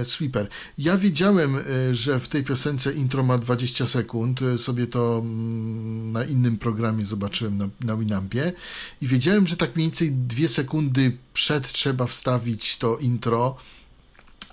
sweeper. 0.04 0.48
Ja 0.78 0.98
wiedziałem, 0.98 1.56
e, 1.56 1.94
że 1.94 2.20
w 2.20 2.28
tej 2.28 2.44
piosence 2.44 2.92
intro 2.92 3.22
ma 3.22 3.38
20 3.38 3.86
sekund. 3.86 4.42
E, 4.42 4.58
sobie 4.58 4.86
to 4.86 5.18
mm, 5.24 6.12
na 6.12 6.24
innym 6.24 6.58
programie 6.58 7.04
zobaczyłem 7.04 7.58
na, 7.58 7.68
na 7.80 7.96
Winampie. 7.96 8.52
I 9.00 9.06
wiedziałem, 9.06 9.46
że 9.46 9.56
tak 9.56 9.76
mniej 9.76 9.88
więcej 9.88 10.12
2 10.12 10.48
sekundy 10.48 11.16
przed 11.34 11.72
trzeba 11.72 12.06
wstawić 12.06 12.78
to 12.78 12.98
intro. 12.98 13.56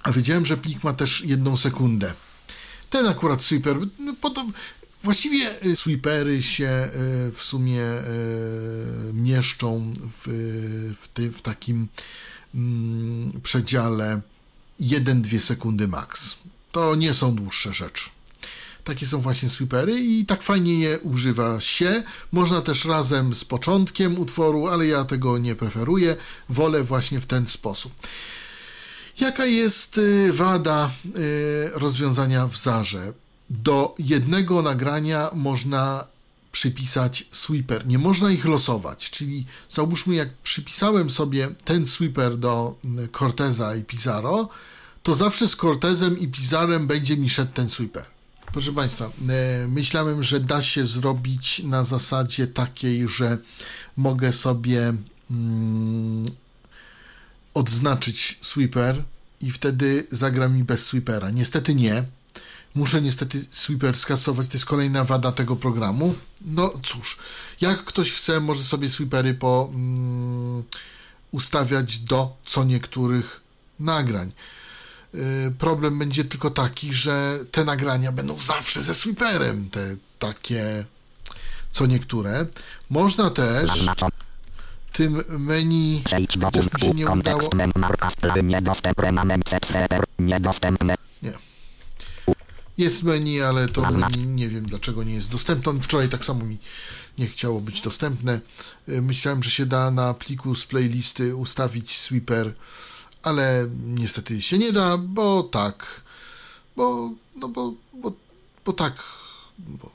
A 0.04 0.12
wiedziałem, 0.12 0.46
że 0.46 0.58
plik 0.58 0.84
ma 0.84 0.94
też 0.94 1.22
jedną 1.26 1.58
sekundę. 1.58 2.14
Ten 2.90 3.08
akurat 3.08 3.42
sweeper, 3.42 3.78
no, 4.00 4.16
właściwie 5.04 5.66
y, 5.66 5.76
sweepery 5.76 6.44
się 6.44 6.90
y, 7.28 7.32
w 7.32 7.42
sumie 7.42 7.84
y, 7.84 9.14
mieszczą 9.14 9.94
w, 9.96 10.28
w, 11.02 11.08
ty, 11.08 11.32
w 11.32 11.42
takim 11.42 11.88
mm, 12.56 13.42
przedziale 13.44 14.22
1-2 14.82 15.40
sekundy 15.40 15.88
max. 15.88 16.36
To 16.72 16.96
nie 16.96 17.14
są 17.14 17.36
dłuższe 17.36 17.74
rzeczy. 17.74 18.10
Takie 18.84 19.06
są 19.06 19.22
właśnie 19.22 19.50
sweepery 19.50 20.00
i 20.00 20.26
tak 20.26 20.44
fajnie 20.44 20.80
je 20.80 21.00
używa 21.00 21.62
się. 21.62 22.04
Można 22.32 22.62
też 22.62 22.86
razem 22.86 23.36
z 23.36 23.46
początkiem 23.46 24.20
utworu, 24.20 24.68
ale 24.68 24.88
ja 24.88 25.06
tego 25.06 25.38
nie 25.38 25.56
preferuję. 25.56 26.16
Wolę 26.50 26.84
właśnie 26.84 27.20
w 27.20 27.26
ten 27.26 27.48
sposób. 27.48 27.94
Jaka 29.20 29.46
jest 29.46 30.00
wada 30.32 30.92
rozwiązania 31.74 32.48
w 32.48 32.58
Zarze? 32.58 33.14
Do 33.50 33.96
jednego 34.00 34.62
nagrania 34.62 35.30
można 35.34 36.08
przypisać 36.52 37.28
sweeper. 37.32 37.88
Nie 37.88 37.98
można 38.00 38.32
ich 38.32 38.46
losować, 38.46 39.10
czyli 39.10 39.46
załóżmy, 39.70 40.16
jak 40.16 40.34
przypisałem 40.34 41.10
sobie 41.10 41.48
ten 41.66 41.86
sweeper 41.86 42.38
do 42.38 42.76
mm, 42.86 43.10
Corteza 43.20 43.76
i 43.76 43.84
Pizarro, 43.84 44.50
to 45.04 45.14
zawsze 45.14 45.48
z 45.48 45.56
Cortezem 45.56 46.20
i 46.20 46.28
Pizarrem 46.28 46.88
będzie 46.88 47.18
mi 47.18 47.30
szedł 47.30 47.52
ten 47.54 47.70
sweeper. 47.70 48.06
Proszę 48.52 48.72
Państwa, 48.72 49.06
e, 49.30 49.68
myślałem, 49.68 50.24
że 50.24 50.40
da 50.40 50.62
się 50.62 50.86
zrobić 50.86 51.64
na 51.64 51.84
zasadzie 51.84 52.48
takiej, 52.48 53.08
że 53.08 53.38
mogę 53.98 54.34
sobie 54.34 54.94
mm, 55.32 56.26
odznaczyć 57.54 58.40
sweeper 58.42 59.04
i 59.42 59.52
wtedy 59.52 60.08
zagra 60.12 60.50
mi 60.50 60.64
bez 60.64 60.86
sweepera. 60.86 61.30
Niestety 61.30 61.76
nie. 61.76 62.04
Muszę 62.80 63.02
niestety 63.02 63.46
sweeper 63.52 63.98
skasować, 63.98 64.48
to 64.48 64.54
jest 64.54 64.66
kolejna 64.66 65.04
wada 65.04 65.32
tego 65.32 65.56
programu. 65.56 66.16
No 66.42 66.74
cóż, 66.84 67.18
jak 67.62 67.84
ktoś 67.84 68.14
chce, 68.14 68.40
może 68.40 68.64
sobie 68.64 68.90
sweepery 68.90 69.34
po 69.34 69.70
mm, 69.74 70.64
ustawiać 71.32 72.00
do 72.00 72.38
co 72.46 72.64
niektórych 72.64 73.42
nagrań. 73.80 74.32
Yy, 75.14 75.22
problem 75.58 76.00
będzie 76.00 76.24
tylko 76.26 76.50
taki, 76.50 76.94
że 76.94 77.40
te 77.52 77.66
nagrania 77.66 78.12
będą 78.12 78.40
zawsze 78.40 78.82
ze 78.82 78.96
sweeperem, 78.96 79.70
te 79.70 79.96
takie 80.20 80.86
co 81.72 81.86
niektóre. 81.86 82.46
Można 82.90 83.30
też 83.30 83.70
tym 84.94 85.24
menu, 85.30 86.04
chociaż 86.44 86.74
mi 86.74 86.80
się 86.80 86.94
nie 86.94 87.06
udało, 87.06 87.40
kontekst 87.40 87.54
Jest 92.80 93.04
menu, 93.04 93.42
ale 93.42 93.68
to 93.68 93.84
nie 94.18 94.50
wiem 94.50 94.66
dlaczego 94.66 95.04
nie 95.04 95.14
jest 95.14 95.32
dostępne. 95.32 95.82
Wczoraj 95.82 96.10
tak 96.10 96.26
samo 96.26 96.46
mi 96.46 96.58
nie 97.18 97.28
chciało 97.28 97.62
być 97.62 97.82
dostępne. 97.82 98.42
Y, 98.90 99.02
Myślałem, 99.02 99.44
że 99.44 99.50
się 99.50 99.66
da 99.66 99.92
na 99.92 100.14
pliku 100.14 100.56
z 100.56 100.66
playlisty 100.66 101.36
ustawić 101.36 101.98
sweeper, 101.98 102.54
ale 103.24 103.70
niestety 103.86 104.42
się 104.42 104.58
nie 104.58 104.72
da, 104.72 104.98
bo 104.98 105.44
tak. 105.44 106.02
Bo, 106.76 107.12
no 107.36 107.48
bo, 107.50 107.74
bo, 107.94 108.14
bo 108.66 108.74
tak. 108.74 109.04
Bo, 109.58 109.92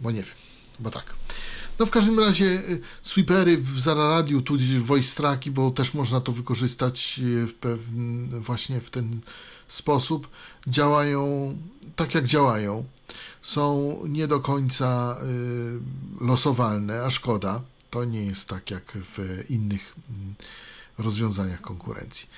bo 0.00 0.10
nie 0.10 0.22
wiem, 0.22 0.36
bo 0.80 0.90
tak. 0.90 1.14
No 1.78 1.86
w 1.86 1.90
każdym 1.90 2.20
razie 2.20 2.46
y, 2.46 2.80
sweepery 3.02 3.58
w 3.58 3.80
Zara 3.80 4.08
Radio, 4.08 4.40
tudzież 4.40 4.78
voice 4.78 5.16
tracki, 5.16 5.50
bo 5.50 5.70
też 5.70 5.94
można 5.94 6.20
to 6.20 6.32
wykorzystać 6.32 7.20
y, 7.22 7.46
w 7.46 7.78
właśnie 8.40 8.80
w 8.80 8.90
ten 8.90 9.20
sposób, 9.74 10.28
działają 10.66 11.54
tak 11.96 12.14
jak 12.14 12.26
działają. 12.26 12.84
Są 13.42 13.96
nie 14.08 14.28
do 14.28 14.40
końca 14.40 15.16
y, 16.20 16.24
losowalne, 16.24 17.02
a 17.02 17.10
szkoda. 17.10 17.62
To 17.90 18.04
nie 18.04 18.26
jest 18.26 18.48
tak 18.48 18.70
jak 18.70 18.92
w 18.94 19.44
innych 19.48 19.94
mm, 20.16 20.34
rozwiązaniach 20.98 21.60
konkurencji. 21.60 22.28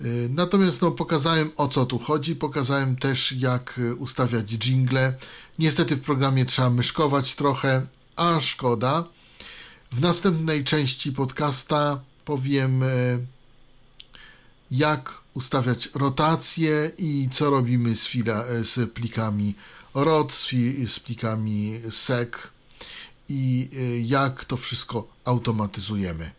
Y, 0.00 0.28
Natomiast 0.32 0.82
no, 0.82 0.90
pokazałem 0.90 1.50
o 1.56 1.68
co 1.68 1.86
tu 1.86 1.98
chodzi, 1.98 2.36
pokazałem 2.36 2.96
też 2.96 3.32
jak 3.32 3.78
y, 3.78 3.94
ustawiać 3.94 4.52
jingle. 4.52 5.14
Niestety 5.58 5.96
w 5.96 6.00
programie 6.00 6.44
trzeba 6.44 6.70
myszkować 6.70 7.34
trochę, 7.34 7.86
a 8.16 8.40
szkoda. 8.40 9.04
W 9.92 10.00
następnej 10.00 10.64
części 10.64 11.12
podcasta 11.12 12.00
powiem 12.24 12.84
jak 14.70 15.20
ustawiać 15.34 15.88
rotację 15.94 16.90
i 16.98 17.28
co 17.32 17.50
robimy 17.50 17.96
z, 17.96 18.06
fila, 18.06 18.44
z 18.62 18.92
plikami 18.92 19.54
ROT, 19.94 20.32
z, 20.32 20.50
z 20.92 21.00
plikami 21.00 21.80
SEC 21.90 22.28
i 23.28 23.68
y, 23.72 24.00
jak 24.06 24.44
to 24.44 24.56
wszystko 24.56 25.08
automatyzujemy. 25.24 26.30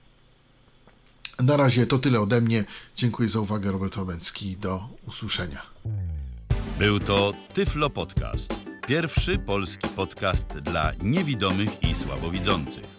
Na 1.40 1.58
razie 1.58 1.86
to 1.86 1.98
tyle 1.98 2.20
ode 2.20 2.42
mnie. 2.42 2.66
Dziękuję 2.96 3.30
za 3.30 3.40
uwagę. 3.40 3.72
Robert 3.72 3.98
Łabęcki. 3.98 4.58
Do 4.58 4.90
usłyszenia. 5.08 5.62
Był 6.80 7.00
to 7.00 7.34
Tyflo 7.54 7.90
Podcast. 7.90 8.54
Pierwszy 8.88 9.40
polski 9.40 9.88
podcast 9.88 10.48
dla 10.48 10.92
niewidomych 11.04 11.84
i 11.84 11.96
słabowidzących. 11.96 12.99